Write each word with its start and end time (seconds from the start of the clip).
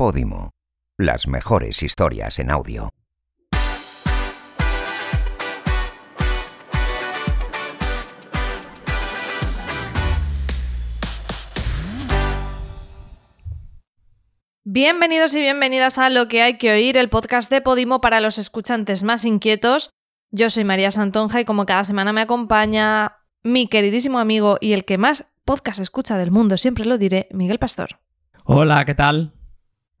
Podimo. 0.00 0.48
Las 0.98 1.28
mejores 1.28 1.82
historias 1.82 2.38
en 2.38 2.50
audio. 2.50 2.88
Bienvenidos 14.64 15.34
y 15.34 15.42
bienvenidas 15.42 15.98
a 15.98 16.08
Lo 16.08 16.28
que 16.28 16.40
hay 16.40 16.56
que 16.56 16.72
oír, 16.72 16.96
el 16.96 17.10
podcast 17.10 17.50
de 17.50 17.60
Podimo 17.60 18.00
para 18.00 18.20
los 18.20 18.38
escuchantes 18.38 19.02
más 19.02 19.26
inquietos. 19.26 19.90
Yo 20.30 20.48
soy 20.48 20.64
María 20.64 20.90
Santonja 20.90 21.42
y 21.42 21.44
como 21.44 21.66
cada 21.66 21.84
semana 21.84 22.14
me 22.14 22.22
acompaña 22.22 23.18
mi 23.42 23.66
queridísimo 23.66 24.18
amigo 24.18 24.56
y 24.62 24.72
el 24.72 24.86
que 24.86 24.96
más 24.96 25.26
podcast 25.44 25.78
escucha 25.78 26.16
del 26.16 26.30
mundo, 26.30 26.56
siempre 26.56 26.86
lo 26.86 26.96
diré, 26.96 27.28
Miguel 27.32 27.58
Pastor. 27.58 28.00
Hola, 28.46 28.86
¿qué 28.86 28.94
tal? 28.94 29.34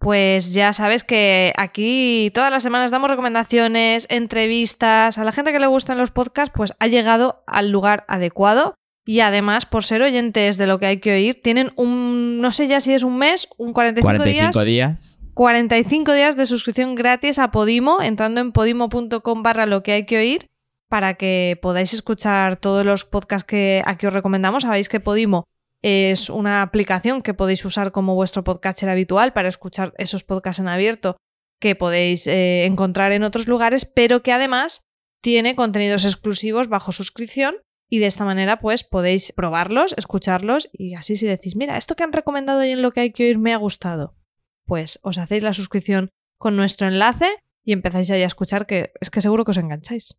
Pues 0.00 0.54
ya 0.54 0.72
sabes 0.72 1.04
que 1.04 1.52
aquí 1.58 2.30
todas 2.34 2.50
las 2.50 2.62
semanas 2.62 2.90
damos 2.90 3.10
recomendaciones, 3.10 4.06
entrevistas, 4.08 5.18
a 5.18 5.24
la 5.24 5.32
gente 5.32 5.52
que 5.52 5.60
le 5.60 5.66
gustan 5.66 5.98
los 5.98 6.10
podcasts, 6.10 6.54
pues 6.56 6.72
ha 6.78 6.86
llegado 6.86 7.44
al 7.46 7.70
lugar 7.70 8.06
adecuado. 8.08 8.74
Y 9.04 9.20
además, 9.20 9.66
por 9.66 9.84
ser 9.84 10.00
oyentes 10.00 10.56
de 10.56 10.66
lo 10.66 10.78
que 10.78 10.86
hay 10.86 11.00
que 11.00 11.12
oír, 11.12 11.42
tienen 11.42 11.72
un, 11.76 12.38
no 12.38 12.50
sé 12.50 12.66
ya 12.66 12.80
si 12.80 12.94
es 12.94 13.02
un 13.02 13.18
mes, 13.18 13.46
un 13.58 13.74
45, 13.74 14.06
45 14.06 14.64
días. 14.64 15.20
45 15.34 16.12
días 16.14 16.34
de 16.34 16.46
suscripción 16.46 16.94
gratis 16.94 17.38
a 17.38 17.50
Podimo, 17.50 18.00
entrando 18.00 18.40
en 18.40 18.52
podimo.com 18.52 19.42
barra 19.42 19.66
lo 19.66 19.82
que 19.82 19.92
hay 19.92 20.06
que 20.06 20.16
oír, 20.16 20.46
para 20.88 21.12
que 21.14 21.58
podáis 21.60 21.92
escuchar 21.92 22.56
todos 22.56 22.86
los 22.86 23.04
podcasts 23.04 23.46
que 23.46 23.82
aquí 23.84 24.06
os 24.06 24.14
recomendamos. 24.14 24.62
Sabéis 24.62 24.88
que 24.88 24.98
Podimo 24.98 25.44
es 25.82 26.30
una 26.30 26.62
aplicación 26.62 27.22
que 27.22 27.34
podéis 27.34 27.64
usar 27.64 27.92
como 27.92 28.14
vuestro 28.14 28.44
podcaster 28.44 28.88
habitual 28.88 29.32
para 29.32 29.48
escuchar 29.48 29.94
esos 29.96 30.24
podcasts 30.24 30.60
en 30.60 30.68
abierto 30.68 31.16
que 31.58 31.74
podéis 31.74 32.26
eh, 32.26 32.64
encontrar 32.64 33.12
en 33.12 33.22
otros 33.22 33.46
lugares, 33.46 33.84
pero 33.84 34.22
que 34.22 34.32
además 34.32 34.82
tiene 35.22 35.54
contenidos 35.54 36.04
exclusivos 36.04 36.68
bajo 36.68 36.92
suscripción 36.92 37.56
y 37.88 37.98
de 37.98 38.06
esta 38.06 38.24
manera 38.24 38.60
pues 38.60 38.84
podéis 38.84 39.32
probarlos, 39.32 39.94
escucharlos 39.98 40.70
y 40.72 40.94
así 40.94 41.16
si 41.16 41.26
decís, 41.26 41.56
mira, 41.56 41.76
esto 41.76 41.96
que 41.96 42.04
han 42.04 42.12
recomendado 42.12 42.64
y 42.64 42.70
en 42.70 42.82
lo 42.82 42.92
que 42.92 43.00
hay 43.00 43.12
que 43.12 43.24
oír 43.24 43.38
me 43.38 43.52
ha 43.52 43.58
gustado, 43.58 44.16
pues 44.64 45.00
os 45.02 45.18
hacéis 45.18 45.42
la 45.42 45.52
suscripción 45.52 46.10
con 46.38 46.56
nuestro 46.56 46.88
enlace 46.88 47.28
y 47.64 47.72
empezáis 47.72 48.08
ya 48.08 48.14
a 48.14 48.18
escuchar 48.18 48.66
que 48.66 48.92
es 49.00 49.10
que 49.10 49.20
seguro 49.20 49.44
que 49.44 49.50
os 49.50 49.58
engancháis. 49.58 50.16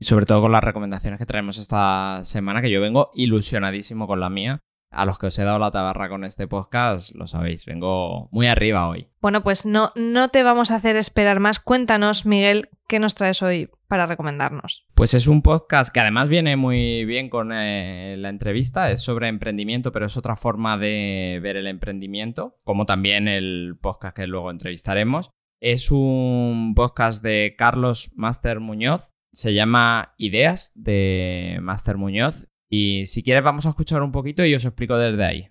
Y 0.00 0.06
sobre 0.06 0.24
todo 0.24 0.40
con 0.40 0.52
las 0.52 0.64
recomendaciones 0.64 1.18
que 1.18 1.26
traemos 1.26 1.58
esta 1.58 2.24
semana, 2.24 2.62
que 2.62 2.70
yo 2.70 2.80
vengo 2.80 3.10
ilusionadísimo 3.14 4.06
con 4.06 4.18
la 4.18 4.30
mía. 4.30 4.60
A 4.90 5.04
los 5.04 5.18
que 5.18 5.26
os 5.26 5.38
he 5.38 5.44
dado 5.44 5.58
la 5.58 5.70
tabarra 5.70 6.08
con 6.08 6.24
este 6.24 6.48
podcast, 6.48 7.14
lo 7.14 7.28
sabéis, 7.28 7.64
vengo 7.66 8.28
muy 8.32 8.46
arriba 8.46 8.88
hoy. 8.88 9.08
Bueno, 9.20 9.42
pues 9.42 9.66
no, 9.66 9.92
no 9.94 10.30
te 10.30 10.42
vamos 10.42 10.70
a 10.70 10.76
hacer 10.76 10.96
esperar 10.96 11.38
más. 11.38 11.60
Cuéntanos, 11.60 12.26
Miguel, 12.26 12.70
¿qué 12.88 12.98
nos 12.98 13.14
traes 13.14 13.42
hoy 13.42 13.70
para 13.88 14.06
recomendarnos? 14.06 14.86
Pues 14.94 15.12
es 15.14 15.28
un 15.28 15.42
podcast 15.42 15.92
que 15.92 16.00
además 16.00 16.28
viene 16.28 16.56
muy 16.56 17.04
bien 17.04 17.28
con 17.28 17.52
eh, 17.52 18.16
la 18.18 18.30
entrevista, 18.30 18.90
es 18.90 19.02
sobre 19.02 19.28
emprendimiento, 19.28 19.92
pero 19.92 20.06
es 20.06 20.16
otra 20.16 20.34
forma 20.34 20.78
de 20.78 21.38
ver 21.42 21.56
el 21.56 21.66
emprendimiento, 21.66 22.58
como 22.64 22.86
también 22.86 23.28
el 23.28 23.78
podcast 23.80 24.16
que 24.16 24.26
luego 24.26 24.50
entrevistaremos. 24.50 25.30
Es 25.60 25.90
un 25.90 26.72
podcast 26.74 27.22
de 27.22 27.54
Carlos 27.56 28.12
Master 28.16 28.60
Muñoz, 28.60 29.09
se 29.32 29.54
llama 29.54 30.14
Ideas 30.16 30.72
de 30.74 31.58
Master 31.62 31.96
Muñoz 31.96 32.46
y 32.68 33.06
si 33.06 33.22
quieres 33.22 33.42
vamos 33.42 33.66
a 33.66 33.70
escuchar 33.70 34.02
un 34.02 34.12
poquito 34.12 34.44
y 34.44 34.54
os 34.54 34.64
explico 34.64 34.96
desde 34.96 35.24
ahí. 35.24 35.50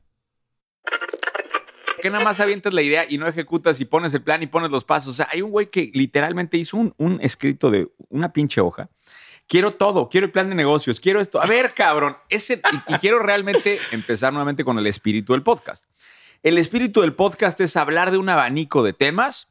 Que 2.01 2.09
nada 2.09 2.23
más 2.23 2.39
avientas 2.39 2.73
la 2.73 2.81
idea 2.81 3.05
y 3.09 3.17
no 3.17 3.27
ejecutas 3.27 3.81
y 3.81 3.85
pones 3.85 4.13
el 4.13 4.23
plan 4.23 4.41
y 4.41 4.47
pones 4.47 4.71
los 4.71 4.85
pasos. 4.85 5.11
O 5.11 5.13
sea, 5.13 5.27
hay 5.31 5.41
un 5.41 5.51
güey 5.51 5.67
que 5.67 5.91
literalmente 5.93 6.57
hizo 6.57 6.77
un, 6.77 7.19
escrito 7.21 7.69
de 7.69 7.91
una 8.07 8.31
pinche 8.31 8.61
hoja. 8.61 8.89
Quiero 9.47 9.71
todo, 9.71 10.07
quiero 10.07 10.25
el 10.25 10.31
plan 10.31 10.47
de 10.47 10.55
negocios, 10.55 11.01
quiero 11.01 11.19
esto. 11.19 11.41
A 11.41 11.45
ver, 11.45 11.73
cabrón, 11.73 12.15
ese, 12.29 12.61
y 12.87 12.93
quiero 12.99 13.19
realmente 13.19 13.79
empezar 13.91 14.31
nuevamente 14.31 14.63
con 14.63 14.79
el 14.79 14.87
espíritu 14.87 15.33
del 15.33 15.43
podcast. 15.43 15.89
El 16.41 16.57
espíritu 16.57 17.01
del 17.01 17.15
podcast 17.15 17.59
es 17.59 17.75
hablar 17.75 18.11
de 18.11 18.17
un 18.17 18.29
abanico 18.29 18.81
de 18.81 18.93
temas 18.93 19.49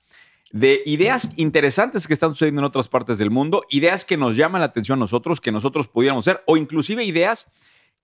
de 0.52 0.82
ideas 0.86 1.30
interesantes 1.36 2.06
que 2.06 2.14
están 2.14 2.30
sucediendo 2.30 2.60
en 2.60 2.66
otras 2.66 2.88
partes 2.88 3.18
del 3.18 3.30
mundo, 3.30 3.64
ideas 3.70 4.04
que 4.04 4.16
nos 4.16 4.36
llaman 4.36 4.60
la 4.60 4.66
atención 4.66 4.98
a 4.98 5.00
nosotros, 5.00 5.40
que 5.40 5.52
nosotros 5.52 5.88
pudiéramos 5.88 6.24
ser, 6.24 6.42
o 6.46 6.56
inclusive 6.56 7.04
ideas 7.04 7.48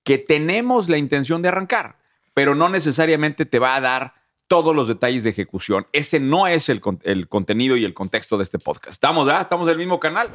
que 0.03 0.19
tenemos 0.19 0.89
la 0.89 0.99
intención 0.99 1.41
de 1.41 1.49
arrancar, 1.49 1.99
pero 2.35 2.55
no 2.55 2.69
necesariamente 2.69 3.47
te 3.47 3.59
va 3.59 3.77
a 3.77 3.81
dar 3.81 4.15
todos 4.47 4.77
los 4.77 4.89
detalles 4.89 5.25
de 5.25 5.31
ejecución. 5.31 5.87
Ese 5.93 6.21
no 6.21 6.47
es 6.47 6.69
el, 6.69 6.83
el 7.03 7.29
contenido 7.29 7.77
y 7.77 7.85
el 7.85 7.95
contexto 7.95 8.37
de 8.37 8.43
este 8.43 8.59
podcast. 8.59 8.93
¿Estamos, 8.93 9.25
verdad? 9.25 9.41
¿Estamos 9.41 9.67
del 9.67 9.79
mismo 9.79 9.99
canal? 9.99 10.31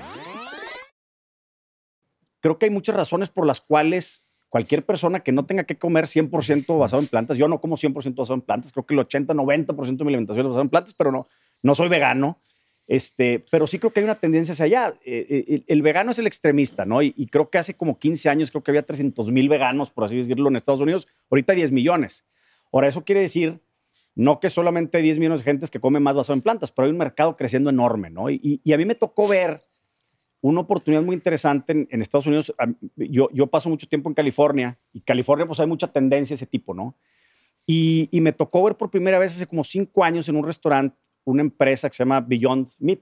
Creo 2.41 2.57
que 2.57 2.65
hay 2.65 2.71
muchas 2.71 2.95
razones 2.95 3.29
por 3.29 3.45
las 3.45 3.61
cuales 3.61 4.25
cualquier 4.49 4.83
persona 4.83 5.19
que 5.19 5.31
no 5.31 5.45
tenga 5.45 5.63
que 5.63 5.77
comer 5.77 6.05
100% 6.05 6.79
basado 6.79 7.01
en 7.01 7.07
plantas, 7.07 7.37
yo 7.37 7.47
no 7.47 7.61
como 7.61 7.77
100% 7.77 8.15
basado 8.15 8.33
en 8.33 8.41
plantas, 8.41 8.71
creo 8.71 8.85
que 8.85 8.95
el 8.95 8.99
80-90% 9.01 9.97
de 9.97 10.03
mi 10.03 10.09
alimentación 10.09 10.45
es 10.45 10.47
basada 10.47 10.63
en 10.63 10.69
plantas, 10.69 10.93
pero 10.95 11.11
no, 11.11 11.27
no 11.61 11.75
soy 11.75 11.89
vegano, 11.89 12.39
este, 12.89 13.45
pero 13.51 13.67
sí 13.67 13.77
creo 13.77 13.93
que 13.93 13.99
hay 13.99 14.03
una 14.03 14.15
tendencia 14.15 14.53
hacia 14.53 14.65
allá. 14.65 14.95
Eh, 15.05 15.45
eh, 15.47 15.63
el, 15.67 15.83
vegano 15.83 16.09
es 16.09 16.17
el 16.17 16.25
extremista, 16.25 16.85
¿no? 16.85 17.03
Y, 17.03 17.13
creo 17.27 17.51
que 17.51 17.59
hace 17.59 17.75
como 17.75 17.99
15 17.99 18.29
años 18.29 18.49
creo 18.49 18.63
que 18.63 18.71
había 18.71 18.81
300 18.81 19.31
mil 19.31 19.47
veganos, 19.47 19.91
por 19.91 20.05
así 20.05 20.17
decirlo, 20.17 20.49
en 20.49 20.55
Estados 20.55 20.79
Unidos. 20.79 21.07
Ahorita 21.29 21.53
10 21.53 21.71
millones. 21.71 22.25
Ahora, 22.73 22.87
eso 22.87 23.05
quiere 23.05 23.21
decir 23.21 23.59
no 24.15 24.39
que 24.39 24.49
solamente 24.49 24.97
hay 24.97 25.03
10 25.03 25.19
millones 25.19 25.41
de 25.41 25.43
gente 25.45 25.67
que 25.67 25.79
come 25.79 25.99
más 25.99 26.17
basado 26.17 26.33
en 26.33 26.41
plantas, 26.41 26.71
pero 26.71 26.87
hay 26.87 26.91
un 26.91 26.97
mercado 26.97 27.37
creciendo 27.37 27.69
enorme, 27.69 28.09
¿no? 28.09 28.31
Y, 28.31 28.59
a 28.73 28.77
mí 28.77 28.85
me 28.85 28.95
tocó 28.95 29.27
ver 29.27 29.63
una 30.41 30.61
oportunidad 30.61 31.03
muy 31.03 31.15
interesante 31.15 31.87
en, 31.89 32.01
Estados 32.01 32.25
Unidos. 32.25 32.53
Yo, 32.95 33.47
paso 33.47 33.69
mucho 33.69 33.87
tiempo 33.87 34.09
en 34.09 34.15
California 34.15 34.79
y 34.91 35.01
California 35.01 35.45
pues 35.45 35.59
hay 35.59 35.67
mucha 35.67 35.87
tendencia 35.87 36.33
a 36.33 36.37
ese 36.37 36.47
tipo, 36.47 36.73
¿no? 36.73 36.95
Y, 37.67 38.09
y 38.11 38.19
me 38.19 38.33
tocó 38.33 38.63
ver 38.63 38.75
por 38.75 38.89
primera 38.89 39.19
vez 39.19 39.35
hace 39.35 39.45
como 39.45 39.63
cinco 39.63 40.03
años 40.03 40.27
en 40.27 40.37
un 40.37 40.43
restaurante 40.43 40.97
una 41.23 41.41
empresa 41.41 41.89
que 41.89 41.95
se 41.95 42.03
llama 42.03 42.21
Beyond 42.21 42.69
Meat. 42.79 43.01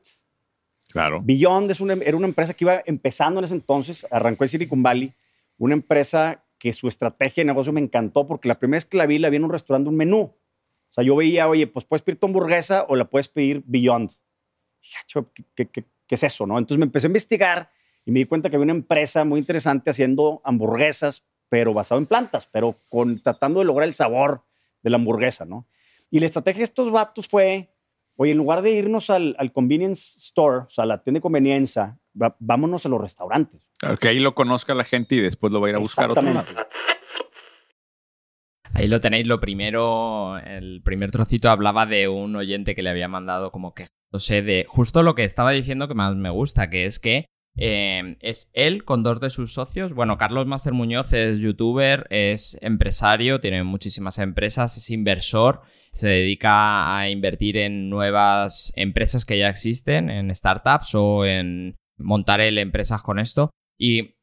Claro. 0.90 1.22
Beyond 1.24 1.72
es 1.72 1.82
una, 1.82 1.94
era 1.94 2.16
una 2.16 2.28
empresa 2.28 2.54
que 2.54 2.64
iba 2.64 2.82
empezando 2.86 3.40
en 3.40 3.46
ese 3.46 3.56
entonces, 3.56 4.08
arrancó 4.10 4.44
en 4.44 4.50
Silicon 4.50 4.82
Valley, 4.82 5.14
una 5.58 5.74
empresa 5.74 6.44
que 6.58 6.74
su 6.74 6.88
estrategia 6.88 7.42
de 7.42 7.46
negocio 7.46 7.72
me 7.72 7.82
encantó 7.82 8.26
porque 8.26 8.48
la 8.48 8.56
primera 8.56 8.78
vez 8.78 8.86
que 8.86 8.98
la 8.98 9.06
vi, 9.06 9.20
la 9.20 9.30
vi 9.30 9.38
en 9.38 9.44
un 9.44 9.52
restaurante, 9.52 9.90
un 9.90 9.96
menú. 9.96 10.22
O 10.22 10.94
sea, 10.94 11.04
yo 11.04 11.16
veía, 11.16 11.48
oye, 11.48 11.68
pues 11.68 11.86
puedes 11.86 12.02
pedir 12.02 12.20
tu 12.20 12.26
hamburguesa 12.26 12.86
o 12.88 12.96
la 12.96 13.06
puedes 13.06 13.28
pedir 13.28 13.62
Beyond. 13.66 14.12
¿Qué, 15.56 15.68
qué, 15.68 15.84
qué 16.08 16.16
es 16.16 16.24
eso? 16.24 16.48
¿no? 16.48 16.58
Entonces 16.58 16.80
me 16.80 16.86
empecé 16.86 17.08
a 17.08 17.10
investigar 17.10 17.70
y 18.06 18.12
me 18.12 18.20
di 18.20 18.26
cuenta 18.26 18.50
que 18.50 18.56
había 18.56 18.64
una 18.64 18.74
empresa 18.74 19.26
muy 19.26 19.40
interesante 19.40 19.90
haciendo 19.90 20.42
hamburguesas, 20.46 21.26
pero 21.50 21.74
basado 21.74 22.00
en 22.00 22.06
plantas, 22.06 22.48
pero 22.48 22.78
con, 22.90 23.22
tratando 23.22 23.60
de 23.60 23.66
lograr 23.66 23.88
el 23.88 23.94
sabor 23.94 24.44
de 24.82 24.90
la 24.90 24.96
hamburguesa, 24.96 25.46
¿no? 25.46 25.66
Y 26.10 26.20
la 26.22 26.26
estrategia 26.26 26.60
de 26.60 26.64
estos 26.64 26.90
vatos 26.90 27.28
fue 27.28 27.70
Oye, 28.20 28.32
en 28.32 28.38
lugar 28.38 28.64
de 28.64 28.72
irnos 28.72 29.12
al, 29.12 29.36
convenience 29.54 30.18
store, 30.20 30.66
o 30.66 30.70
sea, 30.70 30.86
a 30.86 30.88
la 30.88 31.04
tienda 31.04 31.20
de 31.20 31.22
conveniencia, 31.22 32.00
vámonos 32.40 32.86
a 32.86 32.90
los 32.90 33.00
restaurantes. 33.00 33.70
Que 34.00 34.10
ahí 34.10 34.20
lo 34.20 34.34
conozca 34.34 34.74
la 34.74 34.84
gente 34.84 35.16
y 35.16 35.22
después 35.22 35.54
lo 35.54 35.62
va 35.62 35.68
a 35.68 35.70
ir 35.70 35.76
a 35.76 35.80
buscar 35.80 36.10
otro 36.10 36.34
lado. 36.34 36.48
Ahí 38.74 38.88
lo 38.88 39.00
tenéis, 39.00 39.28
lo 39.28 39.40
primero, 39.40 40.40
el 40.40 40.82
primer 40.84 41.12
trocito 41.12 41.50
hablaba 41.50 41.86
de 41.86 42.08
un 42.08 42.36
oyente 42.36 42.76
que 42.76 42.84
le 42.84 42.90
había 42.90 43.08
mandado 43.08 43.52
como 43.52 43.74
que, 43.74 43.88
no 44.12 44.20
sé, 44.20 44.42
de 44.42 44.66
justo 44.68 45.04
lo 45.04 45.14
que 45.14 45.24
estaba 45.24 45.52
diciendo 45.52 45.88
que 45.88 45.94
más 45.94 46.16
me 46.16 46.30
gusta, 46.32 46.70
que 46.70 46.86
es 46.86 47.00
que 47.00 47.28
eh, 47.58 48.18
es 48.22 48.52
él 48.54 48.86
con 48.86 49.04
dos 49.04 49.20
de 49.20 49.30
sus 49.30 49.54
socios. 49.54 49.94
Bueno, 49.94 50.18
Carlos 50.18 50.48
Master 50.48 50.74
Muñoz 50.74 51.14
es 51.14 51.40
youtuber, 51.40 52.08
es 52.10 52.58
empresario, 52.62 53.40
tiene 53.40 53.64
muchísimas 53.64 54.20
empresas, 54.20 54.78
es 54.78 54.90
inversor 54.90 55.62
se 55.98 56.08
dedica 56.08 56.98
a 56.98 57.10
invertir 57.10 57.58
en 57.58 57.90
nuevas 57.90 58.72
empresas 58.76 59.26
que 59.26 59.40
ya 59.40 59.50
existen, 59.50 60.10
en 60.10 60.34
startups 60.34 60.96
o 60.96 61.26
en 61.26 61.76
montar 61.98 62.40
el 62.40 62.60
empresas 62.60 63.02
con 63.02 63.20
esto. 63.20 63.50
Y 63.80 64.16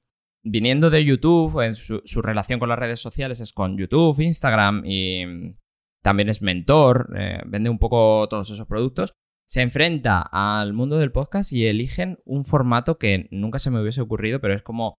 viniendo 0.42 0.90
de 0.90 1.04
YouTube, 1.04 1.60
en 1.60 1.74
su, 1.74 2.00
relación 2.22 2.60
con 2.60 2.68
las 2.68 2.78
redes 2.78 3.00
sociales 3.00 3.40
es 3.40 3.52
con 3.52 3.76
YouTube, 3.76 4.20
Instagram 4.20 4.82
y 4.86 5.52
también 6.02 6.28
es 6.28 6.42
mentor, 6.42 7.10
eh, 7.16 7.40
vende 7.46 7.70
un 7.70 7.78
poco 7.78 8.28
todos 8.28 8.50
esos 8.50 8.66
productos. 8.66 9.12
Se 9.46 9.62
enfrenta 9.62 10.20
al 10.20 10.72
mundo 10.72 10.98
del 10.98 11.12
podcast 11.12 11.52
y 11.52 11.66
eligen 11.66 12.18
un 12.24 12.44
formato 12.44 12.98
que 12.98 13.28
nunca 13.30 13.58
se 13.58 13.70
me 13.70 13.80
hubiese 13.80 14.00
ocurrido, 14.00 14.40
pero 14.40 14.54
es 14.54 14.62
como 14.62 14.94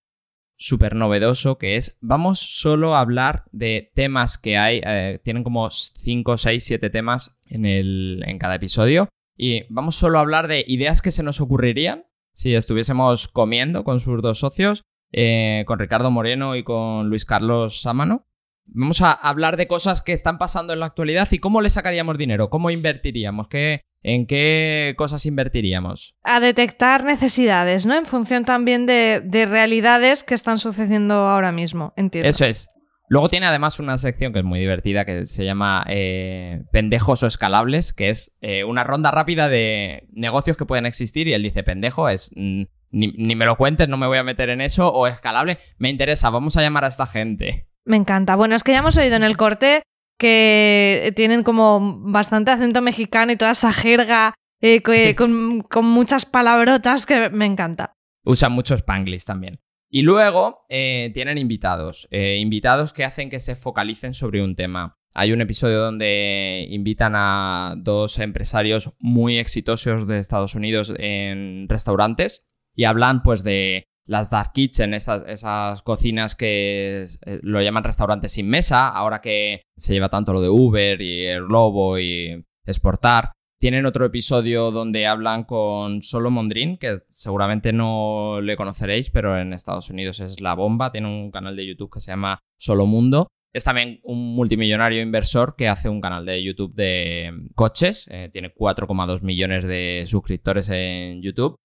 súper 0.57 0.95
novedoso 0.95 1.57
que 1.57 1.75
es, 1.75 1.97
vamos 1.99 2.39
solo 2.39 2.95
a 2.95 3.01
hablar 3.01 3.43
de 3.51 3.91
temas 3.93 4.37
que 4.37 4.57
hay, 4.57 4.81
eh, 4.85 5.19
tienen 5.23 5.43
como 5.43 5.69
5, 5.69 6.37
6, 6.37 6.63
7 6.63 6.89
temas 6.89 7.37
en, 7.47 7.65
el, 7.65 8.23
en 8.25 8.39
cada 8.39 8.55
episodio, 8.55 9.09
y 9.37 9.63
vamos 9.69 9.95
solo 9.95 10.17
a 10.17 10.21
hablar 10.21 10.47
de 10.47 10.63
ideas 10.67 11.01
que 11.01 11.11
se 11.11 11.23
nos 11.23 11.41
ocurrirían 11.41 12.05
si 12.33 12.53
estuviésemos 12.53 13.27
comiendo 13.27 13.83
con 13.83 13.99
sus 13.99 14.21
dos 14.21 14.39
socios, 14.39 14.83
eh, 15.11 15.63
con 15.67 15.79
Ricardo 15.79 16.11
Moreno 16.11 16.55
y 16.55 16.63
con 16.63 17.09
Luis 17.09 17.25
Carlos 17.25 17.81
Sámano. 17.81 18.27
Vamos 18.65 19.01
a 19.01 19.11
hablar 19.11 19.57
de 19.57 19.67
cosas 19.67 20.01
que 20.01 20.13
están 20.13 20.37
pasando 20.37 20.73
en 20.73 20.79
la 20.79 20.87
actualidad 20.87 21.27
y 21.31 21.39
cómo 21.39 21.61
le 21.61 21.69
sacaríamos 21.69 22.17
dinero, 22.17 22.49
cómo 22.49 22.71
invertiríamos, 22.71 23.47
qué, 23.47 23.81
en 24.05 24.27
qué 24.27 24.93
cosas 24.97 25.25
invertiríamos. 25.25 26.15
A 26.23 26.39
detectar 26.39 27.03
necesidades, 27.03 27.87
¿no? 27.87 27.95
En 27.95 28.05
función 28.05 28.45
también 28.45 28.85
de, 28.85 29.21
de 29.25 29.47
realidades 29.47 30.23
que 30.23 30.35
están 30.35 30.59
sucediendo 30.59 31.15
ahora 31.15 31.51
mismo, 31.51 31.91
entiendo. 31.97 32.29
Eso 32.29 32.45
es. 32.45 32.69
Luego 33.07 33.29
tiene 33.29 33.47
además 33.47 33.79
una 33.79 33.97
sección 33.97 34.31
que 34.31 34.39
es 34.39 34.45
muy 34.45 34.59
divertida 34.59 35.05
que 35.05 35.25
se 35.25 35.43
llama 35.43 35.85
eh, 35.87 36.63
Pendejos 36.71 37.23
o 37.23 37.27
Escalables, 37.27 37.93
que 37.93 38.09
es 38.09 38.35
eh, 38.41 38.63
una 38.63 38.83
ronda 38.83 39.11
rápida 39.11 39.49
de 39.49 40.07
negocios 40.11 40.55
que 40.55 40.65
pueden 40.65 40.85
existir 40.85 41.27
y 41.27 41.33
él 41.33 41.43
dice 41.43 41.63
pendejo, 41.63 42.07
es 42.07 42.31
mm, 42.35 42.63
ni, 42.91 43.07
ni 43.07 43.35
me 43.35 43.45
lo 43.45 43.57
cuentes, 43.57 43.89
no 43.89 43.97
me 43.97 44.07
voy 44.07 44.19
a 44.19 44.23
meter 44.23 44.49
en 44.49 44.61
eso, 44.61 44.91
o 44.91 45.07
escalable, 45.07 45.57
me 45.77 45.89
interesa, 45.89 46.29
vamos 46.29 46.57
a 46.57 46.61
llamar 46.61 46.85
a 46.85 46.89
esta 46.89 47.07
gente. 47.07 47.67
Me 47.85 47.97
encanta. 47.97 48.35
Bueno, 48.35 48.55
es 48.55 48.63
que 48.63 48.71
ya 48.71 48.79
hemos 48.79 48.97
oído 48.97 49.15
en 49.15 49.23
el 49.23 49.37
corte 49.37 49.83
que 50.17 51.11
tienen 51.15 51.43
como 51.43 51.99
bastante 52.01 52.51
acento 52.51 52.81
mexicano 52.81 53.31
y 53.31 53.35
toda 53.35 53.51
esa 53.51 53.73
jerga 53.73 54.33
eh, 54.61 54.81
que- 54.81 55.15
con, 55.15 55.61
con 55.61 55.85
muchas 55.85 56.25
palabrotas 56.25 57.05
que 57.05 57.29
me 57.29 57.45
encanta. 57.45 57.93
Usan 58.23 58.51
mucho 58.53 58.75
Spanglish 58.75 59.25
también. 59.25 59.59
Y 59.89 60.01
luego 60.01 60.65
eh, 60.69 61.11
tienen 61.13 61.37
invitados, 61.37 62.07
eh, 62.11 62.37
invitados 62.39 62.91
que 62.91 63.03
hacen 63.05 63.29
que 63.29 63.39
se 63.39 63.55
focalicen 63.55 64.13
sobre 64.13 64.41
un 64.43 64.55
tema. 64.55 64.97
Hay 65.13 65.31
un 65.31 65.39
episodio 65.41 65.79
donde 65.79 66.65
invitan 66.69 67.13
a 67.15 67.75
dos 67.77 68.19
empresarios 68.19 68.91
muy 68.99 69.37
exitosos 69.37 70.07
de 70.07 70.17
Estados 70.19 70.55
Unidos 70.55 70.93
en 70.97 71.67
restaurantes 71.69 72.43
y 72.75 72.83
hablan 72.85 73.21
pues 73.23 73.43
de 73.43 73.87
las 74.05 74.29
dark 74.29 74.51
kitchen, 74.53 74.93
esas, 74.93 75.23
esas 75.27 75.81
cocinas 75.81 76.35
que 76.35 77.05
eh, 77.25 77.39
lo 77.41 77.61
llaman 77.61 77.83
restaurantes 77.83 78.33
sin 78.33 78.49
mesa, 78.49 78.89
ahora 78.89 79.21
que 79.21 79.63
se 79.75 79.93
lleva 79.93 80.09
tanto 80.09 80.33
lo 80.33 80.41
de 80.41 80.49
Uber 80.49 81.01
y 81.01 81.25
el 81.25 81.45
Globo 81.45 81.99
y 81.99 82.45
exportar. 82.65 83.31
Tienen 83.59 83.85
otro 83.85 84.05
episodio 84.05 84.69
donde 84.69 85.07
hablan 85.07 85.45
con 85.45 86.03
Solo 86.03 86.29
Mondrin, 86.29 86.77
que 86.77 86.97
seguramente 87.07 87.73
no 87.73 88.41
le 88.41 88.57
conoceréis, 88.57 89.09
pero 89.09 89.39
en 89.39 89.53
Estados 89.53 89.89
Unidos 89.89 90.19
es 90.19 90.41
la 90.41 90.53
bomba. 90.53 90.91
Tiene 90.91 91.07
un 91.07 91.31
canal 91.31 91.55
de 91.55 91.65
YouTube 91.65 91.91
que 91.93 92.01
se 92.01 92.11
llama 92.11 92.39
Solo 92.57 92.85
Mundo. 92.85 93.27
Es 93.53 93.63
también 93.63 94.01
un 94.03 94.35
multimillonario 94.35 95.01
inversor 95.01 95.55
que 95.55 95.69
hace 95.69 95.87
un 95.87 96.01
canal 96.01 96.25
de 96.25 96.43
YouTube 96.43 96.75
de 96.75 97.31
coches. 97.55 98.05
Eh, 98.11 98.29
tiene 98.31 98.53
4,2 98.53 99.21
millones 99.23 99.63
de 99.63 100.03
suscriptores 100.05 100.69
en 100.69 101.21
YouTube. 101.21 101.55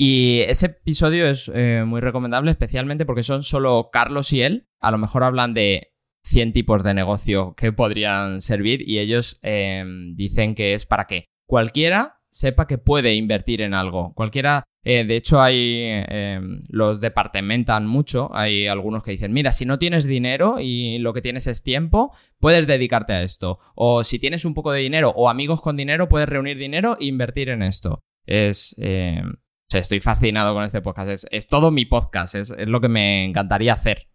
Y 0.00 0.42
ese 0.46 0.66
episodio 0.66 1.26
es 1.26 1.50
eh, 1.52 1.82
muy 1.84 2.00
recomendable, 2.00 2.52
especialmente 2.52 3.04
porque 3.04 3.24
son 3.24 3.42
solo 3.42 3.90
Carlos 3.92 4.32
y 4.32 4.42
él. 4.42 4.68
A 4.80 4.92
lo 4.92 4.98
mejor 4.98 5.24
hablan 5.24 5.54
de 5.54 5.92
100 6.22 6.52
tipos 6.52 6.84
de 6.84 6.94
negocio 6.94 7.54
que 7.56 7.72
podrían 7.72 8.40
servir 8.40 8.88
y 8.88 9.00
ellos 9.00 9.40
eh, 9.42 9.84
dicen 10.14 10.54
que 10.54 10.74
es 10.74 10.86
para 10.86 11.06
que 11.06 11.24
cualquiera 11.48 12.20
sepa 12.30 12.68
que 12.68 12.78
puede 12.78 13.14
invertir 13.14 13.60
en 13.60 13.74
algo. 13.74 14.12
Cualquiera, 14.14 14.62
eh, 14.84 15.04
de 15.04 15.16
hecho, 15.16 15.40
hay 15.40 15.56
eh, 15.56 16.40
los 16.68 17.00
departamentan 17.00 17.88
mucho. 17.88 18.30
Hay 18.32 18.68
algunos 18.68 19.02
que 19.02 19.10
dicen, 19.10 19.32
mira, 19.32 19.50
si 19.50 19.64
no 19.64 19.80
tienes 19.80 20.04
dinero 20.04 20.58
y 20.60 20.98
lo 20.98 21.12
que 21.12 21.22
tienes 21.22 21.48
es 21.48 21.64
tiempo, 21.64 22.14
puedes 22.38 22.68
dedicarte 22.68 23.14
a 23.14 23.22
esto. 23.24 23.58
O 23.74 24.04
si 24.04 24.20
tienes 24.20 24.44
un 24.44 24.54
poco 24.54 24.70
de 24.70 24.80
dinero 24.80 25.12
o 25.16 25.28
amigos 25.28 25.60
con 25.60 25.76
dinero, 25.76 26.08
puedes 26.08 26.28
reunir 26.28 26.56
dinero 26.56 26.96
e 27.00 27.06
invertir 27.06 27.48
en 27.48 27.62
esto. 27.62 28.04
Es... 28.26 28.76
eh, 28.78 29.22
o 29.68 29.70
sea, 29.70 29.80
estoy 29.80 30.00
fascinado 30.00 30.54
con 30.54 30.64
este 30.64 30.80
podcast. 30.80 31.10
Es, 31.10 31.26
es 31.30 31.46
todo 31.46 31.70
mi 31.70 31.84
podcast. 31.84 32.34
Es, 32.34 32.50
es 32.56 32.68
lo 32.68 32.80
que 32.80 32.88
me 32.88 33.26
encantaría 33.26 33.74
hacer. 33.74 34.08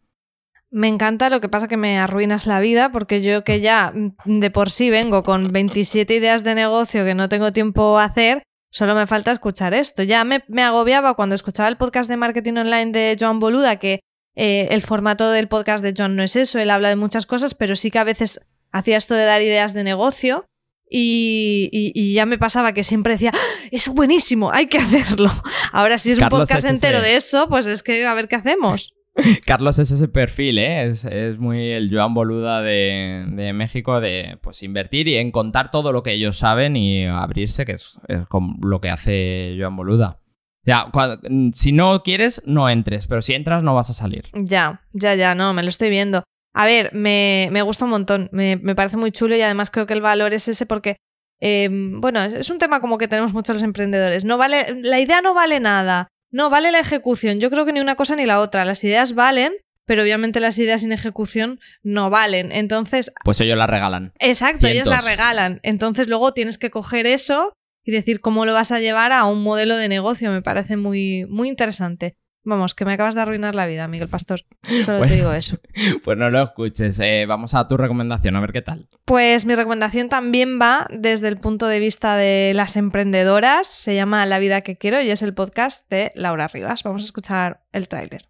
Me 0.72 0.88
encanta, 0.88 1.30
lo 1.30 1.42
que 1.42 1.50
pasa 1.50 1.68
que 1.68 1.78
me 1.78 2.00
arruinas 2.00 2.48
la 2.48 2.60
vida 2.60 2.92
porque 2.92 3.22
yo 3.22 3.44
que 3.44 3.62
ya 3.62 3.94
mm, 3.94 4.40
de 4.40 4.50
por 4.50 4.72
sí 4.72 4.90
vengo 4.90 5.22
con 5.22 5.48
27 5.52 6.16
ideas 6.16 6.44
de 6.44 6.56
negocio 6.56 7.06
que 7.06 7.14
no 7.14 7.30
tengo 7.30 7.54
tiempo 7.54 8.00
a 8.00 8.06
hacer, 8.06 8.42
solo 8.72 8.96
me 8.96 9.06
falta 9.06 9.32
escuchar 9.32 9.76
esto. 9.76 10.02
Ya 10.02 10.24
me, 10.24 10.44
me 10.48 10.64
agobiaba 10.64 11.14
cuando 11.14 11.36
escuchaba 11.36 11.70
el 11.70 11.78
podcast 11.78 12.10
de 12.10 12.18
marketing 12.18 12.54
online 12.54 12.92
de 12.92 13.16
Joan 13.20 13.40
Boluda, 13.40 13.76
que 13.76 14.00
eh, 14.36 14.70
el 14.72 14.82
formato 14.82 15.30
del 15.30 15.50
podcast 15.50 15.84
de 15.84 15.94
Joan 15.96 16.16
no 16.16 16.24
es 16.24 16.36
eso, 16.36 16.58
él 16.58 16.72
habla 16.72 16.90
de 16.90 16.96
muchas 16.96 17.28
cosas, 17.28 17.54
pero 17.54 17.76
sí 17.76 17.92
que 17.92 18.00
a 18.00 18.04
veces 18.04 18.42
hacía 18.72 18.98
esto 18.98 19.14
de 19.14 19.26
dar 19.26 19.44
ideas 19.44 19.76
de 19.76 19.84
negocio. 19.84 20.48
Y, 20.96 21.70
y- 21.72 21.92
y 21.96 22.14
ya 22.14 22.28
me 22.28 22.38
pasaba 22.38 22.72
que 22.74 22.84
siempre 22.84 23.14
decía, 23.14 23.32
"¡Ah! 23.34 23.68
es 23.72 23.88
buenísimo, 23.90 24.52
hay 24.52 24.68
que 24.68 24.78
hacerlo. 25.18 25.32
Ahora 25.72 25.98
si 25.98 26.12
es 26.12 26.20
un 26.20 26.30
podcast 26.30 26.64
es 26.64 26.70
entero 26.70 27.02
de 27.02 27.16
eso, 27.16 27.50
pues 27.50 27.66
es 27.66 27.82
que 27.82 28.06
a 28.06 28.14
ver 28.14 28.28
qué 28.28 28.36
hacemos. 28.36 28.94
Carlos 29.46 29.80
es 29.80 29.90
ese 29.92 30.08
perfil, 30.08 30.60
¿eh? 30.60 30.84
Es, 30.84 31.06
es 31.06 31.40
muy 31.40 31.70
el 31.72 31.90
Joan 31.92 32.14
Boluda 32.14 32.62
de, 32.62 33.26
de 33.28 33.54
México 33.54 34.02
de 34.02 34.38
pues 34.42 34.62
invertir 34.62 35.08
y 35.08 35.16
en 35.16 35.32
contar 35.32 35.72
todo 35.72 35.92
lo 35.92 36.04
que 36.04 36.14
ellos 36.14 36.38
saben 36.38 36.76
y 36.78 37.06
abrirse, 37.08 37.66
que 37.66 37.72
es, 37.74 38.00
es 38.08 38.28
como 38.28 38.56
lo 38.62 38.80
que 38.80 38.90
hace 38.90 39.56
Joan 39.60 39.76
Boluda. 39.76 40.20
Ya, 40.66 40.90
cuando- 40.94 41.20
si 41.54 41.72
no 41.72 42.04
quieres, 42.04 42.42
no 42.46 42.70
entres, 42.70 43.06
pero 43.08 43.22
si 43.22 43.34
entras 43.34 43.64
no 43.64 43.74
vas 43.76 43.90
a 43.90 43.94
salir. 43.94 44.26
Ya, 44.34 44.82
ya, 44.94 45.16
ya, 45.16 45.34
no, 45.36 45.54
me 45.54 45.64
lo 45.64 45.70
estoy 45.70 45.90
viendo. 45.90 46.24
A 46.54 46.66
ver, 46.66 46.94
me, 46.94 47.50
me 47.52 47.62
gusta 47.64 47.86
un 47.86 47.92
montón, 47.92 48.30
me, 48.32 48.58
me 48.58 48.76
parece 48.76 48.98
muy 48.98 49.12
chulo 49.12 49.36
y 49.36 49.42
además 49.42 49.72
creo 49.72 49.86
que 49.88 49.94
el 49.94 50.02
valor 50.02 50.34
es 50.34 50.48
ese 50.48 50.66
porque, 50.66 50.98
eh, 51.42 51.68
bueno, 51.72 52.22
es 52.22 52.50
un 52.50 52.60
tema 52.60 52.80
como 52.80 52.98
que 52.98 53.08
tenemos 53.08 53.34
muchos 53.34 53.56
los 53.56 53.64
emprendedores. 53.64 54.24
No 54.26 54.38
vale, 54.38 54.80
la 54.82 55.00
idea 55.00 55.22
no 55.22 55.34
vale 55.34 55.60
nada, 55.60 56.08
no 56.32 56.50
vale 56.50 56.72
la 56.72 56.80
ejecución. 56.80 57.40
Yo 57.40 57.50
creo 57.50 57.66
que 57.66 57.74
ni 57.74 57.80
una 57.80 57.96
cosa 57.96 58.16
ni 58.16 58.26
la 58.26 58.40
otra. 58.40 58.66
Las 58.66 58.84
ideas 58.84 59.16
valen, 59.16 59.54
pero 59.86 60.04
obviamente 60.04 60.40
las 60.40 60.58
ideas 60.60 60.82
sin 60.82 60.92
ejecución 60.92 61.60
no 61.82 62.10
valen. 62.12 62.52
Entonces, 62.52 63.12
Pues 63.26 63.42
ellos 63.42 63.58
la 63.58 63.68
regalan. 63.68 64.14
exacto, 64.20 64.68
ellos 64.68 64.88
la 64.88 65.00
Cientos. 65.02 65.10
regalan. 65.12 65.60
Entonces 65.64 66.08
luego 66.08 66.34
tienes 66.34 66.58
que 66.60 66.70
coger 66.70 67.08
eso 67.08 67.54
y 67.84 67.92
decir 67.92 68.22
cómo 68.22 68.46
lo 68.46 68.54
vas 68.54 68.72
a 68.72 68.80
llevar 68.80 69.12
a 69.12 69.26
un 69.26 69.42
modelo 69.44 69.76
de 69.76 69.90
negocio. 69.90 70.32
Me 70.32 70.42
parece 70.42 70.78
muy, 70.78 71.26
muy 71.28 71.50
interesante. 71.50 72.16
Vamos, 72.46 72.76
que 72.76 72.84
me 72.84 72.94
acabas 72.94 73.16
de 73.16 73.22
arruinar 73.22 73.56
la 73.56 73.66
vida, 73.66 73.88
Miguel 73.88 74.10
Pastor. 74.10 74.42
Solo 74.84 74.98
Bueno. 74.98 75.12
te 75.14 75.16
digo 75.18 75.32
eso. 75.34 75.58
Pues 76.04 76.18
no 76.18 76.30
lo 76.30 76.42
escuches. 76.44 77.00
eh, 77.00 77.26
vamos 77.26 77.54
a 77.54 77.68
tu 77.68 77.78
recomendación, 77.78 78.36
a 78.36 78.42
ver 78.42 78.52
qué 78.52 78.62
tal. 78.62 78.90
Pues 79.06 79.46
mi 79.46 79.56
recomendación 79.56 80.10
también 80.10 80.60
va 80.62 80.86
desde 80.90 81.30
el 81.30 81.38
punto 81.38 81.68
de 81.68 81.80
vista 81.80 82.18
de 82.18 82.52
las 82.54 82.76
emprendedoras. 82.76 83.68
Se 83.68 83.96
llama 83.96 84.26
La 84.26 84.40
vida 84.40 84.62
que 84.62 84.78
quiero 84.78 85.02
y 85.02 85.10
es 85.10 85.22
el 85.22 85.34
podcast 85.34 85.90
de 85.90 86.12
Laura 86.16 86.48
Rivas. 86.50 86.84
Vamos 86.84 87.02
a 87.04 87.06
escuchar 87.06 87.62
el 87.72 87.88
tráiler. 87.88 88.28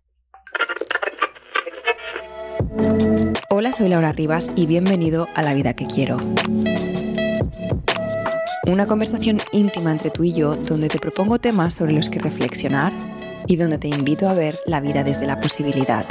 Hola, 3.49 3.73
soy 3.73 3.89
Laura 3.89 4.11
Rivas 4.11 4.51
y 4.55 4.65
bienvenido 4.67 5.27
a 5.35 5.41
La 5.41 5.53
Vida 5.53 5.75
que 5.75 5.85
Quiero. 5.87 6.17
Una 8.67 8.85
conversación 8.87 9.39
íntima 9.51 9.91
entre 9.91 10.09
tú 10.11 10.23
y 10.23 10.33
yo 10.33 10.55
donde 10.55 10.87
te 10.89 10.99
propongo 10.99 11.39
temas 11.39 11.73
sobre 11.73 11.93
los 11.93 12.09
que 12.09 12.19
reflexionar 12.19 12.93
y 13.47 13.55
donde 13.55 13.77
te 13.77 13.87
invito 13.87 14.29
a 14.29 14.33
ver 14.33 14.59
la 14.65 14.79
vida 14.79 15.03
desde 15.03 15.27
la 15.27 15.39
posibilidad. 15.39 16.05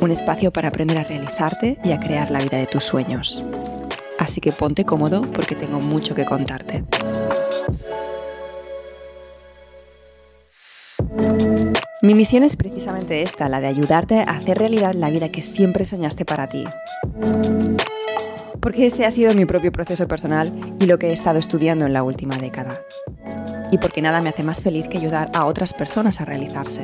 Un 0.00 0.10
espacio 0.10 0.52
para 0.52 0.68
aprender 0.68 0.98
a 0.98 1.04
realizarte 1.04 1.78
y 1.82 1.92
a 1.92 2.00
crear 2.00 2.30
la 2.30 2.38
vida 2.38 2.58
de 2.58 2.66
tus 2.66 2.84
sueños. 2.84 3.42
Así 4.18 4.40
que 4.40 4.52
ponte 4.52 4.84
cómodo 4.84 5.22
porque 5.22 5.54
tengo 5.54 5.80
mucho 5.80 6.14
que 6.14 6.24
contarte. 6.24 6.84
Mi 12.02 12.14
misión 12.14 12.44
es 12.44 12.56
precisamente 12.56 13.22
esta, 13.22 13.48
la 13.48 13.60
de 13.60 13.66
ayudarte 13.66 14.20
a 14.20 14.36
hacer 14.36 14.58
realidad 14.58 14.94
la 14.94 15.10
vida 15.10 15.30
que 15.30 15.42
siempre 15.42 15.84
soñaste 15.84 16.24
para 16.24 16.46
ti. 16.46 16.64
Porque 18.66 18.86
ese 18.86 19.06
ha 19.06 19.12
sido 19.12 19.32
mi 19.32 19.44
propio 19.44 19.70
proceso 19.70 20.08
personal 20.08 20.52
y 20.80 20.86
lo 20.86 20.98
que 20.98 21.10
he 21.10 21.12
estado 21.12 21.38
estudiando 21.38 21.86
en 21.86 21.92
la 21.92 22.02
última 22.02 22.36
década. 22.36 22.80
Y 23.70 23.78
porque 23.78 24.02
nada 24.02 24.20
me 24.20 24.30
hace 24.30 24.42
más 24.42 24.60
feliz 24.60 24.88
que 24.88 24.98
ayudar 24.98 25.30
a 25.34 25.44
otras 25.44 25.72
personas 25.72 26.20
a 26.20 26.24
realizarse. 26.24 26.82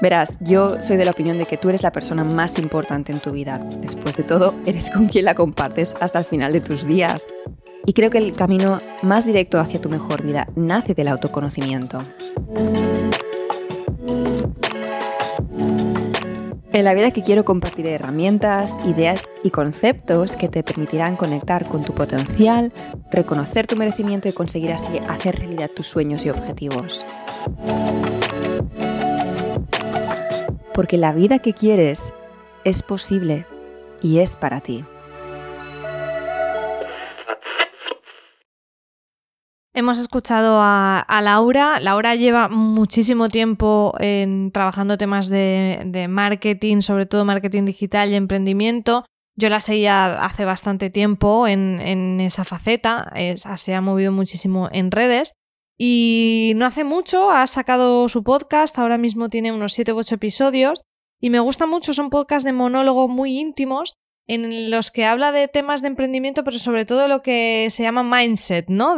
Verás, 0.00 0.38
yo 0.40 0.80
soy 0.80 0.96
de 0.96 1.04
la 1.04 1.10
opinión 1.10 1.36
de 1.36 1.44
que 1.44 1.58
tú 1.58 1.68
eres 1.68 1.82
la 1.82 1.92
persona 1.92 2.24
más 2.24 2.58
importante 2.58 3.12
en 3.12 3.20
tu 3.20 3.32
vida. 3.32 3.58
Después 3.82 4.16
de 4.16 4.22
todo, 4.22 4.54
eres 4.64 4.88
con 4.88 5.06
quien 5.06 5.26
la 5.26 5.34
compartes 5.34 5.94
hasta 6.00 6.18
el 6.18 6.24
final 6.24 6.54
de 6.54 6.62
tus 6.62 6.86
días. 6.86 7.26
Y 7.84 7.92
creo 7.92 8.08
que 8.08 8.16
el 8.16 8.32
camino 8.32 8.80
más 9.02 9.26
directo 9.26 9.60
hacia 9.60 9.82
tu 9.82 9.90
mejor 9.90 10.22
vida 10.22 10.48
nace 10.56 10.94
del 10.94 11.08
autoconocimiento. 11.08 12.02
En 16.74 16.84
la 16.84 16.92
vida 16.92 17.12
que 17.12 17.22
quiero 17.22 17.44
compartir 17.44 17.86
herramientas, 17.86 18.76
ideas 18.84 19.30
y 19.44 19.50
conceptos 19.50 20.34
que 20.34 20.48
te 20.48 20.64
permitirán 20.64 21.14
conectar 21.14 21.68
con 21.68 21.84
tu 21.84 21.94
potencial, 21.94 22.72
reconocer 23.12 23.68
tu 23.68 23.76
merecimiento 23.76 24.28
y 24.28 24.32
conseguir 24.32 24.72
así 24.72 24.98
hacer 25.08 25.38
realidad 25.38 25.70
tus 25.70 25.86
sueños 25.86 26.26
y 26.26 26.30
objetivos. 26.30 27.06
Porque 30.74 30.98
la 30.98 31.12
vida 31.12 31.38
que 31.38 31.52
quieres 31.52 32.12
es 32.64 32.82
posible 32.82 33.46
y 34.02 34.18
es 34.18 34.34
para 34.34 34.60
ti. 34.60 34.84
Hemos 39.76 39.98
escuchado 39.98 40.60
a, 40.62 41.04
Laura. 41.22 41.80
Laura 41.80 42.14
lleva 42.14 42.48
muchísimo 42.48 43.28
tiempo 43.28 43.92
en, 43.98 44.52
trabajando 44.52 44.96
temas 44.96 45.28
de, 45.28 46.06
marketing, 46.08 46.80
sobre 46.80 47.06
todo 47.06 47.24
marketing 47.24 47.64
digital 47.64 48.10
y 48.10 48.14
emprendimiento. 48.14 49.04
Yo 49.36 49.48
la 49.48 49.58
seguía 49.58 50.24
hace 50.24 50.44
bastante 50.44 50.90
tiempo 50.90 51.48
en, 51.48 52.20
esa 52.20 52.44
faceta, 52.44 53.10
es- 53.16 53.42
se 53.56 53.74
ha 53.74 53.80
movido 53.80 54.12
muchísimo 54.12 54.68
en 54.70 54.92
redes 54.92 55.32
y 55.76 56.52
no 56.54 56.66
hace 56.66 56.84
mucho 56.84 57.32
ha 57.32 57.44
sacado 57.48 58.08
su 58.08 58.22
podcast, 58.22 58.78
ahora 58.78 58.96
mismo 58.96 59.28
tiene 59.28 59.50
unos 59.50 59.72
7 59.72 59.92
u 59.92 59.98
8 59.98 60.14
episodios 60.14 60.82
y 61.20 61.30
me 61.30 61.40
gusta 61.40 61.66
mucho, 61.66 61.94
son 61.94 62.10
podcasts 62.10 62.44
de 62.44 62.52
monólogo 62.52 63.08
muy 63.08 63.40
íntimos 63.40 63.94
en 64.28 64.70
los 64.70 64.92
que 64.92 65.04
habla 65.04 65.32
de 65.32 65.48
temas 65.48 65.82
de 65.82 65.88
emprendimiento, 65.88 66.44
pero 66.44 66.60
sobre 66.60 66.84
todo 66.84 67.08
lo 67.08 67.22
que 67.22 67.66
se 67.70 67.82
llama 67.82 68.04
mindset, 68.04 68.66
¿no? 68.68 68.94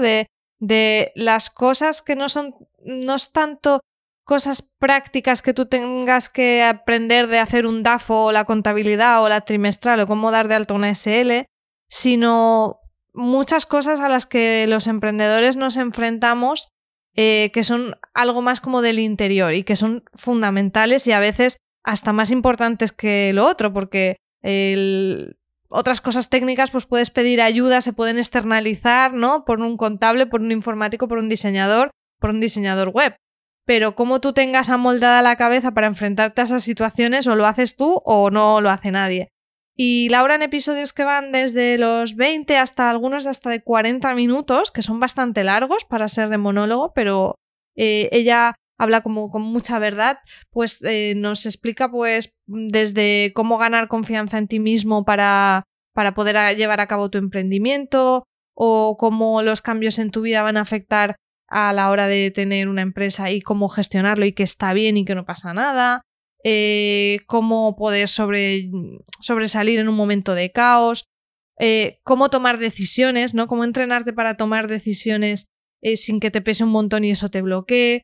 De 0.59 1.13
las 1.15 1.51
cosas 1.51 2.03
que 2.03 2.17
no 2.17 2.29
son, 2.29 2.55
no 2.85 3.15
es 3.15 3.33
tanto 3.33 3.81
cosas 4.25 4.63
prácticas 4.79 5.41
que 5.43 5.55
tú 5.55 5.67
tengas 5.67 6.29
que 6.29 6.63
aprender 6.65 7.29
de 7.29 7.39
hacer 7.39 7.67
un 7.67 7.83
DAFO 7.83 8.25
o 8.27 8.33
la 8.33 8.45
contabilidad 8.45 9.23
o 9.23 9.29
la 9.29 9.43
trimestral 9.43 10.01
o 10.01 10.07
cómo 10.07 10.31
dar 10.33 10.49
de 10.49 10.57
alta 10.57 10.75
una 10.75 10.91
SL, 10.91 11.47
sino 11.89 12.81
muchas 13.15 13.67
cosas 13.67 14.01
a 14.01 14.09
las 14.09 14.27
que 14.27 14.67
los 14.67 14.87
emprendedores 14.89 15.57
nos 15.57 15.77
enfrentamos 15.77 16.69
eh, 17.15 17.51
que 17.55 17.65
son 17.65 17.97
algo 18.13 18.43
más 18.43 18.61
como 18.61 18.83
del 18.83 18.99
interior 18.99 19.55
y 19.55 19.63
que 19.63 19.75
son 19.77 20.05
fundamentales 20.13 21.07
y 21.07 21.13
a 21.13 21.21
veces 21.21 21.57
hasta 21.83 22.13
más 22.13 22.31
importantes 22.31 22.93
que 22.93 23.33
lo 23.33 23.47
otro, 23.47 23.73
porque 23.73 24.17
el- 24.43 25.39
otras 25.69 26.01
cosas 26.01 26.29
técnicas 26.29 26.71
pues 26.71 26.87
puedes 26.87 27.11
pedir 27.11 27.41
ayuda, 27.41 27.81
se 27.81 27.93
pueden 27.93 28.19
externalizar, 28.19 29.13
¿no? 29.13 29.45
Por 29.45 29.61
un 29.61 29.77
contable, 29.77 30.27
por 30.27 30.41
un 30.41 30.53
informático, 30.53 31.09
por 31.09 31.19
un 31.19 31.29
diseñador, 31.29 31.91
por 32.21 32.31
un 32.31 32.41
diseñador 32.41 32.91
web. 32.91 33.17
Pero 33.65 33.97
cómo 33.97 34.21
tú 34.21 34.33
tengas 34.33 34.71
amoldada 34.71 35.23
la 35.23 35.37
cabeza 35.37 35.73
para 35.73 35.89
enfrentarte 35.89 36.41
a 36.41 36.45
esas 36.45 36.63
situaciones, 36.63 37.27
o 37.27 37.35
lo 37.35 37.47
haces 37.47 37.77
tú 37.77 38.01
o 38.05 38.31
no 38.31 38.61
lo 38.61 38.71
hace 38.71 38.91
nadie. 38.91 39.29
Y 39.75 40.09
Laura 40.09 40.37
en 40.37 40.43
episodios 40.43 40.95
que 40.95 41.05
van 41.05 41.33
desde 41.33 41.77
los 41.77 42.17
20 42.17 42.57
hasta 42.57 42.89
algunos 42.89 43.27
hasta 43.27 43.51
de 43.51 43.63
40 43.63 44.15
minutos, 44.15 44.71
que 44.71 44.83
son 44.83 45.01
bastante 45.01 45.45
largos 45.45 45.85
para 45.85 46.09
ser 46.09 46.31
de 46.31 46.39
monólogo, 46.39 46.93
pero 46.95 47.35
eh, 47.77 48.09
ella 48.13 48.55
habla 48.79 49.01
como 49.01 49.31
con 49.31 49.43
mucha 49.43 49.79
verdad, 49.79 50.19
pues 50.51 50.83
eh, 50.83 51.15
nos 51.17 51.47
explica 51.47 51.91
pues 51.91 52.37
desde 52.47 53.33
cómo 53.35 53.59
ganar 53.59 53.89
confianza 53.89 54.39
en 54.39 54.49
ti 54.49 54.59
mismo 54.61 55.05
para, 55.05 55.65
para 55.95 56.15
poder 56.15 56.57
llevar 56.57 56.81
a 56.81 56.87
cabo 56.87 57.11
tu 57.11 57.19
emprendimiento 57.19 58.25
o 58.55 58.97
cómo 58.99 59.43
los 59.43 59.63
cambios 59.63 59.99
en 59.99 60.11
tu 60.11 60.23
vida 60.23 60.43
van 60.43 60.57
a 60.57 60.63
afectar 60.63 61.17
a 61.49 61.73
la 61.73 61.91
hora 61.91 62.09
de 62.09 62.31
tener 62.31 62.69
una 62.69 62.83
empresa 62.83 63.31
y 63.31 63.41
cómo 63.41 63.69
gestionarlo 63.69 64.27
y 64.27 64.33
que 64.33 64.43
está 64.43 64.73
bien 64.73 64.97
y 64.97 65.05
que 65.05 65.15
no 65.15 65.25
pasa 65.25 65.55
nada, 65.55 66.03
eh, 66.43 67.21
cómo 67.27 67.77
poder 67.77 68.09
sobre, 68.09 68.69
sobresalir 69.21 69.79
en 69.79 69.89
un 69.89 69.95
momento 69.95 70.35
de 70.35 70.51
caos, 70.51 71.05
eh, 71.59 71.99
cómo 72.03 72.31
tomar 72.31 72.59
decisiones, 72.59 73.33
¿no? 73.33 73.47
Cómo 73.47 73.65
entrenarte 73.65 74.13
para 74.13 74.37
tomar 74.37 74.69
decisiones 74.69 75.47
sin 75.95 76.19
que 76.19 76.33
te 76.33 76.41
pese 76.41 76.65
un 76.65 76.71
montón 76.71 77.05
y 77.05 77.13
eso 77.13 77.29
te 77.29 77.43
bloquee, 77.43 78.03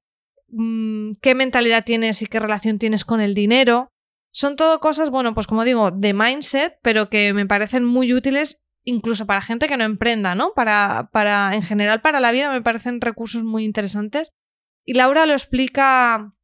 mm, 0.52 1.12
qué 1.20 1.34
mentalidad 1.34 1.84
tienes 1.84 2.22
y 2.22 2.26
qué 2.26 2.40
relación 2.40 2.78
tienes 2.78 3.04
con 3.04 3.20
el 3.20 3.34
dinero. 3.34 3.88
Son 4.30 4.56
todo 4.56 4.80
cosas, 4.80 5.10
bueno, 5.10 5.34
pues 5.34 5.46
como 5.46 5.64
digo, 5.64 5.90
de 5.90 6.14
mindset, 6.14 6.78
pero 6.82 7.10
que 7.10 7.34
me 7.34 7.46
parecen 7.46 7.84
muy 7.84 8.14
útiles 8.14 8.62
incluso 8.84 9.26
para 9.26 9.42
gente 9.42 9.68
que 9.68 9.76
no 9.76 9.84
emprenda, 9.84 10.34
¿no? 10.34 10.54
Para, 10.54 11.10
para, 11.12 11.54
en 11.54 11.62
general, 11.62 12.00
para 12.00 12.20
la 12.20 12.32
vida 12.32 12.50
me 12.50 12.62
parecen 12.62 13.00
recursos 13.00 13.44
muy 13.44 13.64
interesantes. 13.64 14.32
Y 14.84 14.94
Laura 14.94 15.26
lo 15.26 15.34
explica, 15.34 16.34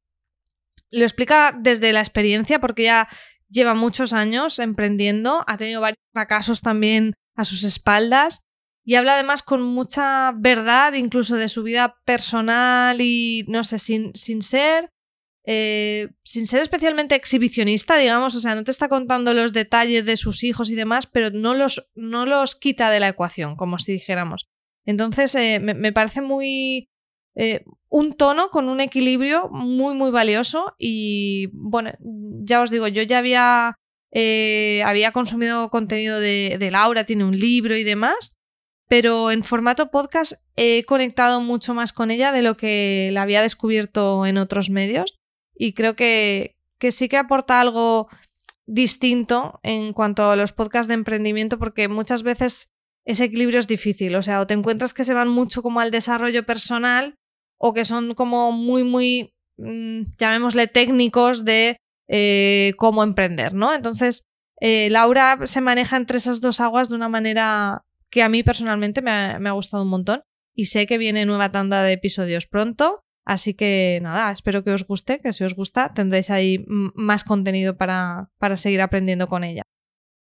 lo 0.91 1.03
explica 1.03 1.57
desde 1.59 1.93
la 1.93 2.01
experiencia, 2.01 2.61
porque 2.61 2.85
ya 2.85 3.09
lleva 3.49 3.75
muchos 3.75 4.13
años 4.13 4.59
emprendiendo, 4.59 5.43
ha 5.47 5.57
tenido 5.57 5.81
varios 5.81 6.05
fracasos 6.13 6.61
también 6.61 7.15
a 7.35 7.45
sus 7.45 7.65
espaldas 7.65 8.43
y 8.89 8.95
habla 8.95 9.13
además 9.13 9.43
con 9.43 9.61
mucha 9.61 10.33
verdad, 10.35 10.95
incluso 10.95 11.37
de 11.37 11.51
su 11.51 11.63
vida 11.63 11.99
personal 12.07 12.99
y, 13.03 13.45
no 13.47 13.63
sé, 13.63 13.79
sin, 13.79 14.15
sin 14.15 14.41
ser 14.41 14.89
eh, 15.45 16.09
sin 16.25 16.47
ser 16.47 16.63
especialmente 16.63 17.15
exhibicionista, 17.15 17.99
digamos, 17.99 18.35
o 18.35 18.41
sea, 18.41 18.55
no 18.55 18.65
te 18.65 18.71
está 18.71 18.89
contando 18.89 19.35
los 19.35 19.53
detalles 19.53 20.07
de 20.07 20.17
sus 20.17 20.43
hijos 20.43 20.71
y 20.71 20.75
demás, 20.75 21.07
pero 21.07 21.29
no 21.29 21.53
los, 21.53 21.91
no 21.95 22.25
los 22.25 22.57
quita 22.57 22.91
de 22.91 23.01
la 23.01 23.09
ecuación, 23.09 23.57
como 23.57 23.79
si 23.79 23.93
dijéramos. 23.93 24.49
Entonces, 24.87 25.35
eh, 25.35 25.61
me, 25.61 25.93
parece 25.93 26.23
muy... 26.23 26.89
Eh, 27.35 27.67
un 27.91 28.15
tono 28.15 28.49
con 28.49 28.71
un 28.71 28.81
equilibrio 28.81 29.51
muy, 29.51 29.95
muy 29.95 30.11
valioso 30.11 30.75
y, 30.79 31.51
bueno, 31.53 31.93
ya 32.01 32.63
os 32.63 32.71
digo, 32.71 32.89
yo 32.89 33.03
ya 33.03 33.19
había, 33.19 33.75
había 34.85 35.13
consumido 35.13 35.69
contenido 35.69 36.21
de 36.21 36.69
Laura, 36.71 37.05
tiene 37.05 37.25
un 37.25 37.39
libro 37.39 37.77
y 37.77 37.85
demás, 37.85 38.38
pero 38.89 39.31
en 39.31 39.45
formato 39.45 39.91
podcast 39.91 40.33
he 40.57 40.85
conectado 40.85 41.41
mucho 41.41 41.75
más 41.75 41.93
con 41.93 42.11
ella 42.11 42.33
de 42.33 42.43
lo 42.43 42.57
que 42.57 43.11
la 43.13 43.23
había 43.23 43.43
descubierto 43.43 44.27
en 44.27 44.39
otros 44.39 44.71
medios 44.71 45.19
y 45.55 45.75
creo 45.75 45.95
que, 45.95 46.57
que, 46.79 46.91
sí 46.91 47.09
que 47.09 47.19
aporta 47.19 47.61
algo 47.61 48.09
distinto 48.67 49.61
en 49.63 49.93
cuanto 49.93 50.31
a 50.31 50.37
los 50.37 50.53
podcasts 50.53 50.89
de 50.89 50.95
emprendimiento 50.95 51.59
porque 51.59 51.89
muchas 51.89 52.23
veces 52.23 52.71
ese 53.05 53.25
equilibrio 53.25 53.59
es 53.59 53.67
difícil, 53.67 54.15
o 54.17 54.23
sea, 54.23 54.41
o 54.41 54.47
te 54.47 54.55
encuentras 54.55 54.93
que 54.93 55.05
se 55.05 55.15
van 55.15 55.29
mucho 55.29 55.63
como 55.63 55.81
al 55.81 55.91
desarrollo 55.91 56.45
personal 56.45 57.15
o 57.59 57.73
que 57.73 57.85
son 57.85 58.15
como 58.15 58.53
muy, 58.53 58.85
muy, 58.85 59.33
mmm, 59.57 60.03
llamémosle 60.19 60.67
técnicos 60.67 61.45
de 61.45 61.79
eh, 62.07 62.75
cómo 62.77 63.03
emprender, 63.03 63.55
¿no? 63.55 63.75
Entonces, 63.75 64.25
eh, 64.61 64.89
Laura 64.91 65.47
se 65.47 65.61
maneja 65.61 65.97
entre 65.97 66.19
esas 66.19 66.41
dos 66.41 66.61
aguas 66.61 66.89
de 66.89 66.97
una 66.97 67.09
manera 67.09 67.85
que 68.11 68.23
a 68.23 68.29
mí 68.29 68.43
personalmente 68.43 69.03
me 69.03 69.11
ha, 69.11 69.53
gustado 69.53 69.83
un 69.83 69.91
montón 69.91 70.23
y 70.55 70.67
sé 70.67 70.87
que 70.87 70.99
viene 70.99 71.27
nueva 71.27 71.53
tanda 71.53 71.83
de 71.83 71.93
episodios 71.93 72.47
pronto. 72.47 73.05
Así 73.25 73.53
que 73.55 73.99
nada, 74.03 74.31
espero 74.33 74.65
que 74.65 74.73
os 74.73 74.87
guste, 74.87 75.19
que 75.19 75.33
si 75.33 75.45
os 75.45 75.55
gusta 75.55 75.93
tendréis 75.93 76.31
ahí 76.31 76.65
más 76.67 77.25
contenido 77.25 77.77
para, 77.77 78.31
para 78.39 78.57
seguir 78.57 78.81
aprendiendo 78.81 79.29
con 79.29 79.45
ella. 79.45 79.63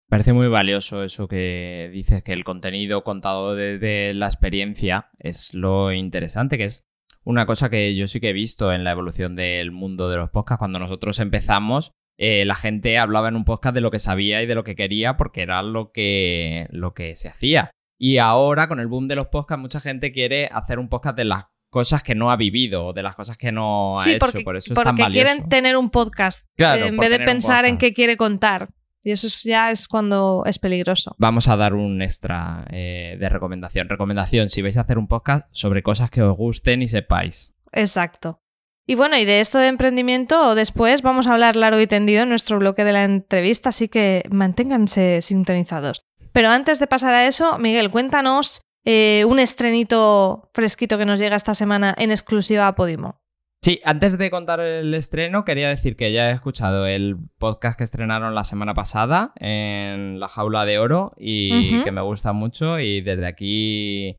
Parece 0.09 0.33
muy 0.33 0.47
valioso 0.47 1.03
eso 1.03 1.27
que 1.27 1.91
dices, 1.93 2.23
que 2.23 2.33
el 2.33 2.43
contenido 2.43 3.03
contado 3.03 3.53
desde 3.53 4.15
la 4.15 4.25
experiencia 4.25 5.11
es 5.19 5.53
lo 5.53 5.93
interesante, 5.93 6.57
que 6.57 6.63
es 6.63 6.89
una 7.23 7.45
cosa 7.45 7.69
que 7.69 7.95
yo 7.95 8.07
sí 8.07 8.19
que 8.19 8.29
he 8.29 8.33
visto 8.33 8.73
en 8.73 8.83
la 8.83 8.91
evolución 8.91 9.35
del 9.35 9.69
mundo 9.69 10.09
de 10.09 10.17
los 10.17 10.31
podcasts. 10.31 10.57
Cuando 10.57 10.79
nosotros 10.79 11.19
empezamos, 11.19 11.91
eh, 12.21 12.43
la 12.43 12.55
gente 12.55 12.97
hablaba 12.97 13.29
en 13.29 13.37
un 13.37 13.45
podcast 13.45 13.73
de 13.73 13.79
lo 13.79 13.91
que 13.91 13.99
sabía 13.99 14.43
y 14.43 14.45
de 14.45 14.53
lo 14.53 14.65
que 14.65 14.75
quería 14.75 15.15
porque 15.15 15.41
era 15.41 15.63
lo 15.63 15.93
que, 15.93 16.67
lo 16.69 16.93
que 16.93 17.15
se 17.15 17.29
hacía. 17.29 17.71
Y 17.97 18.17
ahora, 18.17 18.67
con 18.67 18.81
el 18.81 18.87
boom 18.87 19.07
de 19.07 19.15
los 19.15 19.27
podcasts, 19.27 19.61
mucha 19.61 19.79
gente 19.79 20.11
quiere 20.11 20.49
hacer 20.51 20.79
un 20.79 20.89
podcast 20.89 21.15
de 21.15 21.23
las 21.23 21.45
cosas 21.69 22.03
que 22.03 22.15
no 22.15 22.29
ha 22.29 22.35
vivido 22.35 22.87
o 22.87 22.93
de 22.93 23.03
las 23.03 23.15
cosas 23.15 23.37
que 23.37 23.53
no 23.53 23.97
ha 23.97 24.03
sí, 24.03 24.11
hecho. 24.11 24.19
Porque, 24.19 24.41
por 24.41 24.57
eso 24.57 24.73
es 24.73 24.75
porque 24.75 24.87
tan 24.87 24.95
valioso. 24.97 25.25
quieren 25.25 25.47
tener 25.47 25.77
un 25.77 25.89
podcast 25.89 26.45
claro, 26.57 26.83
eh, 26.83 26.87
en 26.87 26.97
vez 26.97 27.09
de 27.09 27.19
pensar 27.19 27.65
en 27.65 27.77
qué 27.77 27.93
quiere 27.93 28.17
contar. 28.17 28.67
Y 29.01 29.11
eso 29.11 29.29
ya 29.45 29.71
es 29.71 29.87
cuando 29.87 30.43
es 30.45 30.59
peligroso. 30.59 31.15
Vamos 31.19 31.47
a 31.47 31.55
dar 31.55 31.73
un 31.73 32.01
extra 32.01 32.67
eh, 32.69 33.15
de 33.17 33.29
recomendación. 33.29 33.87
Recomendación, 33.87 34.49
si 34.49 34.61
vais 34.61 34.75
a 34.75 34.81
hacer 34.81 34.97
un 34.97 35.07
podcast 35.07 35.47
sobre 35.53 35.83
cosas 35.83 36.11
que 36.11 36.21
os 36.21 36.35
gusten 36.35 36.81
y 36.81 36.89
sepáis. 36.89 37.53
Exacto. 37.71 38.41
Y 38.89 38.95
bueno, 38.95 39.15
y 39.19 39.23
de 39.23 39.39
esto 39.39 39.59
de 39.59 39.67
emprendimiento, 39.67 40.55
después 40.55 41.03
vamos 41.03 41.27
a 41.27 41.33
hablar 41.33 41.55
largo 41.55 41.79
y 41.79 41.85
tendido 41.85 42.23
en 42.23 42.29
nuestro 42.29 42.57
bloque 42.57 42.83
de 42.83 42.91
la 42.91 43.03
entrevista, 43.03 43.69
así 43.69 43.87
que 43.87 44.23
manténganse 44.31 45.21
sintonizados. 45.21 46.01
Pero 46.31 46.49
antes 46.49 46.79
de 46.79 46.87
pasar 46.87 47.13
a 47.13 47.27
eso, 47.27 47.59
Miguel, 47.59 47.91
cuéntanos 47.91 48.61
eh, 48.85 49.25
un 49.27 49.37
estrenito 49.37 50.49
fresquito 50.55 50.97
que 50.97 51.05
nos 51.05 51.19
llega 51.19 51.35
esta 51.35 51.53
semana 51.53 51.93
en 51.99 52.09
exclusiva 52.09 52.67
a 52.67 52.73
Podimo. 52.73 53.21
Sí, 53.61 53.79
antes 53.85 54.17
de 54.17 54.31
contar 54.31 54.59
el 54.59 54.91
estreno, 54.95 55.45
quería 55.45 55.69
decir 55.69 55.95
que 55.95 56.11
ya 56.11 56.31
he 56.31 56.33
escuchado 56.33 56.87
el 56.87 57.17
podcast 57.37 57.77
que 57.77 57.83
estrenaron 57.83 58.33
la 58.33 58.43
semana 58.43 58.73
pasada 58.73 59.33
en 59.35 60.19
La 60.19 60.29
Jaula 60.29 60.65
de 60.65 60.79
Oro 60.79 61.13
y 61.15 61.51
uh 61.51 61.55
-huh. 61.55 61.83
que 61.83 61.91
me 61.91 62.01
gusta 62.01 62.33
mucho 62.33 62.79
y 62.79 63.01
desde 63.01 63.27
aquí 63.27 64.17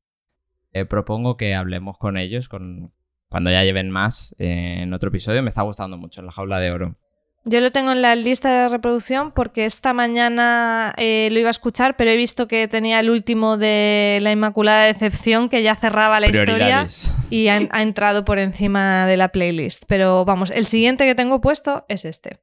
eh, 0.73 0.85
propongo 0.85 1.37
que 1.37 1.57
hablemos 1.57 1.99
con 1.99 2.17
ellos 2.17 2.49
con, 2.49 2.93
cuando 3.31 3.51
ya 3.51 3.65
lleven 3.65 3.91
más 3.91 4.35
eh, 4.39 4.81
en 4.83 4.93
otro 4.93 5.09
episodio. 5.09 5.43
Me 5.43 5.49
está 5.49 5.63
gustando 5.63 5.97
mucho 5.97 6.21
en 6.21 6.27
La 6.27 6.33
Jaula 6.33 6.59
de 6.59 6.71
Oro. 6.73 6.97
Yo 7.45 7.61
lo 7.61 7.73
tengo 7.73 7.93
en 7.93 8.03
la 8.03 8.15
lista 8.17 8.51
de 8.51 8.69
reproducción 8.69 9.33
porque 9.33 9.65
esta 9.65 9.95
mañana 9.95 10.93
eh, 10.99 11.31
lo 11.33 11.39
iba 11.39 11.49
a 11.49 11.51
escuchar, 11.53 11.97
pero 11.97 12.11
he 12.11 12.17
visto 12.17 12.47
que 12.47 12.69
tenía 12.69 13.01
el 13.01 13.09
último 13.09 13.57
de 13.57 14.19
La 14.21 14.31
Inmaculada 14.31 14.85
Decepción, 14.85 15.49
que 15.49 15.63
ya 15.63 15.75
cerraba 15.75 16.21
la 16.21 16.27
historia 16.27 16.87
y 17.31 17.49
ha, 17.49 17.67
ha, 17.71 17.83
entrado 17.83 18.27
por 18.27 18.39
encima 18.39 19.07
de 19.07 19.17
la 19.17 19.29
playlist. 19.29 19.85
Pero 19.87 20.27
vamos, 20.27 20.51
el 20.51 20.67
siguiente 20.67 21.07
que 21.07 21.15
tengo 21.15 21.41
puesto 21.41 21.87
es 21.89 22.05
este. 22.05 22.41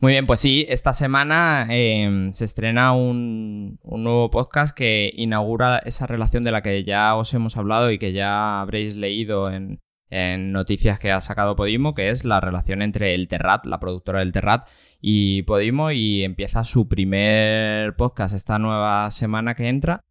Muy 0.00 0.12
bien, 0.12 0.26
pues 0.26 0.40
sí, 0.40 0.66
esta 0.68 0.92
semana 0.92 1.66
eh, 1.70 2.28
se 2.32 2.44
estrena 2.44 2.92
un, 2.92 3.78
un, 3.82 4.04
nuevo 4.04 4.30
podcast 4.30 4.76
que 4.76 5.12
inaugura 5.14 5.78
esa 5.84 6.06
relación 6.06 6.42
de 6.42 6.50
la 6.50 6.62
que 6.62 6.84
ya 6.84 7.14
os 7.16 7.32
hemos 7.32 7.56
hablado 7.56 7.90
y 7.90 7.98
que 7.98 8.12
ya 8.12 8.60
habréis 8.60 8.96
leído 8.96 9.50
en, 9.50 9.80
en 10.10 10.52
noticias 10.52 10.98
que 10.98 11.12
ha 11.12 11.20
sacado 11.20 11.56
Podimo, 11.56 11.94
que 11.94 12.10
es 12.10 12.24
la 12.24 12.40
relación 12.40 12.82
entre 12.82 13.14
el 13.14 13.28
Terrat, 13.28 13.64
la 13.66 13.80
productora 13.80 14.18
del 14.18 14.32
Terrat, 14.32 14.66
y 15.00 15.42
Podimo, 15.42 15.92
y 15.92 16.24
empieza 16.24 16.64
su 16.64 16.88
primer 16.88 17.96
podcast 17.96 18.34
esta 18.34 18.58
nueva 18.58 19.10
semana 19.10 19.54
que 19.54 19.68
entra, 19.68 20.02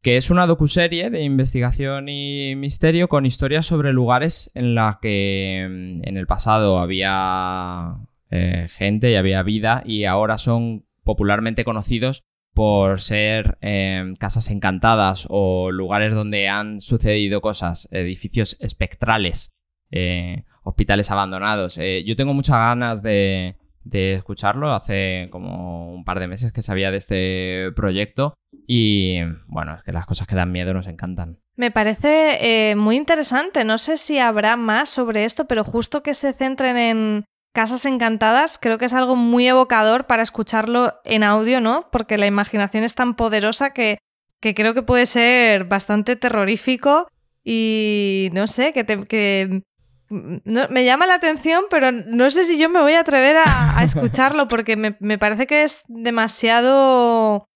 que 0.00 0.16
es 0.16 0.30
una 0.30 0.46
docuserie 0.46 1.10
de 1.10 1.22
investigación 1.22 2.08
y 2.08 2.54
misterio 2.56 3.08
con 3.08 3.26
historias 3.26 3.66
sobre 3.66 3.92
lugares 3.92 4.50
en 4.54 4.74
la 4.74 4.98
que 5.00 5.66
mm, 5.68 6.08
en 6.08 6.16
el 6.16 6.26
pasado 6.26 6.78
había 6.78 7.96
eh, 8.30 8.66
gente 8.68 9.10
y 9.10 9.14
había 9.14 9.42
vida 9.42 9.82
y 9.84 10.04
ahora 10.04 10.38
son 10.38 10.86
popularmente 11.04 11.64
conocidos 11.64 12.24
por 12.54 13.00
ser 13.00 13.58
eh, 13.60 14.12
casas 14.18 14.50
encantadas 14.50 15.26
o 15.30 15.70
lugares 15.70 16.14
donde 16.14 16.48
han 16.48 16.80
sucedido 16.80 17.40
cosas, 17.40 17.88
edificios 17.90 18.56
espectrales, 18.60 19.52
eh, 19.90 20.44
hospitales 20.62 21.10
abandonados. 21.10 21.78
Eh, 21.78 22.04
yo 22.04 22.14
tengo 22.14 22.34
muchas 22.34 22.56
ganas 22.56 23.02
de, 23.02 23.56
de, 23.84 24.14
escucharlo. 24.14 24.72
Hace 24.72 25.28
como 25.30 25.94
un 25.94 26.04
par 26.04 26.20
de 26.20 26.28
meses 26.28 26.52
que 26.52 26.62
sabía 26.62 26.90
de 26.90 26.98
este 26.98 27.72
proyecto 27.74 28.34
y 28.66 29.20
bueno, 29.46 29.74
es 29.74 29.82
que 29.82 29.92
las 29.92 30.06
cosas 30.06 30.26
que 30.26 30.36
dan 30.36 30.52
miedo 30.52 30.74
nos 30.74 30.88
encantan. 30.88 31.38
Me 31.56 31.70
parece 31.70 32.74
muy 32.76 32.96
interesante. 32.96 33.64
No 33.64 33.76
sé 33.78 33.96
si 33.96 34.18
habrá 34.18 34.56
más 34.56 34.88
sobre 34.88 35.24
esto, 35.24 35.46
pero 35.46 35.64
justo 35.64 36.02
que 36.02 36.14
se 36.14 36.32
centren 36.32 36.76
en 36.76 37.24
Casas 37.52 37.84
Encantadas 37.86 38.58
creo 38.60 38.78
que 38.78 38.86
es 38.86 38.94
algo 38.94 39.16
muy 39.16 39.46
evocador 39.46 40.06
para 40.06 40.22
escucharlo 40.22 40.94
en 41.04 41.22
audio, 41.22 41.60
¿no? 41.60 41.88
Porque 41.92 42.18
la 42.18 42.26
imaginación 42.26 42.84
es 42.84 42.94
tan 42.94 43.14
poderosa 43.14 43.70
que, 43.70 43.98
que 44.40 44.54
creo 44.54 44.74
que 44.74 44.82
puede 44.82 45.06
ser 45.06 45.64
bastante 45.64 46.16
terrorífico 46.16 47.08
y 47.44 48.30
no 48.32 48.46
sé, 48.46 48.72
que, 48.72 48.84
te, 48.84 49.04
que 49.04 49.62
no, 50.08 50.68
me 50.68 50.84
llama 50.84 51.06
la 51.06 51.14
atención, 51.14 51.64
pero 51.70 51.92
no 51.92 52.30
sé 52.30 52.44
si 52.44 52.58
yo 52.58 52.68
me 52.68 52.80
voy 52.80 52.92
a 52.94 53.00
atrever 53.00 53.36
a, 53.36 53.78
a 53.78 53.84
escucharlo 53.84 54.48
porque 54.48 54.76
me, 54.76 54.96
me, 55.00 55.18
parece 55.18 55.46
que 55.46 55.64
es 55.64 55.82
demasiado 55.88 57.46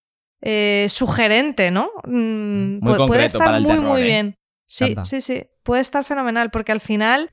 eh, 0.43 0.87
sugerente, 0.89 1.71
¿no? 1.71 1.91
Mm, 2.05 2.79
muy 2.81 3.07
puede 3.07 3.25
estar 3.25 3.47
para 3.47 3.57
el 3.59 3.65
muy, 3.65 3.73
terror, 3.73 3.89
muy 3.89 4.01
¿eh? 4.03 4.05
bien. 4.05 4.35
Sí, 4.67 4.95
sí, 5.05 5.21
sí. 5.21 5.45
Puede 5.63 5.81
estar 5.81 6.05
fenomenal 6.05 6.51
porque 6.51 6.73
al 6.73 6.81
final 6.81 7.31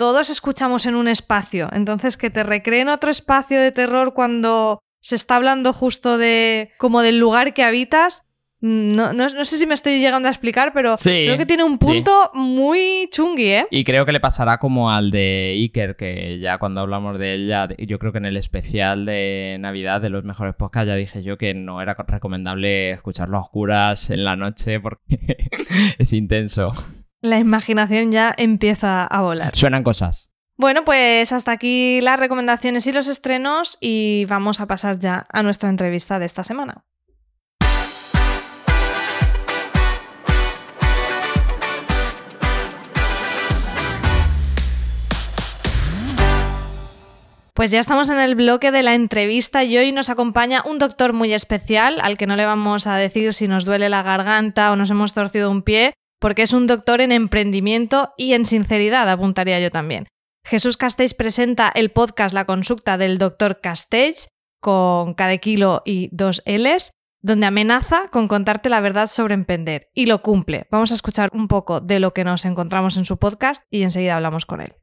todos 0.00 0.30
escuchamos 0.30 0.86
en 0.86 0.94
un 0.94 1.08
espacio. 1.08 1.68
Entonces, 1.74 2.16
que 2.16 2.30
te 2.30 2.42
recreen 2.42 2.88
otro 2.88 3.10
espacio 3.10 3.60
de 3.60 3.70
terror 3.70 4.14
cuando 4.14 4.78
se 5.02 5.14
está 5.14 5.36
hablando 5.36 5.74
justo 5.74 6.16
de 6.16 6.70
como 6.78 7.02
del 7.02 7.18
lugar 7.18 7.52
que 7.52 7.64
habitas. 7.64 8.24
No, 8.62 9.12
no, 9.12 9.26
no 9.26 9.44
sé 9.44 9.58
si 9.58 9.66
me 9.66 9.74
estoy 9.74 10.00
llegando 10.00 10.28
a 10.28 10.30
explicar, 10.30 10.72
pero 10.72 10.96
Sí, 10.96 11.24
creo 11.26 11.36
que 11.36 11.44
tiene 11.44 11.64
un 11.64 11.76
punto 11.76 12.30
muy 12.32 13.10
chungui, 13.12 13.48
¿eh? 13.48 13.66
Y 13.70 13.84
creo 13.84 14.06
que 14.06 14.12
le 14.12 14.20
pasará 14.20 14.56
como 14.56 14.90
al 14.90 15.10
de 15.10 15.52
Iker, 15.54 15.96
que 15.96 16.38
ya 16.38 16.56
cuando 16.56 16.80
hablamos 16.80 17.18
de 17.18 17.34
él, 17.34 17.48
ya, 17.48 17.68
yo 17.76 17.98
creo 17.98 18.12
que 18.12 18.18
en 18.18 18.26
el 18.26 18.38
especial 18.38 19.04
de 19.04 19.58
Navidad 19.60 20.00
de 20.00 20.08
los 20.08 20.24
mejores 20.24 20.54
podcasts 20.54 20.88
ya 20.88 20.94
dije 20.94 21.22
yo 21.22 21.36
que 21.36 21.52
no 21.52 21.82
era 21.82 21.94
recomendable 22.08 22.92
escucharlo 22.92 23.36
a 23.36 23.40
oscuras 23.42 24.08
en 24.08 24.24
la 24.24 24.34
noche 24.34 24.80
porque 24.80 25.18
es 25.98 26.14
intenso. 26.14 26.72
La 27.22 27.38
imaginación 27.38 28.12
ya 28.12 28.34
empieza 28.36 29.04
a 29.04 29.20
volar. 29.20 29.54
Suenan 29.54 29.82
cosas. 29.82 30.30
Bueno, 30.56 30.84
pues 30.84 31.32
hasta 31.32 31.52
aquí 31.52 32.00
las 32.00 32.18
recomendaciones 32.18 32.86
y 32.86 32.92
los 32.92 33.08
estrenos 33.08 33.76
y 33.80 34.24
vamos 34.26 34.60
a 34.60 34.66
pasar 34.66 34.98
ya 34.98 35.26
a 35.30 35.42
nuestra 35.42 35.68
entrevista 35.68 36.18
de 36.18 36.26
esta 36.26 36.44
semana. 36.44 36.84
Pues 47.52 47.70
ya 47.70 47.80
estamos 47.80 48.08
en 48.08 48.18
el 48.18 48.36
bloque 48.36 48.70
de 48.70 48.82
la 48.82 48.94
entrevista 48.94 49.64
y 49.64 49.76
hoy 49.76 49.92
nos 49.92 50.08
acompaña 50.08 50.62
un 50.64 50.78
doctor 50.78 51.12
muy 51.12 51.34
especial 51.34 52.00
al 52.00 52.16
que 52.16 52.26
no 52.26 52.36
le 52.36 52.46
vamos 52.46 52.86
a 52.86 52.96
decir 52.96 53.34
si 53.34 53.48
nos 53.48 53.66
duele 53.66 53.90
la 53.90 54.02
garganta 54.02 54.72
o 54.72 54.76
nos 54.76 54.90
hemos 54.90 55.12
torcido 55.12 55.50
un 55.50 55.60
pie, 55.60 55.92
porque 56.20 56.42
es 56.42 56.52
un 56.52 56.66
doctor 56.66 57.00
en 57.00 57.10
emprendimiento 57.10 58.12
y 58.16 58.34
en 58.34 58.44
sinceridad, 58.44 59.08
apuntaría 59.08 59.58
yo 59.58 59.70
también. 59.70 60.06
Jesús 60.44 60.76
Castells 60.76 61.14
presenta 61.14 61.70
el 61.74 61.90
podcast 61.90 62.34
La 62.34 62.44
Consulta 62.44 62.96
del 62.98 63.18
Dr. 63.18 63.60
Castells 63.60 64.28
con 64.60 65.14
cada 65.14 65.36
kilo 65.38 65.82
y 65.84 66.08
dos 66.12 66.42
L's, 66.46 66.92
donde 67.22 67.46
amenaza 67.46 68.08
con 68.10 68.28
contarte 68.28 68.68
la 68.68 68.80
verdad 68.80 69.08
sobre 69.08 69.34
emprender 69.34 69.88
y 69.94 70.06
lo 70.06 70.22
cumple. 70.22 70.66
Vamos 70.70 70.90
a 70.90 70.94
escuchar 70.94 71.30
un 71.32 71.48
poco 71.48 71.80
de 71.80 72.00
lo 72.00 72.12
que 72.12 72.24
nos 72.24 72.44
encontramos 72.44 72.96
en 72.96 73.04
su 73.04 73.18
podcast 73.18 73.62
y 73.70 73.82
enseguida 73.82 74.16
hablamos 74.16 74.46
con 74.46 74.60
él. 74.60 74.79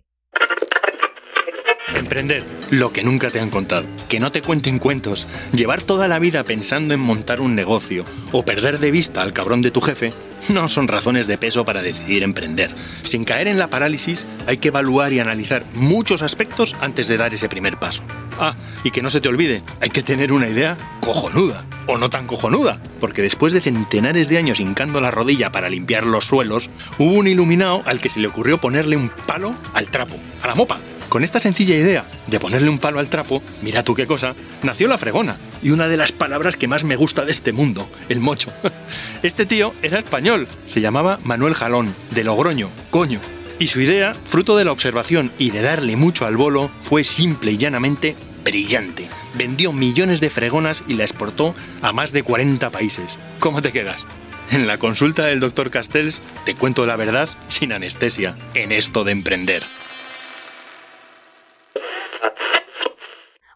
Emprender, 1.96 2.44
lo 2.70 2.92
que 2.92 3.04
nunca 3.04 3.30
te 3.30 3.40
han 3.40 3.50
contado. 3.50 3.86
Que 4.10 4.20
no 4.20 4.32
te 4.32 4.42
cuenten 4.42 4.78
cuentos. 4.78 5.28
Llevar 5.54 5.82
toda 5.82 6.08
la 6.08 6.20
vida 6.20 6.44
pensando 6.44 6.94
en 6.94 7.00
montar 7.00 7.40
un 7.40 7.56
negocio 7.56 8.04
o 8.32 8.44
perder 8.44 8.80
de 8.80 8.92
vista 8.92 9.22
al 9.22 9.34
cabrón 9.34 9.62
de 9.62 9.72
tu 9.72 9.82
jefe 9.82 10.12
no 10.50 10.70
son 10.70 10.88
razones 10.88 11.28
de 11.28 11.38
peso 11.38 11.66
para 11.66 11.82
decidir 11.82 12.24
emprender. 12.24 12.72
Sin 13.04 13.24
caer 13.24 13.48
en 13.48 13.58
la 13.58 13.70
parálisis, 13.70 14.26
hay 14.46 14.58
que 14.58 14.68
evaluar 14.68 15.14
y 15.14 15.20
analizar 15.20 15.66
muchos 15.74 16.22
aspectos 16.22 16.76
antes 16.80 17.08
de 17.08 17.18
dar 17.18 17.34
ese 17.34 17.50
primer 17.50 17.78
paso. 17.78 18.04
Ah, 18.40 18.56
y 18.84 18.92
que 18.92 19.02
no 19.02 19.10
se 19.10 19.20
te 19.20 19.30
olvide, 19.30 19.64
hay 19.82 19.90
que 19.90 20.04
tener 20.04 20.32
una 20.32 20.48
idea 20.48 20.78
cojonuda. 21.02 21.66
O 21.88 21.98
no 21.98 22.10
tan 22.10 22.28
cojonuda, 22.28 22.82
porque 23.00 23.22
después 23.22 23.54
de 23.54 23.62
centenares 23.62 24.30
de 24.30 24.38
años 24.38 24.60
hincando 24.60 25.02
la 25.02 25.10
rodilla 25.10 25.52
para 25.52 25.70
limpiar 25.70 26.06
los 26.06 26.26
suelos, 26.26 26.70
hubo 26.98 27.14
un 27.14 27.28
iluminado 27.28 27.82
al 27.86 28.00
que 28.00 28.10
se 28.10 28.20
le 28.20 28.28
ocurrió 28.28 28.60
ponerle 28.60 28.98
un 28.98 29.10
palo 29.10 29.56
al 29.74 29.90
trapo, 29.90 30.18
a 30.42 30.48
la 30.48 30.56
mopa. 30.56 30.80
Con 31.10 31.24
esta 31.24 31.40
sencilla 31.40 31.76
idea 31.76 32.06
de 32.28 32.40
ponerle 32.40 32.70
un 32.70 32.80
palo 32.80 33.00
al 33.00 33.10
trapo, 33.10 33.42
mira 33.62 33.84
tú 33.84 33.96
qué 33.96 34.06
cosa, 34.06 34.36
nació 34.62 34.88
la 34.88 34.98
fregona. 34.98 35.38
Y 35.64 35.72
una 35.72 35.88
de 35.88 35.98
las 35.98 36.12
palabras 36.12 36.58
que 36.58 36.68
más 36.68 36.84
me 36.84 36.98
gusta 36.98 37.24
de 37.24 37.32
este 37.32 37.54
mundo, 37.54 37.90
el 38.10 38.20
mocho. 38.20 38.52
Este 39.24 39.46
tío 39.46 39.74
era 39.82 40.00
español, 40.00 40.48
se 40.66 40.82
llamaba 40.82 41.20
Manuel 41.24 41.54
Jalón, 41.54 41.96
de 42.12 42.24
Logroño, 42.24 42.70
coño. 42.92 43.20
Y 43.58 43.68
su 43.68 43.82
idea, 43.82 44.14
fruto 44.26 44.56
de 44.56 44.66
la 44.66 44.72
observación 44.72 45.32
y 45.40 45.50
de 45.50 45.62
darle 45.62 45.96
mucho 45.96 46.26
al 46.26 46.38
bolo, 46.38 46.70
fue 46.82 47.04
simple 47.04 47.54
y 47.54 47.58
llanamente 47.58 48.16
brillante. 48.44 49.10
Vendió 49.36 49.74
millones 49.74 50.22
de 50.22 50.30
fregonas 50.30 50.84
y 50.88 50.94
la 50.94 51.04
exportó 51.04 51.56
a 51.82 51.94
más 51.94 52.12
de 52.12 52.24
40 52.24 52.70
países. 52.70 53.18
¿Cómo 53.40 53.62
te 53.62 53.72
quedas? 53.72 54.06
En 54.52 54.68
la 54.68 54.78
consulta 54.78 55.26
del 55.26 55.40
doctor 55.40 55.72
Castells 55.72 56.22
te 56.46 56.56
cuento 56.56 56.86
la 56.86 56.96
verdad 56.96 57.28
sin 57.50 57.74
anestesia 57.74 58.36
en 58.54 58.72
esto 58.72 59.04
de 59.04 59.12
emprender. 59.12 59.64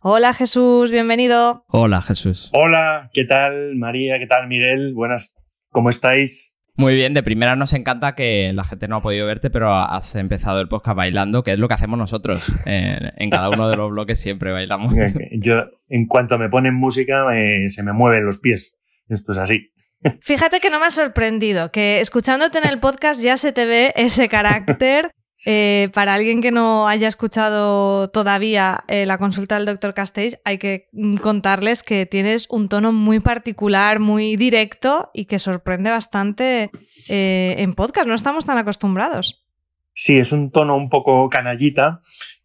Hola 0.04 0.34
Jesús, 0.34 0.92
bienvenido. 0.92 1.64
Hola 1.68 2.02
Jesús. 2.02 2.50
Hola, 2.54 3.10
¿qué 3.14 3.24
tal 3.26 3.76
María? 3.76 4.18
¿Qué 4.18 4.26
tal 4.26 4.48
Miguel? 4.48 4.94
Buenas, 4.96 5.36
¿cómo 5.70 5.90
estáis? 5.92 6.56
Muy 6.76 6.96
bien, 6.96 7.14
de 7.14 7.22
primera 7.22 7.56
nos 7.56 7.74
encanta 7.74 8.16
que 8.16 8.52
la 8.54 8.64
gente 8.64 8.88
no 8.88 8.96
ha 8.96 9.02
podido 9.04 9.28
verte, 9.28 9.52
pero 9.52 9.76
has 9.76 10.16
empezado 10.16 10.60
el 10.60 10.68
podcast 10.70 10.98
bailando, 10.98 11.44
que 11.44 11.52
es 11.52 11.60
lo 11.60 11.68
que 11.68 11.76
hacemos 11.76 12.00
nosotros. 12.00 12.52
En, 12.66 13.12
en 13.18 13.30
cada 13.30 13.50
uno 13.50 13.70
de 13.70 13.76
los 13.78 13.92
bloques 13.92 14.20
siempre 14.20 14.52
bailamos. 14.52 14.96
Yo, 15.34 15.66
en 15.90 16.08
cuanto 16.08 16.40
me 16.40 16.50
ponen 16.50 16.74
música, 16.74 17.26
me- 17.26 17.70
se 17.70 17.84
me 17.84 17.94
mueven 17.94 18.26
los 18.26 18.40
pies. 18.40 18.76
Esto 19.10 19.34
es 19.34 19.38
así. 19.38 19.72
Fíjate 20.22 20.60
que 20.60 20.72
no 20.72 20.80
me 20.80 20.88
ha 20.88 20.92
sorprendido, 20.92 21.72
que 21.72 22.00
escuchándote 22.00 22.58
en 22.58 22.66
el 22.68 22.80
podcast 22.80 23.22
ya 23.22 23.38
se 23.38 23.52
te 23.52 23.66
ve 23.68 23.94
ese 23.96 24.30
carácter. 24.30 25.12
Eh, 25.46 25.90
para 25.94 26.14
alguien 26.14 26.42
que 26.42 26.52
no 26.52 26.88
haya 26.88 27.08
escuchado 27.08 28.10
todavía 28.10 28.84
eh, 28.88 29.06
la 29.08 29.18
consulta 29.18 29.56
del 29.56 29.66
doctor 29.66 29.94
Castells, 29.94 30.40
hay 30.46 30.60
que 30.60 30.90
mm, 30.92 31.16
contarles 31.18 31.82
que 31.82 32.06
tienes 32.06 32.48
un 32.50 32.70
tono 32.70 32.92
muy 32.92 33.20
particular, 33.20 34.00
muy 34.00 34.36
directo 34.36 35.10
y 35.14 35.26
que 35.26 35.40
sorprende 35.40 35.90
bastante 35.90 36.70
eh, 37.10 37.56
en 37.58 37.74
podcast. 37.74 38.08
No 38.08 38.14
estamos 38.14 38.46
tan 38.46 38.60
acostumbrados. 38.60 39.44
Sí, 39.94 40.18
es 40.18 40.32
un 40.32 40.52
tono 40.52 40.78
un 40.78 40.90
poco 40.90 41.28
canallita, 41.30 42.02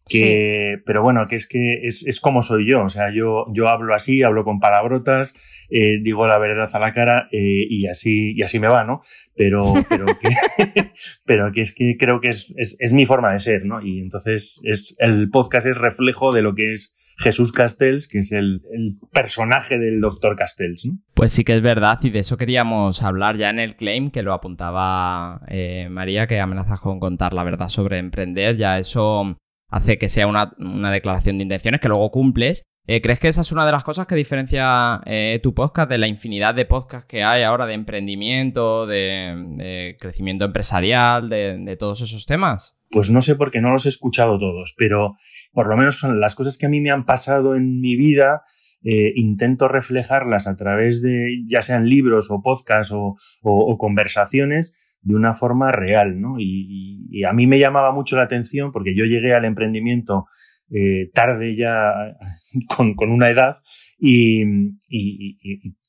que, 0.07 0.81
pero 0.85 1.01
bueno, 1.01 1.25
que 1.25 1.35
es 1.35 1.47
que 1.47 1.79
es, 1.83 2.05
es 2.05 2.19
como 2.19 2.41
soy 2.41 2.67
yo. 2.67 2.83
O 2.83 2.89
sea, 2.89 3.11
yo, 3.13 3.45
yo 3.53 3.67
hablo 3.67 3.93
así, 3.93 4.23
hablo 4.23 4.43
con 4.43 4.59
palabrotas, 4.59 5.33
eh, 5.69 5.99
digo 6.01 6.27
la 6.27 6.37
verdad 6.37 6.69
a 6.71 6.79
la 6.79 6.93
cara 6.93 7.27
eh, 7.31 7.65
y, 7.69 7.87
así, 7.87 8.33
y 8.35 8.41
así 8.41 8.59
me 8.59 8.67
va, 8.67 8.83
¿no? 8.83 9.01
Pero, 9.35 9.73
pero, 9.89 10.05
que, 10.05 10.91
pero 11.25 11.51
que 11.51 11.61
es 11.61 11.73
que 11.73 11.97
creo 11.97 12.19
que 12.21 12.29
es, 12.29 12.53
es, 12.57 12.75
es 12.79 12.93
mi 12.93 13.05
forma 13.05 13.33
de 13.33 13.39
ser, 13.39 13.65
¿no? 13.65 13.81
Y 13.81 13.99
entonces 13.99 14.59
es, 14.63 14.95
el 14.99 15.29
podcast 15.29 15.67
es 15.67 15.77
reflejo 15.77 16.31
de 16.31 16.41
lo 16.41 16.55
que 16.55 16.73
es 16.73 16.95
Jesús 17.17 17.51
Castells, 17.51 18.07
que 18.07 18.19
es 18.19 18.31
el, 18.31 18.61
el 18.71 18.97
personaje 19.11 19.79
del 19.79 19.99
doctor 19.99 20.35
Castells, 20.35 20.85
¿no? 20.85 20.99
Pues 21.15 21.31
sí 21.31 21.43
que 21.43 21.55
es 21.55 21.61
verdad, 21.61 21.97
y 22.03 22.11
de 22.11 22.19
eso 22.19 22.37
queríamos 22.37 23.01
hablar 23.01 23.37
ya 23.37 23.49
en 23.49 23.59
el 23.59 23.75
claim, 23.75 24.11
que 24.11 24.21
lo 24.21 24.33
apuntaba 24.33 25.41
eh, 25.47 25.87
María, 25.89 26.27
que 26.27 26.39
amenazas 26.39 26.79
con 26.79 26.99
contar 26.99 27.33
la 27.33 27.43
verdad 27.43 27.69
sobre 27.69 27.97
emprender. 27.97 28.55
Ya 28.55 28.77
eso 28.77 29.35
hace 29.69 29.97
que 29.97 30.09
sea 30.09 30.27
una, 30.27 30.51
declaración 30.91 31.37
de 31.37 31.43
intenciones 31.43 31.81
que 31.81 31.87
luego 31.87 32.11
cumples. 32.11 32.63
Eh, 32.89 33.01
¿Crees 33.01 33.19
que 33.19 33.27
esa 33.27 33.41
es 33.41 33.51
una 33.51 33.65
de 33.65 33.73
las 33.73 33.83
cosas 33.83 34.07
que 34.07 34.15
diferencia 34.15 35.01
eh, 35.05 35.39
tu 35.43 35.53
podcast 35.53 35.89
de 35.89 35.97
la 35.97 36.07
infinidad 36.07 36.55
de 36.55 36.65
podcasts 36.65 37.07
que 37.07 37.21
hay 37.21 37.43
ahora 37.43 37.65
de 37.65 37.73
emprendimiento, 37.73 38.87
de, 38.87 39.97
crecimiento 39.99 40.45
empresarial, 40.45 41.29
de, 41.29 41.75
todos 41.77 42.01
esos 42.01 42.25
temas? 42.25 42.77
Pues 42.89 43.09
no 43.09 43.21
sé 43.21 43.35
porque 43.35 43.59
no 43.59 43.71
los 43.71 43.85
he 43.85 43.89
escuchado 43.89 44.39
todos, 44.39 44.73
pero 44.77 45.17
por 45.51 45.67
lo 45.67 45.75
menos 45.75 45.99
son 45.99 46.21
las 46.21 46.35
cosas 46.35 46.57
que 46.57 46.67
a 46.67 46.69
mí 46.69 46.79
me 46.79 46.91
han 46.91 47.05
pasado 47.05 47.55
en 47.55 47.81
mi 47.81 47.97
vida. 47.97 48.43
Eh, 48.83 49.11
intento 49.15 49.67
reflejarlas 49.67 50.47
a 50.47 50.55
través 50.55 51.01
de 51.01 51.43
ya 51.47 51.61
sean 51.61 51.89
libros 51.89 52.27
o 52.29 52.41
podcasts 52.41 52.93
o, 52.93 53.77
conversaciones 53.77 54.79
de 55.01 55.15
una 55.15 55.33
forma 55.33 55.71
real, 55.71 56.19
¿no? 56.19 56.35
y, 56.39 56.85
a 57.27 57.33
mí 57.33 57.47
me 57.47 57.57
llamaba 57.57 57.91
mucho 57.91 58.15
la 58.15 58.23
atención 58.23 58.71
porque 58.71 58.95
yo 58.95 59.05
llegué 59.05 59.33
al 59.33 59.45
emprendimiento 59.45 60.27
eh, 60.69 61.09
tarde 61.13 61.55
ya 61.55 61.93
con, 62.75 63.09
una 63.09 63.29
edad 63.29 63.55
y, 63.99 64.43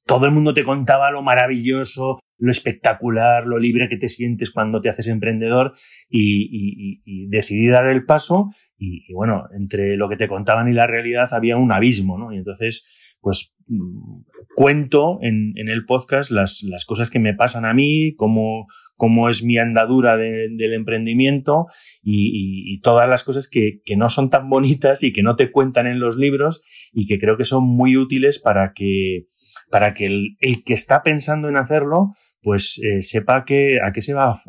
todo 0.06 0.24
el 0.24 0.32
mundo 0.32 0.54
te 0.54 0.64
contaba 0.64 1.10
lo 1.10 1.20
maravilloso, 1.20 2.18
lo 2.38 2.50
espectacular, 2.50 3.44
lo 3.44 3.58
libre 3.58 3.90
que 3.90 3.98
te 3.98 4.08
sientes 4.08 4.50
cuando 4.50 4.80
te 4.80 4.88
haces 4.88 5.08
emprendedor 5.08 5.74
y, 6.08 7.26
decidí 7.28 7.66
dar 7.66 7.88
el 7.88 8.06
paso 8.06 8.50
y, 8.78 9.12
bueno, 9.12 9.44
entre 9.52 9.98
lo 9.98 10.08
que 10.08 10.16
te 10.16 10.28
contaban 10.28 10.68
y 10.68 10.72
la 10.72 10.86
realidad 10.86 11.28
había 11.32 11.58
un 11.58 11.72
abismo, 11.72 12.16
¿no? 12.16 12.32
Y 12.32 12.38
entonces, 12.38 12.88
pues 13.20 13.54
mm, 13.66 14.22
cuento 14.54 15.18
en, 15.22 15.52
el 15.56 15.84
podcast 15.84 16.30
las, 16.30 16.64
cosas 16.86 17.10
que 17.10 17.18
me 17.18 17.34
pasan 17.34 17.64
a 17.64 17.74
mí, 17.74 18.14
cómo, 18.16 18.66
cómo 18.96 19.28
es 19.28 19.44
mi 19.44 19.58
andadura 19.58 20.16
del 20.16 20.72
emprendimiento 20.72 21.66
y, 22.02 22.80
todas 22.80 23.08
las 23.08 23.24
cosas 23.24 23.48
que, 23.48 23.80
no 23.96 24.08
son 24.08 24.30
tan 24.30 24.48
bonitas 24.48 25.02
y 25.02 25.12
que 25.12 25.22
no 25.22 25.36
te 25.36 25.50
cuentan 25.50 25.86
en 25.86 26.00
los 26.00 26.16
libros 26.16 26.62
y 26.92 27.06
que 27.06 27.18
creo 27.18 27.36
que 27.36 27.44
son 27.44 27.64
muy 27.64 27.96
útiles 27.96 28.38
para 28.38 28.72
que, 28.74 29.26
para 29.70 29.94
que 29.94 30.06
el, 30.06 30.36
que 30.64 30.74
está 30.74 31.02
pensando 31.02 31.48
en 31.48 31.56
hacerlo, 31.56 32.12
pues 32.42 32.80
eh, 32.82 33.02
sepa 33.02 33.38
a 33.38 33.44
qué 33.44 34.00
se 34.00 34.14
va 34.14 34.32
a 34.32 34.40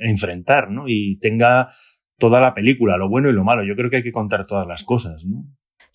enfrentar, 0.00 0.70
¿no? 0.70 0.84
Y 0.88 1.18
tenga 1.18 1.68
toda 2.18 2.40
la 2.40 2.54
película, 2.54 2.96
lo 2.96 3.08
bueno 3.08 3.28
y 3.28 3.32
lo 3.32 3.44
malo. 3.44 3.64
Yo 3.64 3.76
creo 3.76 3.90
que 3.90 3.96
hay 3.96 4.02
que 4.02 4.12
contar 4.12 4.46
todas 4.46 4.66
las 4.66 4.84
cosas, 4.84 5.24
¿no? 5.24 5.44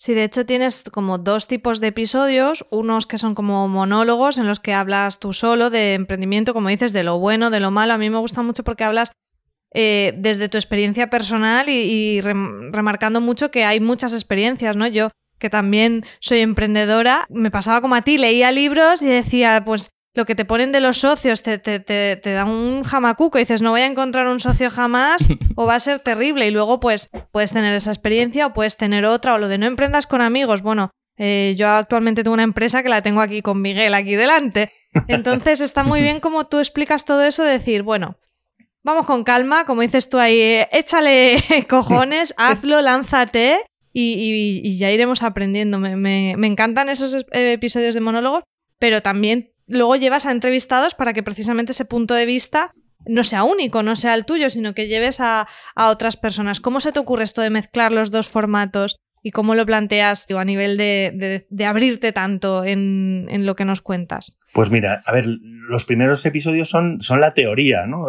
Sí, 0.03 0.15
de 0.15 0.23
hecho 0.23 0.47
tienes 0.47 0.83
como 0.91 1.19
dos 1.19 1.45
tipos 1.45 1.79
de 1.79 1.89
episodios, 1.89 2.65
unos 2.71 3.05
que 3.05 3.19
son 3.19 3.35
como 3.35 3.67
monólogos 3.67 4.39
en 4.39 4.47
los 4.47 4.59
que 4.59 4.73
hablas 4.73 5.19
tú 5.19 5.31
solo 5.31 5.69
de 5.69 5.93
emprendimiento, 5.93 6.55
como 6.55 6.69
dices, 6.69 6.91
de 6.91 7.03
lo 7.03 7.19
bueno, 7.19 7.51
de 7.51 7.59
lo 7.59 7.69
malo. 7.69 7.93
A 7.93 7.99
mí 7.99 8.09
me 8.09 8.17
gusta 8.17 8.41
mucho 8.41 8.63
porque 8.63 8.83
hablas 8.83 9.11
eh, 9.75 10.15
desde 10.17 10.49
tu 10.49 10.57
experiencia 10.57 11.11
personal 11.11 11.69
y, 11.69 12.19
remarcando 12.19 13.21
mucho 13.21 13.51
que 13.51 13.63
hay 13.63 13.79
muchas 13.79 14.13
experiencias, 14.13 14.75
¿no? 14.75 14.87
Yo 14.87 15.11
que 15.37 15.51
también 15.51 16.03
soy 16.19 16.39
emprendedora, 16.39 17.27
me 17.29 17.51
pasaba 17.51 17.79
como 17.79 17.93
a 17.93 18.01
ti, 18.01 18.17
leía 18.17 18.51
libros 18.51 19.03
y 19.03 19.05
decía, 19.05 19.61
pues 19.63 19.91
lo 20.13 20.25
que 20.25 20.35
te 20.35 20.45
ponen 20.45 20.71
de 20.71 20.81
los 20.81 20.97
socios 20.97 21.41
te, 21.41 21.57
te, 21.57 21.79
te, 21.79 22.17
te 22.17 22.31
da 22.33 22.45
un 22.45 22.83
jamacuco 22.83 23.37
y 23.37 23.41
dices, 23.41 23.61
no 23.61 23.71
voy 23.71 23.81
a 23.81 23.85
encontrar 23.85 24.27
un 24.27 24.39
socio 24.39 24.69
jamás 24.69 25.21
o 25.55 25.65
va 25.65 25.75
a 25.75 25.79
ser 25.79 25.99
terrible. 25.99 26.47
Y 26.47 26.51
luego, 26.51 26.79
pues, 26.79 27.09
puedes 27.31 27.51
tener 27.51 27.73
esa 27.73 27.91
experiencia 27.91 28.47
o 28.47 28.53
puedes 28.53 28.77
tener 28.77 29.05
otra 29.05 29.33
o 29.33 29.37
lo 29.37 29.47
de 29.47 29.57
no 29.57 29.65
emprendas 29.65 30.07
con 30.07 30.21
amigos. 30.21 30.61
Bueno, 30.61 30.91
eh, 31.17 31.55
yo 31.57 31.69
actualmente 31.69 32.23
tengo 32.23 32.33
una 32.33 32.43
empresa 32.43 32.83
que 32.83 32.89
la 32.89 33.01
tengo 33.01 33.21
aquí 33.21 33.41
con 33.41 33.61
Miguel, 33.61 33.93
aquí 33.93 34.15
delante. 34.15 34.71
Entonces 35.07 35.61
está 35.61 35.83
muy 35.83 36.01
bien 36.01 36.19
como 36.19 36.47
tú 36.47 36.59
explicas 36.59 37.05
todo 37.05 37.23
eso 37.23 37.43
de 37.43 37.51
decir, 37.51 37.83
bueno, 37.83 38.17
vamos 38.83 39.05
con 39.05 39.23
calma, 39.23 39.65
como 39.65 39.81
dices 39.81 40.09
tú 40.09 40.19
ahí, 40.19 40.39
eh, 40.39 40.69
échale 40.71 41.37
cojones, 41.69 42.33
hazlo, 42.37 42.81
lánzate 42.81 43.59
y, 43.93 44.77
ya 44.77 44.91
iremos 44.91 45.23
aprendiendo. 45.23 45.79
Me, 45.79 45.95
me, 45.95 46.35
me 46.37 46.47
encantan 46.47 46.89
esos 46.89 47.25
eh, 47.31 47.53
episodios 47.53 47.93
de 47.93 48.01
monólogos, 48.01 48.43
pero 48.79 49.01
también 49.01 49.50
luego 49.67 49.95
llevas 49.95 50.25
a 50.25 50.31
entrevistados 50.31 50.95
para 50.95 51.13
que 51.13 51.23
precisamente 51.23 51.71
ese 51.71 51.85
punto 51.85 52.13
de 52.13 52.25
vista 52.25 52.71
no 53.05 53.23
sea 53.23 53.43
único, 53.43 53.83
no 53.83 53.95
sea 53.95 54.13
el 54.13 54.25
tuyo, 54.25 54.49
sino 54.49 54.73
que 54.73 54.87
lleves 54.87 55.19
a, 55.19 55.47
otras 55.75 56.17
personas. 56.17 56.59
¿Cómo 56.59 56.79
se 56.79 56.91
te 56.91 56.99
ocurre 56.99 57.23
esto 57.23 57.41
de 57.41 57.49
mezclar 57.49 57.91
los 57.91 58.11
dos 58.11 58.29
formatos 58.29 58.97
y 59.23 59.31
cómo 59.31 59.53
lo 59.55 59.65
planteas 59.65 60.25
a 60.35 60.45
nivel 60.45 60.77
de, 60.77 61.45
abrirte 61.65 62.11
tanto 62.11 62.63
en, 62.63 63.45
lo 63.45 63.55
que 63.55 63.65
nos 63.65 63.81
cuentas? 63.81 64.39
Pues 64.53 64.69
mira, 64.71 65.01
a 65.05 65.11
ver, 65.11 65.25
los 65.27 65.85
primeros 65.85 66.25
episodios 66.25 66.69
son, 66.69 67.01
son 67.01 67.21
la 67.21 67.33
teoría, 67.33 67.85
¿no? 67.87 68.07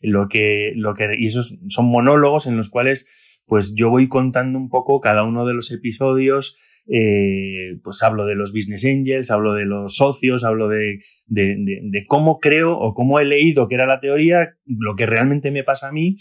lo 0.00 0.28
que, 0.28 0.72
lo 0.76 0.94
que, 0.94 1.08
y 1.18 1.26
esos 1.26 1.58
son 1.68 1.86
monólogos 1.86 2.46
en 2.46 2.56
los 2.56 2.68
cuales 2.68 3.06
pues 3.46 3.74
yo 3.74 3.90
voy 3.90 4.08
contando 4.08 4.58
un 4.58 4.68
poco 4.68 5.00
cada 5.00 5.24
uno 5.24 5.44
de 5.44 5.54
los 5.54 5.72
episodios 5.72 6.56
eh, 6.92 7.78
pues 7.84 8.02
hablo 8.02 8.26
de 8.26 8.34
los 8.34 8.52
business 8.52 8.84
angels, 8.84 9.30
hablo 9.30 9.54
de 9.54 9.64
los 9.64 9.94
socios, 9.94 10.42
hablo 10.42 10.68
de, 10.68 10.98
cómo 12.08 12.40
creo 12.40 12.76
o 12.76 12.94
cómo 12.94 13.20
he 13.20 13.24
leído 13.24 13.68
que 13.68 13.76
era 13.76 13.86
la 13.86 14.00
teoría, 14.00 14.56
lo 14.66 14.96
que 14.96 15.06
realmente 15.06 15.52
me 15.52 15.62
pasa 15.62 15.88
a 15.88 15.92
mí, 15.92 16.16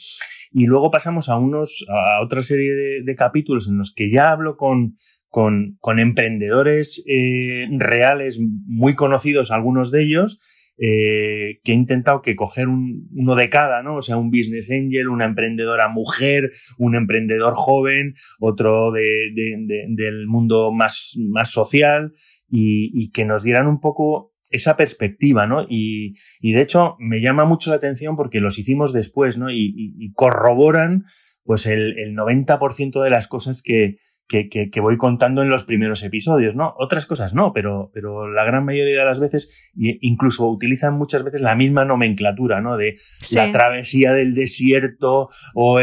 y 0.51 0.65
luego 0.65 0.91
pasamos 0.91 1.27
a 1.27 1.37
unos, 1.37 1.85
a 1.89 2.23
otra 2.23 2.43
serie 2.43 3.01
de, 3.03 3.15
capítulos 3.15 3.67
en 3.67 3.79
los 3.79 3.93
que 3.95 4.11
ya 4.11 4.31
hablo 4.31 4.57
con, 4.57 4.95
con, 5.29 5.99
emprendedores 5.99 7.03
eh, 7.07 7.65
reales 7.71 8.39
muy 8.67 8.93
conocidos, 8.93 9.49
algunos 9.49 9.89
de 9.89 10.03
ellos, 10.03 10.39
eh, 10.81 11.59
que 11.65 11.73
he 11.73 11.75
intentado 11.75 12.21
que 12.21 12.37
coger 12.37 12.69
uno 12.69 13.35
de 13.35 13.49
cada, 13.49 13.83
¿no? 13.83 13.97
O 13.97 14.01
sea, 14.01 14.15
un 14.15 14.31
business 14.31 14.71
angel, 14.71 15.09
una 15.09 15.25
emprendedora 15.25 15.89
mujer, 15.89 16.51
un 16.77 16.95
emprendedor 16.95 17.53
joven, 17.53 18.13
otro 18.39 18.93
del 18.93 20.27
mundo 20.27 20.71
más, 20.71 21.17
más 21.17 21.51
social 21.51 22.13
y, 22.49 23.11
que 23.11 23.25
nos 23.25 23.43
dieran 23.43 23.67
un 23.67 23.81
poco 23.81 24.33
esa 24.49 24.77
perspectiva, 24.77 25.47
¿no? 25.47 25.65
Y, 25.67 26.13
de 26.41 26.61
hecho 26.61 26.95
me 26.97 27.19
llama 27.19 27.43
mucho 27.43 27.71
la 27.71 27.75
atención 27.75 28.15
porque 28.15 28.39
los 28.39 28.57
hicimos 28.57 28.93
después, 28.93 29.37
¿no? 29.37 29.51
Y, 29.51 30.13
corroboran 30.13 31.03
pues 31.43 31.65
el, 31.65 31.99
el 31.99 32.15
90% 32.15 33.03
de 33.03 33.09
las 33.09 33.27
cosas 33.27 33.61
que, 33.61 33.97
que, 34.29 34.79
voy 34.79 34.97
contando 34.97 35.41
en 35.41 35.49
los 35.49 35.63
primeros 35.63 36.03
episodios, 36.03 36.55
¿no? 36.55 36.75
Otras 36.77 37.07
cosas 37.07 37.33
no, 37.33 37.51
pero, 37.51 37.89
pero 37.93 38.31
la 38.31 38.43
gran 38.43 38.63
mayoría 38.63 38.99
de 38.99 39.05
las 39.05 39.19
veces 39.19 39.71
incluso 39.75 40.47
utilizan 40.47 40.93
muchas 40.93 41.23
veces 41.23 41.41
la 41.41 41.55
misma 41.55 41.83
nomenclatura, 41.83 42.61
¿no? 42.61 42.77
De 42.77 42.95
la 43.31 43.51
travesía 43.51 44.13
del 44.13 44.35
desierto 44.35 45.29
o, 45.55 45.79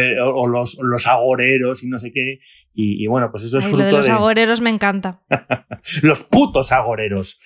los, 0.47 0.79
los, 0.81 1.07
agoreros 1.09 1.83
y 1.83 1.89
no 1.89 1.99
sé 1.99 2.13
qué. 2.13 2.39
Y, 2.79 3.07
bueno, 3.07 3.31
pues 3.31 3.45
eso 3.45 3.59
es 3.59 3.65
fruto 3.65 3.79
lo 3.79 3.85
de 3.85 3.93
los 3.93 4.09
agoreros 4.11 4.61
me 4.61 4.69
encanta. 4.69 5.23
los 6.03 6.23
putos 6.25 6.73
agoreros. 6.73 7.41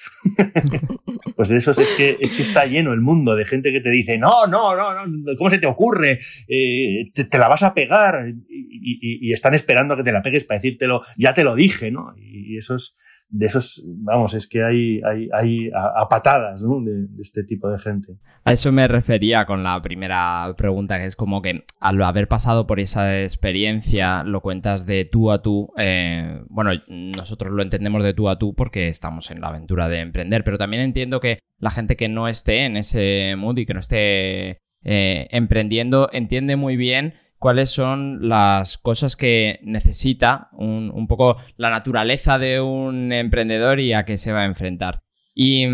pues 1.36 1.50
de 1.50 1.58
esos 1.58 1.78
es 1.78 1.90
que, 1.92 2.18
es 2.20 2.34
que 2.34 2.42
está 2.42 2.66
lleno 2.66 2.92
el 2.92 3.00
mundo 3.00 3.36
de 3.36 3.44
gente 3.44 3.70
que 3.70 3.80
te 3.80 3.90
dice, 3.90 4.18
no, 4.18 4.48
no, 4.48 4.74
no, 4.74 5.06
no 5.06 5.36
¿cómo 5.38 5.48
se 5.48 5.58
te 5.58 5.68
ocurre? 5.68 6.18
Eh, 6.48 7.12
te, 7.14 7.38
la 7.38 7.46
vas 7.46 7.62
a 7.62 7.74
pegar. 7.74 8.32
Y, 8.48 9.32
están 9.32 9.54
esperando 9.54 9.94
a 9.94 9.96
que 9.96 10.02
te 10.02 10.12
la 10.12 10.22
pegues 10.22 10.42
para 10.42 10.58
decírtelo, 10.58 11.02
ya 11.16 11.32
te 11.32 11.44
lo 11.44 11.54
dije, 11.54 11.92
¿no? 11.92 12.12
Y 12.18 12.56
esos 12.56 12.96
de 13.30 13.46
esos, 13.46 13.82
vamos, 13.86 14.34
es 14.34 14.48
que 14.48 14.64
hay, 14.64 15.00
hay, 15.32 15.70
a, 15.74 16.08
patadas 16.08 16.62
¿no? 16.62 16.80
de, 16.80 17.06
este 17.20 17.44
tipo 17.44 17.68
de 17.68 17.78
gente. 17.78 18.14
A 18.44 18.52
eso 18.52 18.72
me 18.72 18.88
refería 18.88 19.46
con 19.46 19.62
la 19.62 19.80
primera 19.80 20.52
pregunta, 20.56 20.98
que 20.98 21.06
es 21.06 21.14
como 21.14 21.40
que 21.40 21.64
al 21.78 22.02
haber 22.02 22.26
pasado 22.26 22.66
por 22.66 22.80
esa 22.80 23.22
experiencia, 23.22 24.24
lo 24.24 24.40
cuentas 24.40 24.84
de 24.84 25.04
tú 25.04 25.30
a 25.30 25.42
tú. 25.42 25.72
Eh, 25.78 26.42
bueno, 26.48 26.72
nosotros 26.88 27.52
lo 27.52 27.62
entendemos 27.62 28.02
de 28.02 28.14
tú 28.14 28.28
a 28.28 28.38
tú 28.38 28.54
porque 28.54 28.88
estamos 28.88 29.30
en 29.30 29.40
la 29.40 29.48
aventura 29.48 29.88
de 29.88 30.00
emprender, 30.00 30.42
pero 30.42 30.58
también 30.58 30.82
entiendo 30.82 31.20
que 31.20 31.38
la 31.58 31.70
gente 31.70 31.96
que 31.96 32.08
no 32.08 32.26
esté 32.26 32.64
en 32.64 32.76
ese 32.76 33.34
mood 33.36 33.58
y 33.58 33.66
que 33.66 33.74
no 33.74 33.80
esté 33.80 34.58
eh, 34.82 35.28
emprendiendo 35.30 36.08
entiende 36.12 36.56
muy 36.56 36.76
bien 36.76 37.14
cuáles 37.40 37.70
son 37.70 38.28
las 38.28 38.76
cosas 38.76 39.16
que 39.16 39.60
necesita 39.62 40.50
un, 40.52 41.06
poco 41.08 41.38
la 41.56 41.70
naturaleza 41.70 42.38
de 42.38 42.60
un 42.60 43.12
emprendedor 43.12 43.80
y 43.80 43.94
a 43.94 44.04
qué 44.04 44.18
se 44.18 44.30
va 44.30 44.42
a 44.42 44.44
enfrentar. 44.44 45.02
Y 45.34 45.66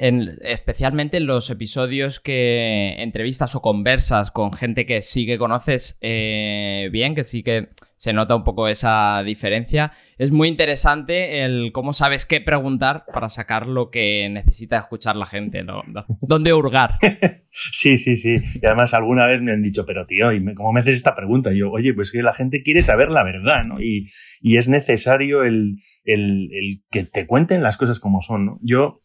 especialmente 0.00 1.18
en 1.18 1.26
los 1.26 1.50
episodios 1.50 2.20
que 2.20 2.96
entrevistas 2.98 3.54
o 3.54 3.60
conversas 3.60 4.30
con 4.30 4.52
gente 4.52 4.86
que 4.86 5.02
sí 5.02 5.26
que 5.26 5.38
conoces 5.38 5.98
eh, 6.00 6.88
bien, 6.90 7.14
que 7.14 7.24
sí 7.24 7.42
que 7.42 7.68
se 7.96 8.14
nota 8.14 8.34
un 8.34 8.44
poco 8.44 8.66
esa 8.66 9.22
diferencia. 9.22 9.92
Es 10.16 10.32
muy 10.32 10.48
interesante 10.48 11.44
el 11.44 11.70
cómo 11.72 11.92
sabes 11.92 12.24
qué 12.24 12.40
preguntar 12.40 13.04
para 13.12 13.28
sacar 13.28 13.66
lo 13.66 13.90
que 13.90 14.26
necesita 14.30 14.78
escuchar 14.78 15.16
la 15.16 15.26
gente, 15.26 15.64
¿no? 15.64 15.82
¿Dónde 16.22 16.54
hurgar? 16.54 16.98
Sí, 17.52 17.98
sí, 17.98 18.16
sí. 18.16 18.36
Y 18.62 18.64
además 18.64 18.94
alguna 18.94 19.26
vez 19.26 19.42
me 19.42 19.50
han 19.50 19.60
dicho, 19.62 19.84
pero 19.84 20.06
tío, 20.06 20.32
¿y 20.32 20.54
cómo 20.54 20.72
me 20.72 20.80
haces 20.80 20.94
esta 20.94 21.16
pregunta? 21.16 21.52
Y 21.52 21.58
yo, 21.58 21.72
oye, 21.72 21.92
pues 21.94 22.12
que 22.12 22.22
la 22.22 22.32
gente 22.32 22.62
quiere 22.62 22.80
saber 22.80 23.10
la 23.10 23.24
verdad, 23.24 23.64
¿no? 23.64 23.80
Y, 23.80 24.08
es 24.40 24.68
necesario 24.68 25.42
el, 25.42 25.80
que 26.04 27.02
te 27.02 27.26
cuenten 27.26 27.64
las 27.64 27.76
cosas 27.76 27.98
como 27.98 28.20
son, 28.20 28.46
¿no? 28.46 28.58
Yo, 28.62 29.00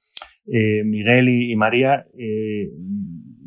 eh, 0.47 0.83
Miguel 0.83 1.29
y, 1.29 1.55
María, 1.55 2.05
eh, 2.17 2.69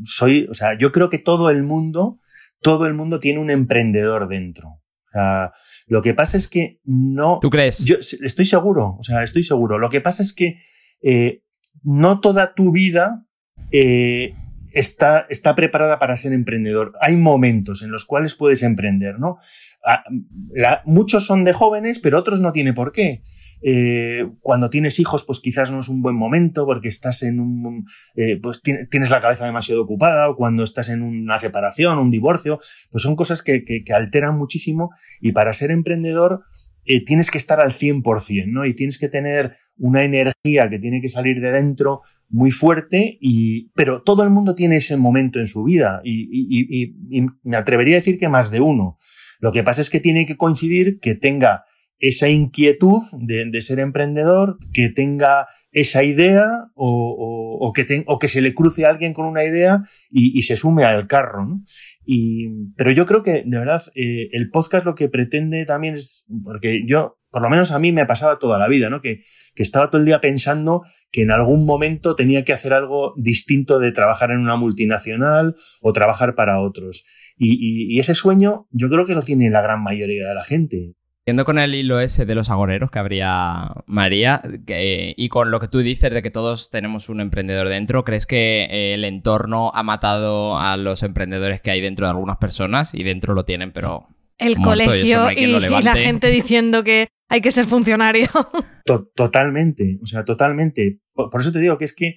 soy, 0.05 0.47
o 0.51 0.55
sea, 0.55 0.77
yo 0.79 0.93
creo 0.93 1.09
que 1.11 1.19
todo 1.19 1.51
el 1.51 1.63
mundo, 1.63 2.19
todo 2.61 2.87
el 2.87 2.95
mundo 2.95 3.21
tiene 3.21 3.41
un 3.41 3.51
emprendedor 3.51 4.29
dentro. 4.29 4.69
O 4.69 5.11
sea, 5.13 5.53
lo 5.87 6.03
que 6.03 6.15
pasa 6.15 6.37
es 6.37 6.49
que 6.49 6.81
no. 6.85 7.39
¿Tú 7.41 7.51
crees? 7.51 7.85
Yo 7.85 7.97
estoy 8.01 8.45
seguro, 8.45 8.97
o 8.99 9.03
sea, 9.03 9.23
estoy 9.23 9.43
seguro. 9.43 9.79
Lo 9.79 9.89
que 9.89 10.01
pasa 10.01 10.23
es 10.23 10.35
que 10.35 10.59
eh, 11.03 11.43
no 11.83 12.21
toda 12.21 12.55
tu 12.55 12.73
vida 12.73 13.25
eh, 13.71 14.35
está, 14.73 15.27
está 15.31 15.55
preparada 15.55 15.99
para 15.99 16.17
ser 16.17 16.33
emprendedor. 16.33 16.93
Hay 17.01 17.17
momentos 17.17 17.83
en 17.83 17.91
los 17.91 18.05
cuales 18.05 18.35
puedes 18.35 18.63
emprender, 18.63 19.19
¿no? 19.19 19.39
Ah, 19.85 20.05
la- 20.53 20.83
muchos 20.85 21.25
son 21.27 21.43
de 21.45 21.53
jóvenes, 21.55 21.99
pero 22.01 22.19
otros 22.19 22.41
no 22.41 22.53
tiene 22.53 22.75
por 22.75 22.93
qué. 22.93 23.23
Eh, 23.63 24.25
cuando 24.41 24.71
tienes 24.71 24.99
hijos, 25.01 25.25
pues 25.25 25.41
quizás 25.41 25.71
no 25.71 25.81
es 25.81 25.89
un 25.89 26.01
buen 26.03 26.15
momento 26.17 26.65
porque 26.65 26.89
estás 26.89 27.23
en 27.23 27.41
un, 27.41 27.85
eh, 28.15 28.39
pues 28.43 28.63
ti- 28.63 28.87
tienes 28.91 29.11
la 29.11 29.21
cabeza 29.21 29.45
demasiado 29.47 29.83
ocupada 29.83 30.29
o 30.31 30.37
cuando 30.37 30.63
estás 30.63 30.89
en 30.91 31.03
una 31.03 31.39
separación, 31.39 31.99
un 31.99 32.11
divorcio, 32.11 32.61
pues 32.91 33.03
son 33.03 33.17
cosas 33.17 33.43
que, 33.43 33.65
que- 33.65 33.83
alteran 33.93 34.37
muchísimo 34.39 34.91
y 35.21 35.33
para 35.33 35.53
ser 35.55 35.71
emprendedor 35.71 36.45
eh, 36.91 37.05
tienes 37.05 37.31
que 37.31 37.37
estar 37.39 37.61
al 37.61 37.73
100%, 37.73 38.47
¿no? 38.47 38.65
Y 38.65 38.75
tienes 38.75 38.99
que 38.99 39.09
tener 39.11 39.57
una 39.77 40.05
energía 40.05 40.71
que 40.71 40.79
tiene 40.79 41.03
que 41.03 41.11
salir 41.11 41.41
de 41.43 41.53
dentro 41.53 42.01
muy 42.31 42.51
fuerte, 42.51 43.19
y, 43.21 43.69
pero 43.75 44.03
todo 44.03 44.23
el 44.23 44.31
mundo 44.31 44.55
tiene 44.55 44.77
ese 44.77 44.97
momento 44.97 45.39
en 45.39 45.49
su 45.49 45.65
vida 45.65 46.01
y 46.05 46.95
me 47.43 47.57
atrevería 47.59 47.97
a 47.97 47.99
decir 48.03 48.19
que 48.19 48.29
más 48.29 48.51
de 48.51 48.61
uno. 48.63 48.97
Lo 49.41 49.53
que 49.53 49.63
pasa 49.63 49.81
es 49.83 49.91
que 49.91 50.01
tiene 50.01 50.25
que 50.25 50.37
coincidir 50.39 50.99
que 51.01 51.15
tenga 51.15 51.65
esa 51.99 52.29
inquietud 52.29 53.01
de, 53.19 53.45
de 53.51 53.61
ser 53.61 53.81
emprendedor, 53.81 54.59
que 54.73 54.89
tenga 54.89 55.49
esa 55.73 56.03
idea 56.05 56.47
o, 56.75 56.89
o- 57.19 57.39
o 57.69 57.73
que 57.73 58.05
o 58.07 58.19
que 58.19 58.29
se 58.29 58.41
le 58.41 58.55
cruce 58.55 58.85
a 58.87 58.91
alguien 58.91 59.13
con 59.13 59.27
una 59.27 59.45
idea 59.45 59.83
y, 60.11 60.37
y 60.39 60.43
se 60.43 60.57
sume 60.57 60.85
al 60.85 61.07
carro. 61.09 61.45
¿no? 61.45 61.63
Y, 62.05 62.49
pero 62.77 62.91
yo 62.93 63.05
creo 63.05 63.23
que, 63.23 63.43
de 63.45 63.59
verdad, 63.59 63.83
eh, 63.95 64.29
el 64.33 64.51
podcast 64.51 64.87
lo 64.87 64.95
que 64.95 65.09
pretende 65.09 65.65
también 65.67 65.95
es, 65.95 66.25
porque 66.45 66.85
yo, 66.87 67.19
por 67.31 67.43
lo 67.43 67.51
menos 67.51 67.73
a 67.73 67.79
mí 67.79 67.91
me 67.93 68.07
pasaba 68.07 68.39
toda 68.39 68.59
la 68.59 68.69
vida, 68.69 68.89
¿no? 68.91 69.01
que, 69.03 69.23
que 69.55 69.63
estaba 69.63 69.91
todo 69.91 70.01
el 70.01 70.07
día 70.07 70.21
pensando 70.21 70.83
que 71.11 71.23
en 71.23 71.31
algún 71.33 71.67
momento 71.67 72.15
tenía 72.15 72.45
que 72.45 72.53
hacer 72.53 72.73
algo 72.73 73.13
distinto 73.17 73.79
de 73.81 73.93
trabajar 73.93 74.31
en 74.31 74.39
una 74.39 74.57
multinacional 74.57 75.55
o 75.83 75.93
trabajar 75.93 76.35
para 76.35 76.61
otros. 76.61 77.05
Y- 77.37 77.95
y 77.95 77.99
ese 77.99 78.15
sueño 78.15 78.67
yo 78.71 78.89
creo 78.89 79.05
que 79.05 79.15
lo 79.15 79.23
tiene 79.23 79.51
la 79.51 79.63
gran 79.63 79.83
mayoría 79.83 80.29
de 80.29 80.35
la 80.35 80.45
gente. 80.45 80.95
Yendo 81.29 81.45
con 81.45 81.59
el 81.59 81.75
hilo 81.75 82.01
ese 82.01 82.25
de 82.25 82.35
los 82.35 82.49
agoreros 82.49 82.91
que 82.91 82.99
habría 82.99 83.71
María, 83.87 84.41
que- 84.67 85.13
y 85.15 85.29
con 85.29 85.51
lo 85.51 85.61
que 85.61 85.69
tú 85.69 85.81
dices 85.81 86.11
de 86.11 86.23
que 86.23 86.31
todos 86.31 86.71
tenemos 86.71 87.11
un 87.11 87.21
emprendedor 87.21 87.69
dentro, 87.69 88.03
¿crees 88.03 88.25
que 88.25 88.63
eh, 88.65 88.95
el 88.95 89.05
entorno 89.05 89.71
ha 89.75 89.83
matado 89.83 90.59
a 90.59 90.79
los 90.79 91.03
emprendedores 91.03 91.61
que 91.61 91.71
hay 91.71 91.83
dentro 91.83 92.07
de 92.07 92.13
algunas 92.13 92.39
personas? 92.39 92.95
Y 92.95 93.03
dentro 93.05 93.35
lo 93.35 93.45
tienen, 93.45 93.73
pero 93.73 94.07
El 94.39 94.57
colegio 94.57 95.25
no 95.25 95.33
y, 95.33 95.47
la 95.83 95.95
gente 95.97 96.31
diciendo 96.31 96.83
que 96.83 97.09
hay 97.29 97.43
que 97.43 97.51
ser 97.51 97.67
funcionario. 97.67 98.27
To- 98.87 99.11
totalmente, 99.15 99.99
o 100.03 100.07
sea, 100.07 100.25
totalmente. 100.25 101.01
Por, 101.13 101.29
por 101.29 101.43
eso 101.43 101.53
te 101.53 101.59
digo 101.61 101.77
que 101.77 101.85
es 101.85 101.95
que, 101.95 102.17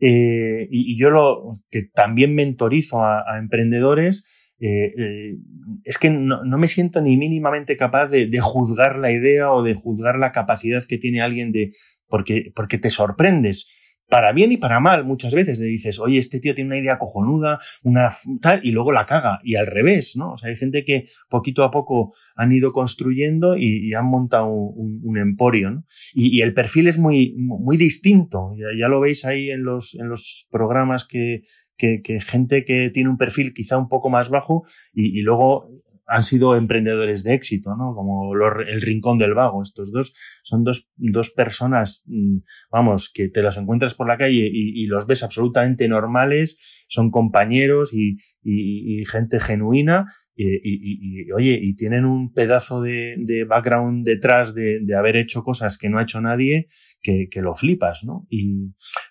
eh, 0.00 0.68
y, 0.70 0.94
y 0.94 0.98
yo 0.98 1.10
lo 1.10 1.50
que 1.70 1.82
también 1.82 2.34
mentorizo 2.34 3.04
a, 3.04 3.30
a 3.30 3.36
emprendedores, 3.38 4.26
eh, 4.60 4.92
eh, 4.98 5.36
es 5.84 5.98
que 5.98 6.10
no, 6.10 6.42
me 6.42 6.68
siento 6.68 7.00
ni 7.00 7.16
mínimamente 7.16 7.76
capaz 7.76 8.08
de, 8.08 8.26
de 8.26 8.40
juzgar 8.40 8.98
la 8.98 9.12
idea 9.12 9.52
o 9.52 9.62
de 9.62 9.74
juzgar 9.74 10.18
la 10.18 10.32
capacidad 10.32 10.82
que 10.88 10.98
tiene 10.98 11.22
alguien 11.22 11.52
de, 11.52 11.70
porque, 12.08 12.52
porque 12.54 12.78
te 12.78 12.90
sorprendes. 12.90 13.68
Para 14.08 14.32
bien 14.32 14.52
y 14.52 14.56
para 14.56 14.80
mal, 14.80 15.04
muchas 15.04 15.34
veces 15.34 15.60
le 15.60 15.66
dices, 15.66 15.98
oye, 15.98 16.18
este 16.18 16.40
tío 16.40 16.54
tiene 16.54 16.68
una 16.68 16.78
idea 16.78 16.98
cojonuda, 16.98 17.58
una 17.82 18.16
tal, 18.40 18.60
y 18.64 18.70
luego 18.70 18.90
la 18.90 19.04
caga. 19.04 19.40
Y 19.44 19.56
al 19.56 19.66
revés, 19.66 20.16
¿no? 20.16 20.32
O 20.32 20.38
sea, 20.38 20.48
hay 20.48 20.56
gente 20.56 20.82
que 20.84 21.06
poquito 21.28 21.62
a 21.62 21.70
poco 21.70 22.14
han 22.34 22.52
ido 22.52 22.72
construyendo 22.72 23.56
y, 23.56 23.92
han 23.92 24.06
montado 24.06 24.46
un, 24.46 25.18
emporio, 25.18 25.70
¿no? 25.70 25.84
Y, 26.14 26.40
el 26.40 26.54
perfil 26.54 26.88
es 26.88 26.98
muy, 26.98 27.34
muy 27.36 27.76
distinto. 27.76 28.54
Ya, 28.56 28.88
lo 28.88 29.00
veis 29.00 29.24
ahí 29.24 29.50
en 29.50 29.64
los, 29.64 29.94
en 29.94 30.08
los 30.08 30.48
programas 30.50 31.04
que, 31.04 31.42
que, 31.76 32.00
que 32.02 32.20
gente 32.20 32.64
que 32.64 32.90
tiene 32.90 33.10
un 33.10 33.18
perfil 33.18 33.52
quizá 33.52 33.76
un 33.76 33.88
poco 33.88 34.08
más 34.08 34.30
bajo 34.30 34.64
y 34.94 35.20
luego 35.20 35.68
han 36.08 36.22
sido 36.22 36.56
emprendedores 36.56 37.22
de 37.22 37.34
éxito, 37.34 37.76
¿no? 37.76 37.94
Como 37.94 38.32
el 38.34 38.80
Rincón 38.80 39.18
del 39.18 39.34
Vago. 39.34 39.62
Estos 39.62 39.92
dos 39.92 40.14
son 40.42 40.64
dos, 40.64 40.88
dos 40.96 41.30
personas, 41.30 42.04
mm, 42.06 42.38
vamos, 42.72 43.10
que 43.12 43.28
te 43.28 43.42
los 43.42 43.58
encuentras 43.58 43.94
por 43.94 44.08
la 44.08 44.16
calle 44.16 44.48
y, 44.50 44.86
los 44.86 45.06
ves 45.06 45.22
absolutamente 45.22 45.86
normales, 45.86 46.58
son 46.88 47.10
compañeros 47.10 47.92
y, 47.92 48.16
y- 48.42 49.04
gente 49.04 49.38
genuina 49.38 50.06
y, 50.34 51.26
y- 51.26 51.32
oye, 51.32 51.58
y 51.60 51.74
tienen 51.74 52.06
un 52.06 52.32
pedazo 52.32 52.80
de, 52.80 53.44
background 53.46 54.06
detrás 54.06 54.54
de, 54.54 54.80
de 54.80 54.96
haber 54.96 55.16
hecho 55.16 55.42
cosas 55.42 55.76
que 55.76 55.90
no 55.90 55.98
ha 55.98 56.04
hecho 56.04 56.22
nadie 56.22 56.68
que, 57.02 57.28
que 57.30 57.42
lo 57.42 57.54
flipas, 57.54 58.04
¿no? 58.04 58.26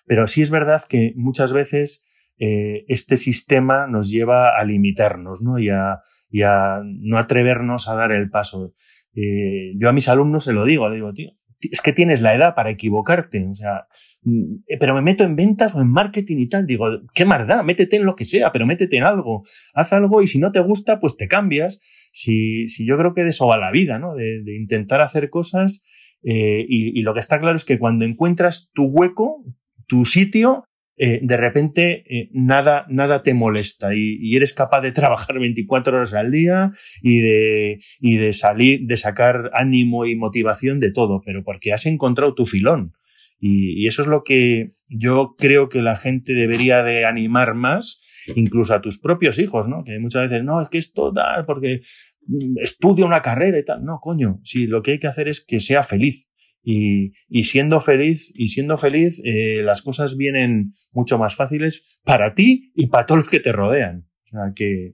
Pero 0.04 0.26
sí 0.26 0.42
es 0.42 0.50
verdad 0.50 0.82
que 0.88 1.12
muchas 1.16 1.52
veces 1.52 2.08
eh, 2.38 2.84
este 2.88 3.16
sistema 3.16 3.86
nos 3.86 4.10
lleva 4.10 4.58
a 4.58 4.64
limitarnos, 4.64 5.42
¿no? 5.42 5.58
Y 5.58 5.70
a, 5.70 6.00
y 6.30 6.42
a 6.42 6.80
no 6.84 7.18
atrevernos 7.18 7.88
a 7.88 7.94
dar 7.94 8.12
el 8.12 8.30
paso. 8.30 8.74
Eh, 9.14 9.72
yo 9.76 9.88
a 9.88 9.92
mis 9.92 10.08
alumnos 10.08 10.44
se 10.44 10.52
lo 10.52 10.64
digo, 10.64 10.88
le 10.88 10.96
digo, 10.96 11.12
tío, 11.12 11.32
es 11.60 11.82
que 11.82 11.92
tienes 11.92 12.20
la 12.20 12.34
edad 12.34 12.54
para 12.54 12.70
equivocarte, 12.70 13.44
o 13.50 13.54
sea, 13.54 13.86
mm, 14.22 14.78
pero 14.78 14.94
me 14.94 15.02
meto 15.02 15.24
en 15.24 15.34
ventas 15.34 15.74
o 15.74 15.80
en 15.80 15.88
marketing 15.88 16.36
y 16.38 16.48
tal, 16.48 16.66
digo, 16.66 16.86
qué 17.14 17.24
maldad, 17.24 17.64
métete 17.64 17.96
en 17.96 18.04
lo 18.04 18.14
que 18.14 18.24
sea, 18.24 18.52
pero 18.52 18.66
métete 18.66 18.96
en 18.96 19.04
algo, 19.04 19.42
haz 19.74 19.92
algo 19.92 20.22
y 20.22 20.28
si 20.28 20.38
no 20.38 20.52
te 20.52 20.60
gusta, 20.60 21.00
pues 21.00 21.16
te 21.16 21.26
cambias. 21.26 21.80
Si, 22.12 22.66
si 22.68 22.86
yo 22.86 22.96
creo 22.96 23.14
que 23.14 23.22
de 23.22 23.30
eso 23.30 23.46
va 23.46 23.58
la 23.58 23.72
vida, 23.72 23.98
¿no? 23.98 24.14
De, 24.14 24.42
de 24.42 24.56
intentar 24.56 25.00
hacer 25.00 25.30
cosas 25.30 25.84
eh, 26.22 26.64
y, 26.68 26.98
y 26.98 27.02
lo 27.02 27.14
que 27.14 27.20
está 27.20 27.38
claro 27.38 27.56
es 27.56 27.64
que 27.64 27.78
cuando 27.78 28.04
encuentras 28.04 28.70
tu 28.72 28.84
hueco, 28.84 29.44
tu 29.86 30.04
sitio, 30.04 30.64
eh, 31.00 31.20
de 31.22 31.36
repente 31.36 32.02
eh, 32.08 32.28
nada, 32.32 32.84
nada 32.88 33.22
te 33.22 33.32
molesta 33.32 33.94
y, 33.94 34.34
eres 34.34 34.52
capaz 34.52 34.80
de 34.80 34.90
trabajar 34.90 35.38
24 35.40 35.96
horas 35.96 36.14
al 36.14 36.32
día 36.32 36.72
y 37.02 37.20
de, 37.20 37.78
y 38.00 38.16
de 38.16 38.32
salir, 38.32 38.80
de 38.86 38.96
sacar 38.96 39.50
ánimo 39.54 40.06
y 40.06 40.16
motivación 40.16 40.80
de 40.80 40.90
todo, 40.90 41.22
pero 41.24 41.44
porque 41.44 41.72
has 41.72 41.86
encontrado 41.86 42.34
tu 42.34 42.46
filón. 42.46 42.94
Y, 43.40 43.86
eso 43.86 44.02
es 44.02 44.08
lo 44.08 44.24
que 44.24 44.72
yo 44.88 45.34
creo 45.38 45.68
que 45.68 45.82
la 45.82 45.96
gente 45.96 46.34
debería 46.34 46.82
de 46.82 47.04
animar 47.04 47.54
más, 47.54 48.02
incluso 48.34 48.74
a 48.74 48.80
tus 48.80 48.98
propios 48.98 49.38
hijos, 49.38 49.68
¿no? 49.68 49.84
Que 49.84 49.98
muchas 50.00 50.28
veces, 50.28 50.42
no, 50.42 50.60
es 50.60 50.68
que 50.68 50.78
esto 50.78 51.12
tal, 51.12 51.44
porque 51.46 51.80
mm, 52.26 52.58
estudia 52.60 53.06
una 53.06 53.22
carrera 53.22 53.58
y 53.58 53.64
tal. 53.64 53.84
No, 53.84 54.00
coño, 54.00 54.40
sí, 54.42 54.66
lo 54.66 54.82
que 54.82 54.92
hay 54.92 54.98
que 54.98 55.06
hacer 55.06 55.28
es 55.28 55.44
que 55.44 55.60
sea 55.60 55.84
feliz. 55.84 56.28
Y, 56.70 57.12
y 57.28 57.44
siendo 57.44 57.80
feliz, 57.80 58.30
y 58.36 58.48
siendo 58.48 58.76
feliz, 58.76 59.22
eh, 59.24 59.62
las 59.62 59.80
cosas 59.80 60.18
vienen 60.18 60.72
mucho 60.92 61.16
más 61.18 61.34
fáciles 61.34 62.00
para 62.04 62.34
ti 62.34 62.72
y 62.74 62.88
para 62.88 63.06
todos 63.06 63.20
los 63.22 63.30
que 63.30 63.40
te 63.40 63.52
rodean. 63.52 64.06
O 64.26 64.28
sea 64.32 64.52
que 64.54 64.92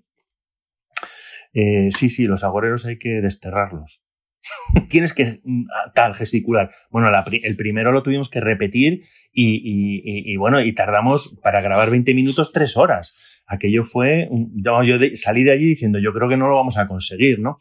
eh, 1.52 1.88
sí, 1.90 2.10
sí, 2.10 2.24
los 2.26 2.44
agoreros 2.44 2.86
hay 2.86 2.98
que 2.98 3.20
desterrarlos. 3.20 4.00
Tienes 4.88 5.14
que 5.14 5.40
mm, 5.42 5.64
tal 5.94 6.14
gesticular. 6.14 6.70
Bueno, 6.90 7.10
la 7.10 7.24
el 7.42 7.56
primero 7.56 7.90
lo 7.92 8.02
tuvimos 8.02 8.28
que 8.28 8.40
repetir 8.40 9.02
y, 9.32 9.54
y- 9.54 9.96
y- 10.04 10.32
y 10.32 10.36
bueno, 10.36 10.60
y 10.60 10.72
tardamos 10.74 11.38
para 11.42 11.60
grabar 11.60 11.90
20 11.90 12.14
minutos 12.14 12.52
tres 12.52 12.76
horas. 12.76 13.42
Aquello 13.46 13.84
fue, 13.84 14.26
un- 14.30 14.52
yo, 14.62 14.82
yo 14.84 14.98
de- 14.98 15.16
salí 15.16 15.42
de 15.44 15.52
allí 15.52 15.66
diciendo, 15.66 15.98
yo 15.98 16.12
creo 16.12 16.28
que 16.28 16.36
no 16.36 16.46
lo 16.48 16.54
vamos 16.54 16.76
a 16.78 16.86
conseguir, 16.86 17.40
¿no? 17.40 17.58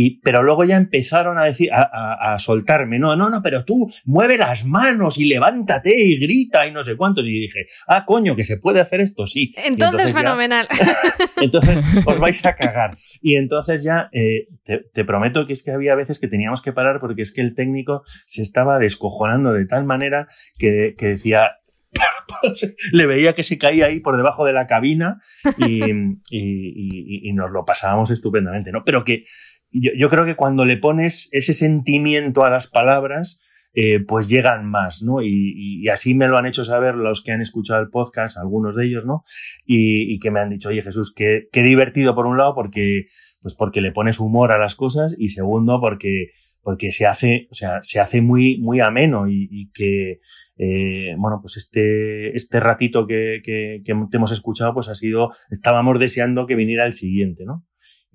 Y, 0.00 0.20
pero 0.20 0.44
luego 0.44 0.62
ya 0.64 0.76
empezaron 0.76 1.38
a 1.38 1.44
decir, 1.44 1.72
a, 1.72 1.80
a- 1.92 2.34
a 2.34 2.38
soltarme, 2.38 3.00
no, 3.00 3.16
no, 3.16 3.30
no, 3.30 3.42
pero 3.42 3.64
tú 3.64 3.90
mueve 4.04 4.38
las 4.38 4.64
manos 4.64 5.18
y 5.18 5.24
levántate 5.24 5.98
y 5.98 6.16
grita 6.20 6.66
y 6.68 6.72
no 6.72 6.84
sé 6.84 6.96
cuántos. 6.96 7.26
Y 7.26 7.30
dije, 7.32 7.66
ah, 7.88 8.04
coño, 8.06 8.36
que 8.36 8.44
se 8.44 8.58
puede 8.58 8.78
hacer 8.80 9.00
esto, 9.00 9.26
sí. 9.26 9.52
Entonces, 9.64 10.08
ya- 10.12 10.14
fenomenal. 10.20 10.68
entonces 11.40 11.78
os 12.06 12.18
vais 12.20 12.44
a 12.46 12.54
cagar. 12.54 12.96
Y 13.20 13.34
entonces 13.36 13.82
ya 13.82 14.08
eh, 14.12 14.46
te, 14.62 14.84
te 14.92 15.04
prometo 15.04 15.46
que 15.46 15.52
es 15.52 15.64
que 15.64 15.72
había 15.72 15.96
veces 15.96 16.20
que 16.20 16.28
teníamos 16.28 16.62
que 16.62 16.72
parar 16.72 17.00
porque 17.00 17.22
es 17.22 17.32
que 17.32 17.40
el 17.40 17.54
técnico 17.56 18.02
se 18.26 18.42
estaba 18.42 18.78
descojonando 18.78 19.52
de 19.52 19.66
tal 19.66 19.84
manera 19.84 20.28
que, 20.58 20.94
que 20.96 21.06
decía. 21.08 21.52
Le 22.92 23.06
veía 23.06 23.32
que 23.32 23.42
se 23.42 23.56
caía 23.58 23.86
ahí 23.86 24.00
por 24.00 24.16
debajo 24.16 24.44
de 24.44 24.52
la 24.52 24.66
cabina 24.66 25.18
y, 25.56 25.90
y- 25.90 26.12
y- 26.30 27.28
y 27.28 27.32
nos 27.32 27.50
lo 27.50 27.64
pasábamos 27.64 28.10
estupendamente, 28.10 28.70
¿no? 28.70 28.84
Pero 28.84 29.02
que 29.04 29.24
yo, 29.70 30.08
creo 30.08 30.24
que 30.24 30.36
cuando 30.36 30.64
le 30.64 30.76
pones 30.76 31.28
ese 31.32 31.52
sentimiento 31.52 32.44
a 32.44 32.50
las 32.50 32.66
palabras, 32.66 33.40
eh, 33.74 34.00
pues 34.00 34.28
llegan 34.28 34.68
más, 34.68 35.02
¿no? 35.02 35.22
Y, 35.22 35.86
así 35.88 36.14
me 36.14 36.26
lo 36.26 36.36
han 36.38 36.46
hecho 36.46 36.64
saber 36.64 36.94
los 36.94 37.22
que 37.22 37.32
han 37.32 37.40
escuchado 37.40 37.80
el 37.80 37.90
podcast, 37.90 38.38
algunos 38.38 38.76
de 38.76 38.86
ellos, 38.86 39.04
¿no? 39.04 39.22
y, 39.64 40.18
que 40.18 40.30
me 40.30 40.40
han 40.40 40.48
dicho, 40.48 40.70
oye 40.70 40.82
Jesús, 40.82 41.12
qué, 41.14 41.48
qué 41.52 41.62
divertido 41.62 42.14
por 42.14 42.26
un 42.26 42.38
lado 42.38 42.54
porque, 42.54 43.06
pues 43.40 43.54
porque 43.54 43.80
le 43.80 43.92
pones 43.92 44.20
humor 44.20 44.52
a 44.52 44.58
las 44.58 44.74
cosas 44.74 45.14
y 45.18 45.28
segundo 45.28 45.80
porque, 45.80 46.30
porque 46.62 46.90
se 46.90 47.06
hace, 47.06 47.46
o 47.50 47.54
sea, 47.54 47.78
se 47.82 48.00
hace 48.00 48.20
muy, 48.20 48.58
muy 48.58 48.80
ameno 48.80 49.28
y, 49.28 49.48
y 49.50 49.70
que, 49.70 50.20
eh, 50.56 51.14
bueno, 51.18 51.38
pues 51.40 51.56
este, 51.56 52.36
este 52.36 52.60
ratito 52.60 53.06
que, 53.06 53.40
que, 53.44 53.82
que 53.84 53.94
te 54.10 54.16
hemos 54.16 54.32
escuchado, 54.32 54.74
pues 54.74 54.88
ha 54.88 54.94
sido, 54.94 55.30
estábamos 55.50 56.00
deseando 56.00 56.46
que 56.46 56.56
viniera 56.56 56.84
el 56.84 56.94
siguiente, 56.94 57.44
¿no? 57.44 57.64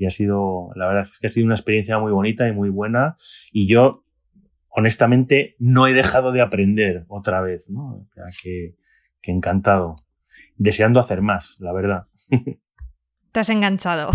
Y 0.04 0.06
ha 0.06 0.10
sido, 0.10 0.72
la 0.76 0.86
verdad 0.88 1.08
es 1.10 1.18
que 1.18 1.28
ha 1.28 1.30
sido 1.30 1.46
una 1.46 1.56
experiencia 1.56 1.98
muy 1.98 2.12
bonita 2.12 2.46
y 2.46 2.52
muy 2.52 2.68
buena 2.68 3.16
y 3.54 3.68
yo, 3.68 4.04
honestamente, 4.68 5.56
no 5.60 5.88
he 5.88 5.94
dejado 5.94 6.34
de 6.34 6.42
aprender 6.42 7.06
otra 7.08 7.40
vez, 7.40 7.70
¿no? 7.70 8.06
Que 8.42 8.76
encantado, 9.22 9.96
deseando 10.58 11.00
hacer 11.00 11.22
más, 11.22 11.56
la 11.60 11.72
verdad. 11.72 12.08
Te 13.32 13.40
has 13.40 13.50
enganchado. 13.50 14.12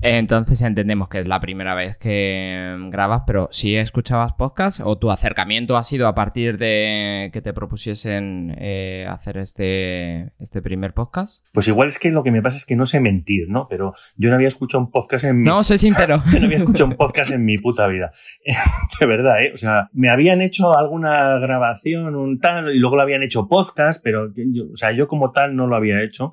Entonces 0.00 0.62
entendemos 0.62 1.08
que 1.08 1.20
es 1.20 1.26
la 1.26 1.40
primera 1.40 1.74
vez 1.74 1.98
que 1.98 2.76
grabas, 2.90 3.22
pero 3.26 3.48
si 3.50 3.76
escuchabas 3.76 4.32
podcast 4.32 4.80
o 4.82 4.96
tu 4.96 5.10
acercamiento 5.10 5.76
ha 5.76 5.82
sido 5.82 6.08
a 6.08 6.14
partir 6.14 6.56
de 6.58 7.30
que 7.32 7.42
te 7.42 7.52
propusiesen 7.52 8.56
eh, 8.58 9.06
hacer 9.08 9.36
este, 9.36 10.32
este 10.38 10.62
primer 10.62 10.94
podcast. 10.94 11.46
Pues 11.52 11.68
igual 11.68 11.88
es 11.88 11.98
que 11.98 12.10
lo 12.10 12.22
que 12.22 12.30
me 12.30 12.40
pasa 12.40 12.56
es 12.56 12.64
que 12.64 12.76
no 12.76 12.86
sé 12.86 13.00
mentir, 13.00 13.48
¿no? 13.48 13.66
Pero 13.68 13.92
yo 14.16 14.30
no 14.30 14.36
había 14.36 14.48
escuchado 14.48 14.82
un 14.82 14.90
podcast 14.90 15.24
en 15.24 15.38
mi... 15.38 15.44
No, 15.44 15.62
sé 15.62 15.76
sincero. 15.76 16.22
yo 16.32 16.40
no 16.40 16.46
había 16.46 16.58
escuchado 16.58 16.86
un 16.86 16.96
podcast 16.96 17.30
en 17.30 17.44
mi 17.44 17.58
puta 17.58 17.86
vida. 17.88 18.10
de 19.00 19.06
verdad, 19.06 19.42
¿eh? 19.42 19.50
O 19.52 19.58
sea, 19.58 19.90
me 19.92 20.08
habían 20.08 20.40
hecho 20.40 20.78
alguna 20.78 21.38
grabación, 21.38 22.14
un 22.14 22.38
tal, 22.40 22.74
y 22.74 22.78
luego 22.78 22.96
lo 22.96 23.02
habían 23.02 23.22
hecho 23.22 23.48
podcast, 23.48 24.02
pero 24.02 24.32
yo, 24.34 24.64
o 24.72 24.76
sea, 24.76 24.92
yo 24.92 25.08
como 25.08 25.30
tal 25.30 25.56
no 25.56 25.66
lo 25.66 25.76
había 25.76 26.02
hecho. 26.02 26.32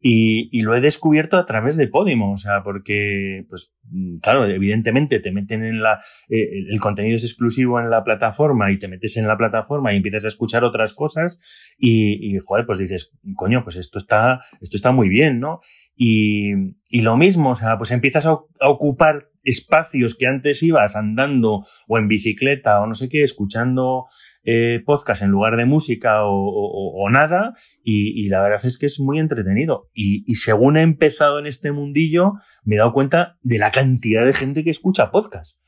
Y, 0.00 0.50
y 0.52 0.62
lo 0.62 0.74
he 0.74 0.82
descubierto 0.82 1.38
a 1.38 1.46
través 1.46 1.76
de 1.76 1.88
Podimo, 1.88 2.32
o 2.32 2.36
sea, 2.36 2.43
porque, 2.62 3.44
pues, 3.48 3.76
mm, 3.90 4.18
claro, 4.18 4.46
evidentemente 4.46 5.20
te 5.20 5.32
meten 5.32 5.64
en 5.64 5.82
la. 5.82 6.00
Eh, 6.28 6.64
el 6.70 6.80
contenido 6.80 7.16
es 7.16 7.24
exclusivo 7.24 7.80
en 7.80 7.90
la 7.90 8.04
plataforma 8.04 8.70
y 8.72 8.78
te 8.78 8.88
metes 8.88 9.16
en 9.16 9.26
la 9.26 9.36
plataforma 9.36 9.92
y 9.92 9.96
empiezas 9.96 10.24
a 10.24 10.28
escuchar 10.28 10.64
otras 10.64 10.94
cosas 10.94 11.40
y, 11.78 12.34
y 12.34 12.38
joder, 12.38 12.66
pues 12.66 12.78
dices, 12.78 13.12
coño, 13.36 13.64
pues 13.64 13.76
esto 13.76 13.98
está, 13.98 14.40
esto 14.60 14.76
está 14.76 14.92
muy 14.92 15.08
bien, 15.08 15.40
¿no? 15.40 15.60
Y, 15.96 16.52
y 16.88 17.02
lo 17.02 17.16
mismo, 17.16 17.50
o 17.50 17.56
sea, 17.56 17.78
pues 17.78 17.90
empiezas 17.90 18.26
a 18.26 18.38
ocupar 18.60 19.30
espacios 19.44 20.14
que 20.14 20.26
antes 20.26 20.62
ibas 20.62 20.96
andando 20.96 21.64
o 21.86 21.98
en 21.98 22.08
bicicleta 22.08 22.80
o 22.80 22.86
no 22.86 22.94
sé 22.94 23.08
qué, 23.08 23.22
escuchando 23.22 24.06
eh, 24.42 24.82
podcast 24.84 25.22
en 25.22 25.30
lugar 25.30 25.56
de 25.56 25.64
música 25.64 26.22
o, 26.24 27.08
nada, 27.10 27.54
y, 27.82 28.28
la 28.28 28.42
verdad 28.42 28.64
es 28.64 28.78
que 28.78 28.86
es 28.86 29.00
muy 29.00 29.18
entretenido. 29.18 29.90
Y, 29.94 30.34
según 30.34 30.76
he 30.76 30.82
empezado 30.82 31.38
en 31.38 31.46
este 31.46 31.72
mundillo, 31.72 32.32
me 32.64 32.76
he 32.76 32.78
dado 32.78 32.92
cuenta 32.92 33.38
de 33.42 33.58
la 33.58 33.70
cantidad 33.70 34.24
de 34.24 34.32
gente 34.32 34.64
que 34.64 34.70
escucha 34.70 35.10
podcast. 35.10 35.58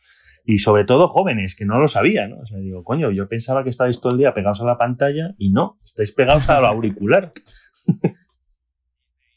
Y 0.49 0.59
sobre 0.59 0.85
todo 0.85 1.09
jóvenes, 1.09 1.57
que 1.57 1.65
no 1.65 1.81
lo 1.81 1.89
sabía, 1.89 2.29
¿no? 2.29 2.37
O 2.37 2.59
digo, 2.61 2.85
coño, 2.85 3.11
yo 3.11 3.29
pensaba 3.29 3.65
que 3.65 3.71
estabais 3.71 4.01
todo 4.01 4.13
el 4.13 4.19
día 4.19 4.33
pegados 4.33 4.61
a 4.61 4.65
la 4.65 4.79
pantalla 4.79 5.35
y 5.39 5.51
no, 5.51 5.77
estáis 5.83 6.13
pegados 6.13 6.49
al 6.49 6.65
auricular. 6.65 7.33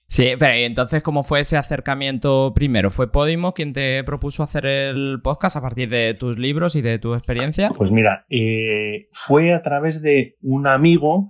Sí, 0.10 0.32
pero 0.40 0.58
¿y 0.58 0.64
entonces 0.64 1.04
cómo 1.04 1.24
fue 1.24 1.42
ese 1.42 1.56
acercamiento 1.56 2.52
primero? 2.56 2.90
¿Fue 2.90 3.12
Podimo 3.12 3.54
quien 3.54 3.74
te 3.74 4.04
propuso 4.04 4.42
hacer 4.42 4.66
el 4.66 5.22
podcast 5.24 5.56
a 5.56 5.62
partir 5.62 5.88
de 5.88 6.16
tus 6.16 6.40
libros 6.40 6.76
y 6.76 6.82
de 6.82 6.98
tu 6.98 7.14
experiencia? 7.14 7.70
Pues 7.78 7.92
mira, 7.92 8.26
eh, 8.28 9.08
fue 9.12 9.54
a 9.54 9.62
través 9.62 10.02
de 10.02 10.36
un 10.42 10.66
amigo 10.66 11.30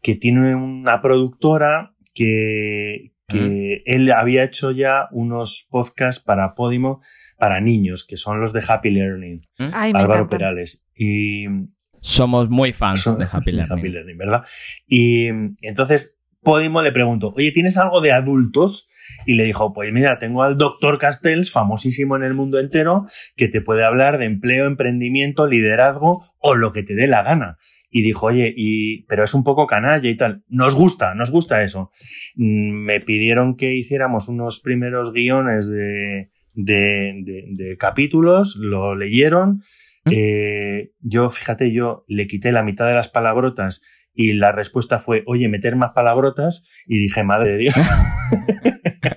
que 0.00 0.14
tiene 0.14 0.54
una 0.54 1.02
productora 1.02 1.96
que, 2.14 3.14
que 3.26 3.82
mm. 3.84 3.90
él 3.92 4.12
había 4.12 4.44
hecho 4.44 4.70
ya 4.70 5.08
unos 5.10 5.66
podcasts 5.68 6.22
para 6.22 6.54
Podimo 6.54 7.00
para 7.36 7.60
niños, 7.60 8.06
que 8.06 8.16
son 8.16 8.40
los 8.40 8.52
de 8.52 8.62
Happy 8.66 8.90
Learning. 8.90 9.40
Ay, 9.72 9.90
Álvaro 9.92 10.28
Perales. 10.28 10.86
Y 10.94 11.46
somos 12.00 12.48
muy 12.48 12.72
fans 12.72 13.04
de 13.18 13.24
Happy 13.24 13.50
Learning. 13.50 13.78
Happy 13.78 13.88
Learning, 13.88 14.18
¿verdad? 14.18 14.44
Y 14.86 15.26
entonces 15.62 16.19
Podimo 16.42 16.82
le 16.82 16.92
preguntó, 16.92 17.32
oye, 17.36 17.52
¿tienes 17.52 17.76
algo 17.76 18.00
de 18.00 18.12
adultos? 18.12 18.88
Y 19.26 19.34
le 19.34 19.44
dijo, 19.44 19.72
pues 19.72 19.92
mira, 19.92 20.18
tengo 20.18 20.42
al 20.42 20.56
doctor 20.56 20.98
Castells, 20.98 21.50
famosísimo 21.50 22.16
en 22.16 22.22
el 22.22 22.34
mundo 22.34 22.58
entero, 22.58 23.06
que 23.36 23.48
te 23.48 23.60
puede 23.60 23.84
hablar 23.84 24.18
de 24.18 24.24
empleo, 24.24 24.66
emprendimiento, 24.66 25.46
liderazgo 25.46 26.24
o 26.38 26.54
lo 26.54 26.72
que 26.72 26.82
te 26.82 26.94
dé 26.94 27.06
la 27.06 27.22
gana. 27.22 27.58
Y 27.90 28.02
dijo, 28.02 28.26
oye, 28.26 28.52
y, 28.56 29.04
pero 29.06 29.24
es 29.24 29.34
un 29.34 29.44
poco 29.44 29.66
canalla 29.66 30.08
y 30.08 30.16
tal. 30.16 30.44
Nos 30.48 30.74
gusta, 30.74 31.14
nos 31.14 31.30
gusta 31.30 31.62
eso. 31.64 31.90
Me 32.36 33.00
pidieron 33.00 33.56
que 33.56 33.74
hiciéramos 33.74 34.28
unos 34.28 34.60
primeros 34.60 35.12
guiones 35.12 35.68
de, 35.68 36.30
de, 36.54 37.22
de, 37.24 37.44
de 37.50 37.76
capítulos, 37.76 38.56
lo 38.56 38.94
leyeron. 38.94 39.60
¿Mm? 40.04 40.10
Eh, 40.12 40.92
yo, 41.00 41.30
fíjate, 41.30 41.72
yo 41.72 42.04
le 42.06 42.26
quité 42.26 42.52
la 42.52 42.62
mitad 42.62 42.86
de 42.86 42.94
las 42.94 43.08
palabrotas 43.08 43.82
y 44.20 44.34
la 44.34 44.52
respuesta 44.52 44.98
fue, 44.98 45.22
oye, 45.26 45.48
meter 45.48 45.76
más 45.76 45.92
palabrotas 45.94 46.62
y 46.86 46.98
dije, 46.98 47.24
madre 47.24 47.52
de 47.52 47.58
Dios. 47.58 47.74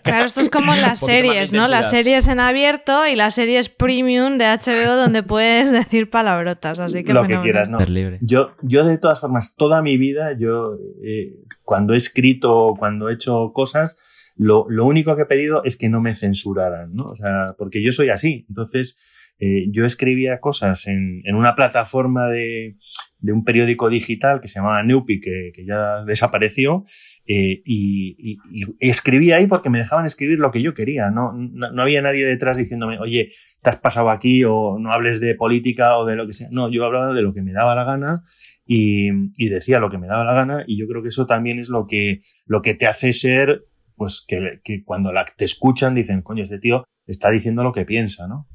Claro, 0.02 0.26
esto 0.26 0.40
es 0.40 0.50
como 0.50 0.74
las 0.76 1.00
series, 1.00 1.52
¿no? 1.52 1.68
Las 1.68 1.90
series 1.90 2.28
en 2.28 2.40
abierto 2.40 3.06
y 3.06 3.16
las 3.16 3.36
series 3.36 3.68
premium 3.68 4.38
de 4.38 4.46
HBO 4.46 4.96
donde 4.96 5.24
puedes 5.24 5.72
decir 5.74 6.10
palabrotas, 6.10 6.80
así 6.80 7.04
que 7.04 7.14
lo 7.14 7.28
que 7.28 7.40
quieras, 7.42 7.68
¿no? 7.68 7.80
Yo, 8.22 8.52
yo 8.62 8.86
de 8.86 8.98
todas 8.98 9.20
formas, 9.20 9.56
toda 9.56 9.82
mi 9.82 9.98
vida, 9.98 10.38
yo 10.38 10.78
eh, 11.04 11.34
cuando 11.64 11.94
he 11.94 11.98
escrito, 11.98 12.76
cuando 12.78 13.10
he 13.10 13.14
hecho 13.14 13.52
cosas, 13.54 13.98
lo, 14.38 14.66
lo, 14.70 14.86
único 14.86 15.16
que 15.16 15.24
he 15.24 15.26
pedido 15.26 15.64
es 15.66 15.76
que 15.76 15.90
no 15.90 16.00
me 16.00 16.16
censuraran, 16.16 16.94
¿no? 16.94 17.06
O 17.08 17.16
sea, 17.16 17.56
porque 17.58 17.84
yo 17.84 17.92
soy 17.92 18.10
así. 18.10 18.46
Entonces, 18.48 19.00
eh, 19.40 19.66
yo 19.72 19.86
escribía 19.86 20.40
cosas 20.40 20.88
en, 20.88 21.22
en 21.26 21.36
una 21.36 21.56
plataforma 21.56 22.28
de, 22.30 22.78
de, 23.20 23.34
un 23.34 23.44
periódico 23.44 23.90
digital 23.90 24.40
que 24.40 24.48
se 24.48 24.60
llamaba 24.60 24.84
Neupi, 24.84 25.20
que, 25.20 25.52
que 25.54 25.66
ya 25.66 26.04
desapareció, 26.06 26.86
eh, 27.26 27.62
y, 27.66 28.38
escribía 28.80 29.38
ahí 29.38 29.48
porque 29.48 29.70
me 29.70 29.80
dejaban 29.80 30.06
escribir 30.06 30.40
lo 30.40 30.52
que 30.52 30.62
yo 30.62 30.74
quería. 30.74 31.10
¿no? 31.10 31.34
No, 31.34 31.72
no, 31.72 31.82
había 31.82 32.02
nadie 32.02 32.26
detrás 32.26 32.58
diciéndome, 32.58 33.00
oye, 33.00 33.32
te 33.62 33.70
has 33.70 33.78
pasado 33.78 34.10
aquí 34.12 34.44
o 34.46 34.78
no 34.80 34.92
hables 34.92 35.20
de 35.20 35.36
política 35.36 35.98
o 35.98 36.06
de 36.06 36.16
lo 36.16 36.28
que 36.28 36.34
sea. 36.34 36.50
No, 36.52 36.72
yo 36.72 36.86
hablaba 36.86 37.14
de 37.14 37.22
lo 37.22 37.34
que 37.34 37.42
me 37.42 37.54
daba 37.54 37.76
la 37.76 37.86
gana 37.86 38.24
y, 38.66 39.10
y 39.36 39.50
decía 39.50 39.80
lo 39.80 39.90
que 39.90 39.98
me 39.98 40.08
daba 40.08 40.24
la 40.24 40.34
gana 40.34 40.64
y 40.68 40.80
yo 40.80 40.88
creo 40.88 41.02
que 41.02 41.10
eso 41.10 41.26
también 41.26 41.60
es 41.60 41.70
lo 41.70 41.88
que, 41.88 42.22
lo 42.46 42.62
que 42.62 42.76
te 42.76 42.88
hace 42.88 43.14
ser, 43.14 43.66
pues 43.96 44.24
que, 44.28 44.60
que 44.64 44.84
cuando 44.84 45.12
la, 45.12 45.26
te 45.26 45.46
escuchan 45.46 45.96
dicen, 45.96 46.22
coño, 46.22 46.44
este 46.44 46.60
tío 46.60 46.84
está 47.08 47.32
diciendo 47.32 47.64
lo 47.64 47.72
que 47.72 47.86
piensa, 47.86 48.28
¿no? 48.28 48.48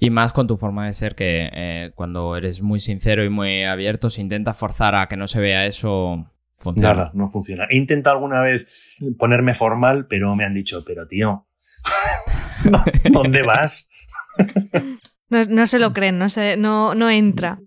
Y 0.00 0.10
más 0.10 0.32
con 0.32 0.46
tu 0.46 0.56
forma 0.56 0.86
de 0.86 0.92
ser 0.92 1.14
que 1.14 1.50
eh, 1.52 1.92
cuando 1.94 2.36
eres 2.36 2.62
muy 2.62 2.80
sincero 2.80 3.24
y 3.24 3.28
muy 3.28 3.64
abierto, 3.64 4.10
si 4.10 4.20
intentas 4.20 4.56
forzar 4.56 4.94
a 4.94 5.08
que 5.08 5.16
no 5.16 5.26
se 5.26 5.40
vea 5.40 5.66
eso, 5.66 6.30
funciona. 6.56 6.94
Nada, 6.94 7.10
no 7.14 7.28
funciona. 7.28 7.66
He 7.68 7.76
intentado 7.76 8.16
alguna 8.16 8.40
vez 8.40 8.96
ponerme 9.18 9.54
formal, 9.54 10.06
pero 10.06 10.36
me 10.36 10.44
han 10.44 10.54
dicho, 10.54 10.84
pero 10.86 11.08
tío, 11.08 11.46
¿dónde 13.10 13.42
vas? 13.42 13.88
no, 15.30 15.42
no, 15.44 15.66
se 15.66 15.78
lo 15.78 15.92
creen, 15.92 16.18
no, 16.18 16.28
se, 16.28 16.56
no, 16.56 16.94
no 16.94 17.10
entra. 17.10 17.60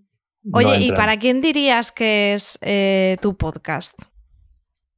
Oye, 0.52 0.66
no 0.66 0.74
entra. 0.74 0.86
¿y 0.86 0.92
para 0.92 1.18
quién 1.18 1.42
dirías 1.42 1.92
que 1.92 2.32
es 2.32 2.58
eh, 2.62 3.16
tu 3.20 3.36
podcast? 3.36 4.00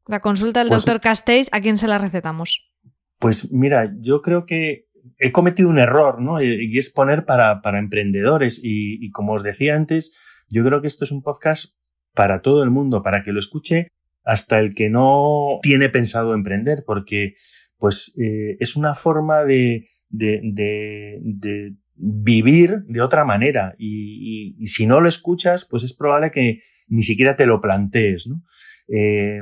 La 0.06 0.20
consulta 0.20 0.60
del 0.60 0.68
pues, 0.68 0.84
doctor 0.84 1.00
Castells, 1.00 1.48
¿a 1.52 1.60
quién 1.60 1.78
se 1.78 1.88
la 1.88 1.98
recetamos? 1.98 2.70
Pues 3.18 3.50
mira, 3.50 3.92
yo 4.00 4.20
creo 4.22 4.44
que 4.44 4.86
he 5.24 5.32
cometido 5.32 5.70
un 5.70 5.78
error, 5.78 6.20
¿no? 6.20 6.42
Y, 6.42 6.76
es 6.76 6.90
poner 6.90 7.24
para, 7.24 7.62
para 7.62 7.78
emprendedores. 7.78 8.60
Y, 8.62 9.10
como 9.10 9.32
os 9.32 9.42
decía 9.42 9.74
antes, 9.74 10.14
yo 10.50 10.62
creo 10.64 10.82
que 10.82 10.86
esto 10.86 11.04
es 11.04 11.12
un 11.12 11.22
podcast 11.22 11.74
para 12.12 12.42
todo 12.42 12.62
el 12.62 12.70
mundo, 12.70 13.02
para 13.02 13.22
que 13.22 13.32
lo 13.32 13.38
escuche 13.38 13.88
hasta 14.22 14.58
el 14.58 14.74
que 14.74 14.90
no 14.90 15.58
tiene 15.62 15.88
pensado 15.88 16.34
emprender, 16.34 16.84
porque 16.86 17.34
pues 17.78 18.14
eh, 18.18 18.56
es 18.60 18.76
una 18.76 18.94
forma 18.94 19.44
de, 19.44 19.88
de, 20.08 20.40
de, 20.42 21.18
de, 21.22 21.74
vivir 21.96 22.84
de 22.86 23.00
otra 23.00 23.24
manera. 23.24 23.74
Y, 23.78 24.56
y, 24.58 24.66
si 24.66 24.86
no 24.86 25.00
lo 25.00 25.08
escuchas, 25.08 25.66
pues 25.68 25.84
es 25.84 25.94
probable 25.94 26.30
que 26.30 26.60
ni 26.86 27.02
siquiera 27.02 27.34
te 27.34 27.46
lo 27.46 27.60
plantees, 27.60 28.26
¿no? 28.26 28.42
Eh, 28.88 29.40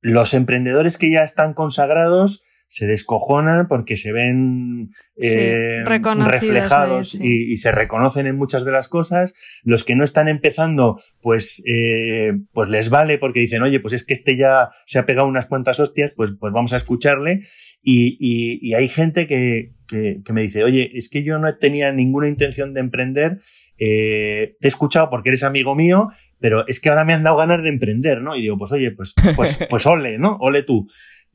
los 0.00 0.34
emprendedores 0.34 0.98
que 0.98 1.10
ya 1.10 1.24
están 1.24 1.52
consagrados, 1.54 2.44
se 2.68 2.86
descojonan 2.86 3.66
porque 3.66 3.96
se 3.96 4.12
ven 4.12 4.90
eh, 5.16 5.82
sí, 5.86 6.20
reflejados 6.28 7.10
sí. 7.10 7.18
y, 7.20 7.52
y, 7.52 7.56
se 7.56 7.72
reconocen 7.72 8.26
en 8.26 8.36
muchas 8.36 8.64
de 8.64 8.72
las 8.72 8.88
cosas. 8.88 9.34
Los 9.64 9.84
que 9.84 9.96
no 9.96 10.04
están 10.04 10.28
empezando, 10.28 10.98
pues, 11.22 11.62
eh, 11.66 12.34
pues 12.52 12.68
les 12.68 12.90
vale 12.90 13.18
porque 13.18 13.40
dicen, 13.40 13.62
oye, 13.62 13.80
pues 13.80 13.94
es 13.94 14.04
que 14.04 14.12
este 14.12 14.36
ya 14.36 14.68
se 14.84 14.98
ha 14.98 15.06
pegado 15.06 15.26
unas 15.26 15.46
cuantas 15.46 15.80
hostias, 15.80 16.12
pues, 16.14 16.32
pues 16.38 16.52
vamos 16.52 16.74
a 16.74 16.76
escucharle. 16.76 17.40
Y, 17.82 18.16
y, 18.20 18.58
y 18.60 18.74
hay 18.74 18.88
gente 18.88 19.26
que, 19.26 19.72
que, 19.88 20.20
que, 20.22 20.32
me 20.34 20.42
dice, 20.42 20.62
oye, 20.62 20.90
es 20.94 21.08
que 21.08 21.22
yo 21.24 21.38
no 21.38 21.56
tenía 21.56 21.90
ninguna 21.90 22.28
intención 22.28 22.74
de 22.74 22.80
emprender, 22.80 23.38
eh, 23.78 24.56
te 24.60 24.66
he 24.66 24.68
escuchado 24.68 25.08
porque 25.08 25.30
eres 25.30 25.42
amigo 25.42 25.74
mío, 25.74 26.08
pero 26.38 26.66
es 26.66 26.80
que 26.80 26.90
ahora 26.90 27.04
me 27.04 27.14
han 27.14 27.22
dado 27.22 27.36
ganas 27.36 27.62
de 27.62 27.68
emprender, 27.68 28.20
¿no? 28.20 28.36
Y 28.36 28.42
digo, 28.42 28.58
pues 28.58 28.72
oye, 28.72 28.90
pues, 28.90 29.14
pues, 29.36 29.58
pues 29.70 29.86
ole, 29.86 30.18
¿no? 30.18 30.36
Ole 30.40 30.62
tú. 30.62 30.86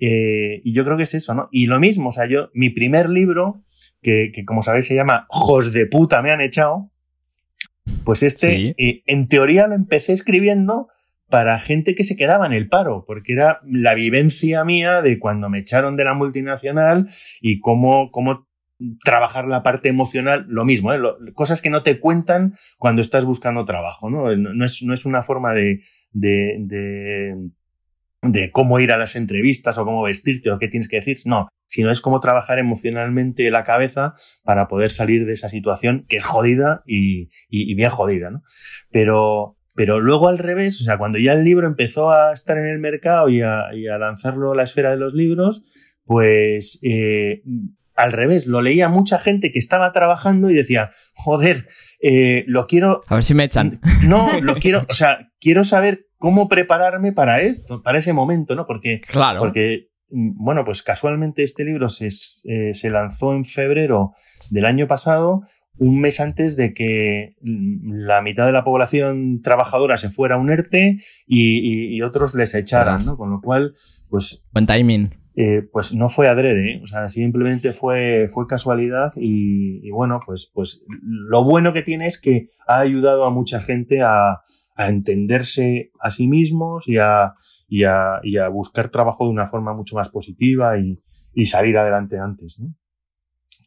Eh, 0.06 0.62
y 0.66 0.74
yo 0.74 0.84
creo 0.84 0.98
que 0.98 1.04
es 1.04 1.14
eso, 1.14 1.34
¿no? 1.34 1.48
Y 1.50 1.68
lo 1.68 1.80
mismo, 1.80 2.10
o 2.10 2.12
sea, 2.12 2.26
yo, 2.26 2.50
mi 2.54 2.70
primer 2.70 3.08
libro, 3.08 3.64
que, 4.02 4.32
que 4.34 4.44
como 4.44 4.62
sabéis 4.62 4.88
se 4.88 4.96
llama 4.96 5.26
Jos 5.30 5.72
de 5.72 5.86
puta 5.86 6.22
me 6.22 6.32
han 6.32 6.42
echado, 6.42 6.92
pues 8.04 8.22
este, 8.22 8.52
sí. 8.52 8.76
eh, 8.78 9.04
en 9.06 9.30
teoría 9.30 9.68
lo 9.68 9.76
empecé 9.76 10.12
escribiendo 10.12 10.90
para 11.30 11.58
gente 11.60 11.96
que 11.96 12.04
se 12.04 12.18
quedaba 12.18 12.46
en 12.46 12.52
el 12.52 12.68
paro, 12.68 13.06
porque 13.08 13.32
era 13.32 13.62
la 13.66 13.94
vivencia 13.94 14.66
mía 14.66 15.02
de 15.02 15.20
cuando 15.20 15.50
me 15.50 15.60
echaron 15.60 15.96
de 15.96 16.04
la 16.04 16.14
multinacional 16.14 17.08
y 17.40 17.60
cómo, 17.62 18.12
cómo 18.12 18.48
trabajar 19.06 19.48
la 19.48 19.64
parte 19.64 19.88
emocional, 19.88 20.46
lo 20.50 20.66
mismo, 20.66 20.94
¿eh? 20.94 21.00
cosas 21.34 21.62
que 21.62 21.70
no 21.70 21.82
te 21.82 22.00
cuentan 22.00 22.56
cuando 22.78 23.02
estás 23.02 23.24
buscando 23.24 23.64
trabajo, 23.64 24.10
¿no? 24.10 24.36
No, 24.36 24.66
es, 24.66 24.84
no 24.84 24.94
es, 24.94 25.06
una 25.06 25.24
forma 25.24 25.54
de, 25.54 25.82
de, 26.12 26.58
de, 26.60 27.36
de, 28.24 28.52
cómo 28.52 28.80
ir 28.80 28.92
a 28.92 28.98
las 28.98 29.16
entrevistas 29.16 29.78
o 29.78 29.86
cómo 29.86 30.04
vestirte 30.04 30.52
o 30.52 30.60
qué 30.60 30.68
tienes 30.68 30.88
que 30.88 30.98
decir, 30.98 31.18
no, 31.26 31.48
sino 31.68 31.92
es 31.92 32.02
cómo 32.02 32.20
trabajar 32.20 32.60
emocionalmente 32.60 33.50
la 33.52 33.64
cabeza 33.64 34.16
para 34.44 34.68
poder 34.68 34.92
salir 34.92 35.26
de 35.26 35.34
esa 35.34 35.50
situación 35.50 36.06
que 36.08 36.18
es 36.18 36.26
jodida 36.26 36.84
y, 36.86 37.30
bien 37.76 37.90
jodida, 37.90 38.32
¿no? 38.32 38.42
Pero, 38.92 39.58
pero 39.76 40.00
luego 40.00 40.28
al 40.28 40.38
revés, 40.38 40.82
o 40.82 40.84
sea, 40.84 40.98
cuando 40.98 41.20
ya 41.20 41.34
el 41.34 41.44
libro 41.44 41.68
empezó 41.68 42.12
a 42.12 42.34
estar 42.34 42.58
en 42.58 42.68
el 42.68 42.80
mercado 42.80 43.30
y 43.30 43.42
a, 43.42 43.74
y 43.74 43.88
a 43.88 43.98
lanzarlo 43.98 44.52
a 44.52 44.56
la 44.56 44.64
esfera 44.64 44.92
de 44.92 44.98
los 44.98 45.14
libros, 45.14 45.64
pues 46.06 46.80
eh, 46.84 47.42
al 47.96 48.12
revés, 48.12 48.48
lo 48.48 48.62
leía 48.62 48.90
mucha 48.90 49.20
gente 49.20 49.52
que 49.52 49.60
estaba 49.60 49.92
trabajando 49.92 50.50
y 50.50 50.56
decía, 50.56 50.92
joder, 51.14 51.68
eh, 52.02 52.44
lo 52.48 52.68
quiero... 52.68 53.02
A 53.08 53.16
ver 53.16 53.24
si 53.24 53.34
me 53.34 53.44
echan. 53.44 53.80
No, 54.08 54.30
lo 54.42 54.56
quiero, 54.62 54.86
o 54.90 54.94
sea, 54.94 55.30
quiero 55.40 55.64
saber 55.64 56.08
cómo 56.18 56.48
prepararme 56.48 57.12
para 57.14 57.42
esto, 57.42 57.82
para 57.82 58.00
ese 58.00 58.14
momento, 58.14 58.56
¿no? 58.56 58.66
Porque, 58.66 59.02
claro. 59.02 59.40
porque 59.40 59.90
mm, 60.10 60.44
bueno, 60.44 60.64
pues 60.64 60.82
casualmente 60.84 61.44
este 61.44 61.66
libro 61.66 61.90
se, 61.90 62.08
eh, 62.08 62.74
se 62.74 62.90
lanzó 62.90 63.34
en 63.34 63.46
febrero 63.46 64.14
del 64.50 64.66
año 64.66 64.88
pasado, 64.88 65.42
un 65.78 66.00
mes 66.00 66.20
antes 66.20 66.56
de 66.56 66.74
que 66.74 67.36
mm, 67.42 68.06
la 68.06 68.22
mitad 68.22 68.46
de 68.46 68.52
la 68.52 68.64
población 68.64 69.42
trabajadora 69.42 69.98
se 69.98 70.10
fuera 70.10 70.36
a 70.36 70.38
un 70.38 70.50
ERTE 70.50 70.98
y, 71.28 71.96
y, 71.96 72.02
otros 72.02 72.36
les 72.36 72.56
echaran, 72.56 73.06
¿no? 73.06 73.18
Con 73.18 73.30
lo 73.30 73.42
cual, 73.42 73.74
pues... 74.10 74.46
Buen 74.52 74.66
timing. 74.66 75.23
Eh, 75.36 75.64
pues 75.72 75.96
no 75.96 76.10
fue 76.10 76.28
adrede, 76.28 76.74
¿eh? 76.74 76.82
o 76.84 76.86
sea, 76.86 77.10
simplemente 77.10 77.74
fue, 77.74 78.28
fue 78.30 78.46
casualidad 78.46 79.12
y, 79.16 79.90
bueno, 79.90 80.20
pues, 80.24 80.52
pues 80.54 80.86
lo 81.02 81.44
bueno 81.44 81.74
que 81.74 81.82
tiene 81.82 82.06
es 82.06 82.22
que 82.22 82.50
ha 82.68 82.80
ayudado 82.80 83.26
a 83.26 83.32
mucha 83.32 83.60
gente 83.60 84.04
a, 84.04 84.42
a 84.76 84.90
entenderse 84.90 85.92
a 86.00 86.12
sí 86.12 86.28
mismos 86.28 86.88
y 86.88 86.98
a, 86.98 87.34
y, 87.68 87.84
a, 87.84 88.20
y 88.22 88.38
a, 88.38 88.48
buscar 88.50 88.90
trabajo 88.90 89.26
de 89.26 89.32
una 89.32 89.48
forma 89.48 89.74
mucho 89.74 89.96
más 89.96 90.10
positiva 90.10 90.78
y, 90.78 91.00
y 91.34 91.48
salir 91.48 91.80
adelante 91.80 92.20
antes, 92.20 92.60
¿no? 92.60 92.76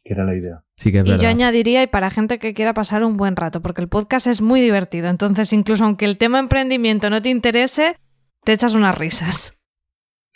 Que 0.05 0.13
era 0.13 0.23
la 0.23 0.37
idea. 0.37 0.63
Sí 0.77 0.93
que 0.93 0.99
es 0.99 1.05
y 1.05 1.17
yo 1.17 1.27
añadiría, 1.27 1.83
y 1.83 1.87
para 1.87 2.09
gente 2.11 2.39
que 2.39 2.53
quiera 2.53 2.73
pasar 2.73 3.03
un 3.03 3.17
buen 3.17 3.35
rato, 3.35 3.61
porque 3.61 3.81
el 3.81 3.89
podcast 3.89 4.27
es 4.27 4.41
muy 4.41 4.61
divertido, 4.61 5.09
entonces 5.09 5.51
incluso 5.51 5.83
aunque 5.83 6.05
el 6.05 6.17
tema 6.17 6.39
emprendimiento 6.39 7.09
no 7.09 7.21
te 7.21 7.27
interese, 7.27 7.97
te 8.45 8.53
echas 8.53 8.73
unas 8.73 8.97
risas. 8.97 9.56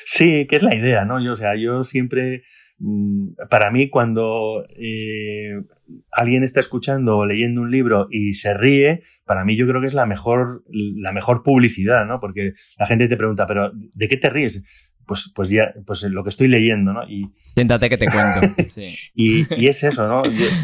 Sí, 0.05 0.47
que 0.47 0.55
es 0.55 0.63
la 0.63 0.75
idea, 0.75 1.05
¿no? 1.05 1.23
Yo, 1.23 1.33
o 1.33 1.35
sea, 1.35 1.55
yo 1.55 1.83
siempre, 1.83 2.43
mm, 2.79 3.33
para 3.49 3.71
mí, 3.71 3.89
cuando 3.89 4.65
eh, 4.69 5.61
alguien 6.11 6.43
está 6.43 6.59
escuchando 6.59 7.17
o 7.17 7.25
leyendo 7.25 7.61
un 7.61 7.71
libro 7.71 8.07
y 8.09 8.33
se 8.33 8.53
ríe, 8.53 9.03
para 9.25 9.45
mí 9.45 9.55
yo 9.57 9.67
creo 9.67 9.81
que 9.81 9.87
es 9.87 9.93
la 9.93 10.05
mejor, 10.05 10.63
la 10.69 11.11
mejor 11.11 11.43
publicidad, 11.43 12.05
¿no? 12.05 12.19
Porque 12.19 12.53
la 12.77 12.87
gente 12.87 13.07
te 13.07 13.17
pregunta, 13.17 13.45
pero 13.47 13.71
¿de 13.73 14.07
qué 14.07 14.17
te 14.17 14.29
ríes? 14.29 14.90
Pues, 15.11 15.29
pues 15.35 15.49
ya, 15.49 15.73
pues 15.85 16.03
lo 16.03 16.23
que 16.23 16.29
estoy 16.29 16.47
leyendo, 16.47 16.93
¿no? 16.93 17.03
Y, 17.03 17.33
Siéntate 17.53 17.89
que 17.89 17.97
te 17.97 18.05
cuento. 18.05 18.61
y, 19.13 19.43
y, 19.61 19.67
es 19.67 19.83
eso, 19.83 20.07
¿no? 20.07 20.21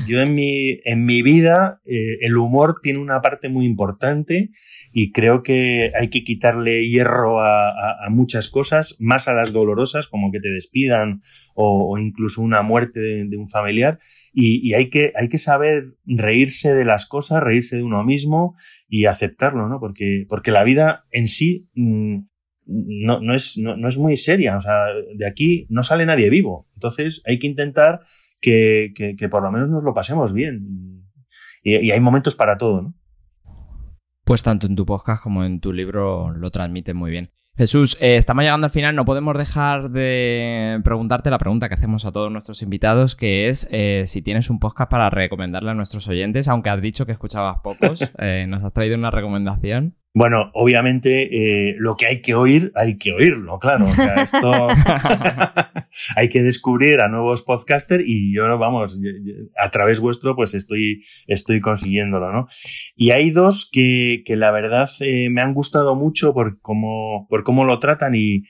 Yo, 0.08 0.22
en, 0.22 0.34
mi, 0.34 0.80
en 0.86 1.04
mi 1.04 1.22
vida 1.22 1.82
eh, 1.84 2.20
el 2.22 2.38
humor 2.38 2.80
tiene 2.82 3.00
una 3.00 3.20
parte 3.20 3.50
muy 3.50 3.66
importante 3.66 4.52
y 4.93 5.12
creo 5.12 5.43
que 5.43 5.91
hay 6.00 6.08
que 6.08 6.24
quitarle 6.24 6.88
hierro 6.88 7.41
a, 7.41 7.72
a, 8.06 8.10
muchas 8.10 8.48
cosas, 8.48 8.95
más 9.00 9.28
a 9.28 9.34
las 9.34 9.52
dolorosas, 9.52 10.08
como 10.08 10.32
que 10.32 10.39
te 10.39 10.48
despidan 10.48 11.22
o, 11.54 11.91
o 11.91 11.98
incluso 11.98 12.41
una 12.41 12.62
muerte 12.62 13.02
de, 13.02 13.26
de 13.26 13.36
un 13.36 13.50
familiar. 13.50 14.00
Y, 14.32 14.66
y, 14.66 14.76
hay, 14.76 14.89
que, 14.89 15.12
hay 15.18 15.28
que 15.28 15.39
saber 15.39 15.95
reírse 16.06 16.74
de 16.74 16.86
las 16.86 17.06
cosas, 17.06 17.43
reírse 17.43 17.76
de 17.76 17.84
uno 17.84 18.02
mismo 18.06 18.56
y 18.88 19.08
aceptarlo, 19.08 19.68
¿no? 19.68 19.82
Porque, 19.82 20.26
porque 20.30 20.52
la 20.52 20.64
vida 20.64 21.04
en 21.12 21.28
sí... 21.28 21.68
Mmm, 21.74 22.20
no, 22.68 23.20
no, 23.20 23.34
es, 23.34 23.57
no, 23.57 23.88
es 23.88 23.97
muy 23.97 24.18
seria. 24.18 24.57
O 24.57 24.61
sea, 24.61 24.88
de 25.15 25.28
aquí 25.28 25.65
no 25.70 25.84
sale 25.84 26.05
nadie 26.05 26.30
vivo. 26.30 26.68
Entonces 26.76 27.24
hay 27.26 27.39
que 27.39 27.47
intentar 27.47 28.01
que, 28.41 28.93
que, 29.18 29.30
por 29.30 29.43
lo 29.43 29.51
menos 29.51 29.70
nos 29.70 29.84
lo 29.84 29.93
pasemos 29.93 30.34
bien. 30.34 31.03
Y, 31.63 31.76
y, 31.78 31.91
hay 31.91 31.99
momentos 31.99 32.36
para 32.36 32.57
todo, 32.57 32.82
¿no? 32.82 32.93
Pues 34.24 34.43
tanto 34.43 34.68
en 34.68 34.76
tu 34.76 34.86
podcast 34.86 35.24
como 35.24 35.43
en 35.43 35.59
tu 35.59 35.72
libro 35.72 36.32
lo 36.32 36.51
transmiten 36.51 36.97
muy 36.97 37.11
bien. 37.11 37.32
Jesús, 37.57 37.97
eh, 37.99 38.18
estamos 38.18 38.43
llegando 38.43 38.65
al 38.65 38.72
final, 38.72 38.95
no 38.95 39.03
podemos 39.03 39.36
dejar 39.36 39.89
de 39.89 40.80
preguntarte 40.84 41.32
la 41.32 41.39
pregunta 41.39 41.68
que 41.68 41.74
hacemos 41.74 42.05
a 42.05 42.11
todos 42.11 42.32
nuestros 42.32 42.61
invitados, 42.61 43.15
que 43.15 43.49
es 43.49 43.68
eh, 43.72 44.03
si 44.05 44.22
tienes 44.22 44.51
un 44.51 44.59
podcast 44.59 44.91
para 44.91 45.09
recomendarle 45.09 45.72
a 45.72 45.74
nuestros 45.74 46.07
oyentes, 46.07 46.47
aunque 46.47 46.70
has 46.70 46.80
dicho 46.84 47.07
que 47.07 47.13
escuchabas 47.13 47.57
pocos, 47.63 48.11
eh, 48.20 48.45
nos 48.47 48.63
has 48.63 48.74
traído 48.74 48.95
una 48.95 49.09
recomendación. 49.09 49.95
Bueno, 50.18 50.49
obviamente 50.55 51.70
eh, 51.70 51.76
lo 51.78 51.95
que 51.95 52.07
hay 52.07 52.22
que 52.24 52.34
oír, 52.34 52.72
hay 52.74 52.97
que 52.97 53.11
oírlo, 53.13 53.59
claro. 53.59 53.86
O 53.86 53.93
sea, 53.93 54.24
esto 54.24 54.68
hay 56.15 56.30
que 56.30 56.41
descubrir 56.41 57.01
a 57.01 57.07
nuevos 57.07 57.43
podcasters 57.43 58.03
y 58.03 58.34
yo, 58.34 58.57
vamos, 58.57 58.99
a 59.59 59.70
través 59.70 59.99
vuestro, 59.99 60.36
pues 60.36 60.55
estoy, 60.55 61.03
estoy 61.28 61.59
consiguiéndolo, 61.59 62.32
¿no? 62.34 62.47
Y 62.95 63.11
hay 63.11 63.30
dos 63.30 63.70
que, 63.72 64.24
que 64.26 64.38
la 64.38 64.49
verdad 64.49 64.89
eh, 65.01 65.30
me 65.30 65.41
han 65.41 65.53
gustado 65.53 65.93
mucho 65.93 66.34
por 66.34 66.59
cómo, 66.61 67.28
por 67.30 67.43
cómo 67.43 67.63
lo 67.63 67.78
tratan 67.78 68.15
y, 68.15 68.41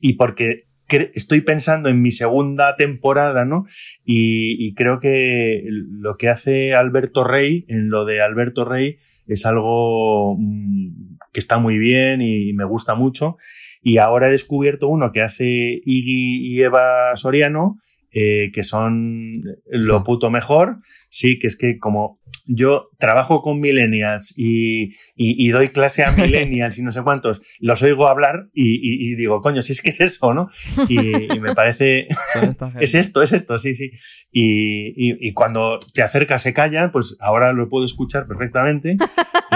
y 0.00 0.12
porque 0.12 0.67
estoy 0.88 1.42
pensando 1.42 1.88
en 1.88 2.00
mi 2.00 2.10
segunda 2.10 2.76
temporada, 2.76 3.44
¿no? 3.44 3.66
Y, 4.04 4.56
y, 4.66 4.74
creo 4.74 5.00
que 5.00 5.64
lo 5.68 6.16
que 6.16 6.28
hace 6.28 6.74
Alberto 6.74 7.24
Rey, 7.24 7.64
en 7.68 7.90
lo 7.90 8.04
de 8.04 8.22
Alberto 8.22 8.64
Rey, 8.64 8.98
es 9.26 9.44
algo 9.46 10.36
mm, 10.38 11.18
que 11.32 11.40
está 11.40 11.58
muy 11.58 11.78
bien 11.78 12.22
y 12.22 12.52
me 12.54 12.64
gusta 12.64 12.94
mucho. 12.94 13.36
Y 13.82 13.98
ahora 13.98 14.28
he 14.28 14.32
descubierto 14.32 14.88
uno 14.88 15.12
que 15.12 15.22
hace 15.22 15.46
Iggy 15.46 16.46
y 16.46 16.62
Eva 16.62 17.14
Soriano, 17.16 17.78
eh, 18.10 18.50
que 18.52 18.62
son 18.62 19.42
lo 19.66 20.02
puto 20.02 20.30
mejor. 20.30 20.78
Sí, 21.10 21.38
que 21.38 21.46
es 21.46 21.56
que 21.56 21.78
como 21.78 22.18
yo 22.48 22.88
trabajo 22.98 23.42
con 23.42 23.60
millennials 23.60 24.34
y, 24.36 24.94
y, 25.14 25.48
doy 25.50 25.68
clase 25.68 26.02
a 26.02 26.10
millennials 26.16 26.78
y 26.78 26.82
no 26.82 26.90
sé 26.90 27.02
cuántos, 27.02 27.42
los 27.60 27.82
oigo 27.82 28.08
hablar 28.08 28.48
y, 28.54 29.10
y, 29.10 29.14
digo, 29.14 29.40
coño, 29.42 29.62
si 29.62 29.72
es 29.72 29.82
que 29.82 29.90
es 29.90 30.00
eso, 30.00 30.34
¿no? 30.34 30.48
Y, 30.88 30.96
me 31.40 31.54
parece, 31.54 32.08
es 32.80 32.94
esto, 32.94 33.22
es 33.22 33.32
esto, 33.32 33.58
sí, 33.58 33.74
sí. 33.74 33.90
Y, 34.32 35.32
cuando 35.32 35.78
te 35.92 36.02
acercas 36.02 36.42
se 36.42 36.52
callan, 36.52 36.90
pues 36.90 37.16
ahora 37.20 37.52
lo 37.52 37.68
puedo 37.68 37.84
escuchar 37.84 38.26
perfectamente 38.26 38.96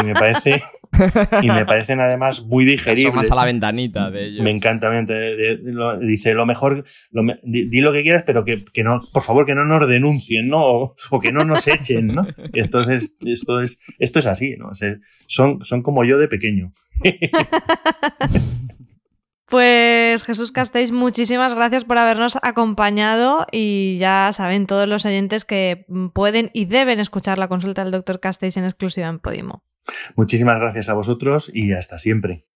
y 0.01 0.05
me 0.05 0.15
parece... 0.15 0.63
y 1.41 1.49
me 1.49 1.65
parecen 1.65 2.01
además 2.01 2.45
muy 2.45 2.67
digeribles. 2.67 3.15
más 3.15 3.31
a 3.31 3.35
la 3.35 3.47
ventanita 3.47 4.11
de 4.11 4.27
ellos. 4.27 4.45
Me 4.45 4.51
encanta, 4.51 4.91
dice 6.01 6.35
lo 6.35 6.45
mejor, 6.45 6.85
di, 7.43 7.81
lo 7.81 7.93
que 7.93 8.03
quieras, 8.03 8.25
pero 8.27 8.45
que, 8.45 8.59
que, 8.73 8.85
no, 8.85 9.01
por 9.11 9.23
favor, 9.23 9.47
que 9.47 9.55
no 9.55 9.65
nos 9.65 9.89
denuncien, 9.89 10.49
¿no? 10.49 10.59
O, 10.63 10.97
o 11.11 11.21
que 11.21 11.33
no 11.33 11.45
nos 11.45 11.67
echen, 11.67 12.09
¿no? 12.09 12.27
Entonces, 12.53 12.82
entonces, 12.83 13.15
esto 13.21 13.61
es, 13.61 13.81
esto 13.99 14.19
es 14.19 14.27
así, 14.27 14.57
¿no? 14.57 14.71
son, 15.27 15.65
son 15.65 15.83
como 15.83 16.05
yo 16.05 16.19
de 16.19 16.29
pequeño. 16.29 16.73
Pues 19.53 20.25
Jesús 20.25 20.51
Castells, 20.51 20.93
muchísimas 20.93 21.55
gracias 21.55 21.85
por 21.85 21.99
habernos 21.99 22.39
acompañado 22.41 23.47
y 23.53 23.99
ya 23.99 24.31
saben 24.33 24.67
todos 24.67 24.89
los 24.89 25.05
oyentes 25.05 25.45
que 25.45 25.85
pueden 26.15 26.49
y 26.55 26.65
deben 26.65 26.99
escuchar 26.99 27.37
la 27.37 27.49
consulta 27.49 27.83
del 27.83 27.93
doctor 27.93 28.19
Castells 28.19 28.57
en 28.57 28.65
exclusiva 28.65 29.09
en 29.09 29.19
Podimo. 29.19 29.63
Muchísimas 30.17 30.59
gracias 30.59 30.89
a 30.89 30.95
vosotros 30.95 31.51
y 31.53 31.75
hasta 31.75 31.99
siempre. 31.99 32.47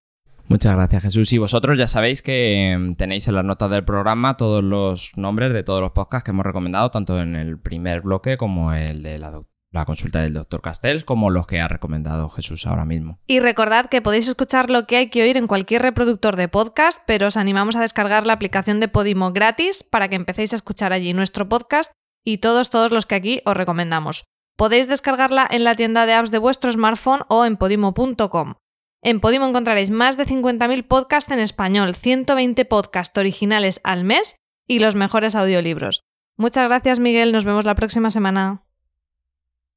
Muchas 0.49 0.73
gracias 0.73 1.03
Jesús. 1.03 1.31
Y 1.35 1.37
vosotros 1.37 1.77
ya 1.77 1.87
sabéis 1.87 2.23
que 2.23 2.95
tenéis 2.97 3.29
en 3.29 3.35
las 3.35 3.45
notas 3.45 3.71
del 3.71 3.85
programa 3.85 4.39
todos 4.39 4.65
los 4.65 5.13
nombres 5.19 5.53
de 5.53 5.65
todos 5.65 5.83
los 5.83 5.91
podcasts 5.91 6.25
que 6.25 6.31
hemos 6.31 6.47
recomendado, 6.47 6.91
tanto 6.91 7.21
en 7.21 7.37
el 7.37 7.59
primer 7.59 8.01
bloque 8.01 8.39
como 8.39 8.73
el 8.73 9.03
de 9.03 9.19
la 9.19 9.33
doctora 9.33 9.56
la 9.73 9.85
consulta 9.85 10.23
del 10.23 10.35
doctor 10.35 10.63
Castell 10.63 11.05
como 11.05 11.31
los 11.31 11.47
que 11.47 11.61
ha 11.61 11.69
recomendado 11.69 12.29
Jesús 12.29 12.67
ahora 12.67 12.85
mismo. 12.85 13.19
Y 13.27 13.41
recordad 13.41 13.87
que 13.87 14.03
podéis 14.03 14.29
escuchar 14.29 14.71
lo 14.71 14.87
que 14.87 14.97
hay 14.97 15.11
que 15.11 15.23
oír 15.23 15.37
en 15.37 15.47
cualquier 15.47 15.83
reproductor 15.83 16.37
de 16.37 16.49
podcast, 16.49 17.03
pero 17.07 17.27
os 17.27 17.37
animamos 17.37 17.77
a 17.77 17.81
descargar 17.81 18.27
la 18.27 18.33
aplicación 18.33 18.81
de 18.81 18.89
Podimo 18.89 19.33
gratis 19.33 19.83
para 19.83 20.09
que 20.09 20.17
empecéis 20.17 20.53
a 20.53 20.57
escuchar 20.57 20.93
allí 20.93 21.13
nuestro 21.13 21.49
podcast 21.49 21.93
y 22.25 22.39
todos, 22.39 22.71
todos 22.71 22.91
los 22.91 23.07
que 23.07 23.15
aquí 23.15 23.43
os 23.45 23.57
recomendamos. 23.57 24.25
Podéis 24.57 24.89
descargarla 24.89 25.47
en 25.51 25.65
la 25.65 25.75
tienda 25.75 26.07
de 26.07 26.15
apps 26.15 26.31
de 26.31 26.39
vuestro 26.39 26.73
smartphone 26.73 27.23
o 27.29 27.45
en 27.45 27.57
podimo.com. 27.57 28.55
En 29.03 29.21
Podimo 29.21 29.47
encontraréis 29.47 29.91
más 29.91 30.17
de 30.17 30.27
50.000 30.27 30.89
podcasts 30.89 31.31
en 31.31 31.39
español, 31.39 31.95
120 31.95 32.65
podcasts 32.65 33.17
originales 33.19 33.81
al 33.85 34.05
mes 34.05 34.35
y 34.67 34.79
los 34.79 34.97
mejores 34.97 35.35
audiolibros. 35.35 36.01
Muchas 36.37 36.65
gracias 36.65 36.99
Miguel, 36.99 37.33
nos 37.33 37.45
vemos 37.45 37.65
la 37.65 37.77
próxima 37.77 38.11
semana. 38.11 38.66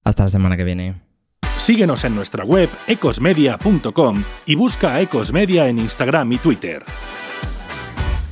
Hasta 0.09 0.23
la 0.23 0.29
semana 0.29 0.57
que 0.57 0.63
viene. 0.63 0.95
Síguenos 1.59 2.03
en 2.03 2.15
nuestra 2.15 2.43
web 2.43 2.67
ecosmedia.com 2.87 4.23
y 4.47 4.55
busca 4.55 4.95
a 4.95 5.01
Ecosmedia 5.01 5.67
en 5.67 5.77
Instagram 5.77 6.31
y 6.31 6.37
Twitter. 6.39 6.83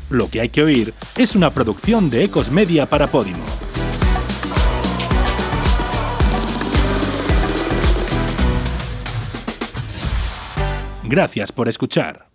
Lo 0.10 0.28
que 0.28 0.42
hay 0.42 0.50
que 0.50 0.64
oír 0.64 0.92
es 1.18 1.36
una 1.36 1.52
producción 1.52 2.10
de 2.10 2.24
Ecosmedia 2.24 2.88
para 2.88 3.06
Podimo. 3.06 3.46
Gracias 11.04 11.52
por 11.52 11.70
escuchar. 11.70 12.27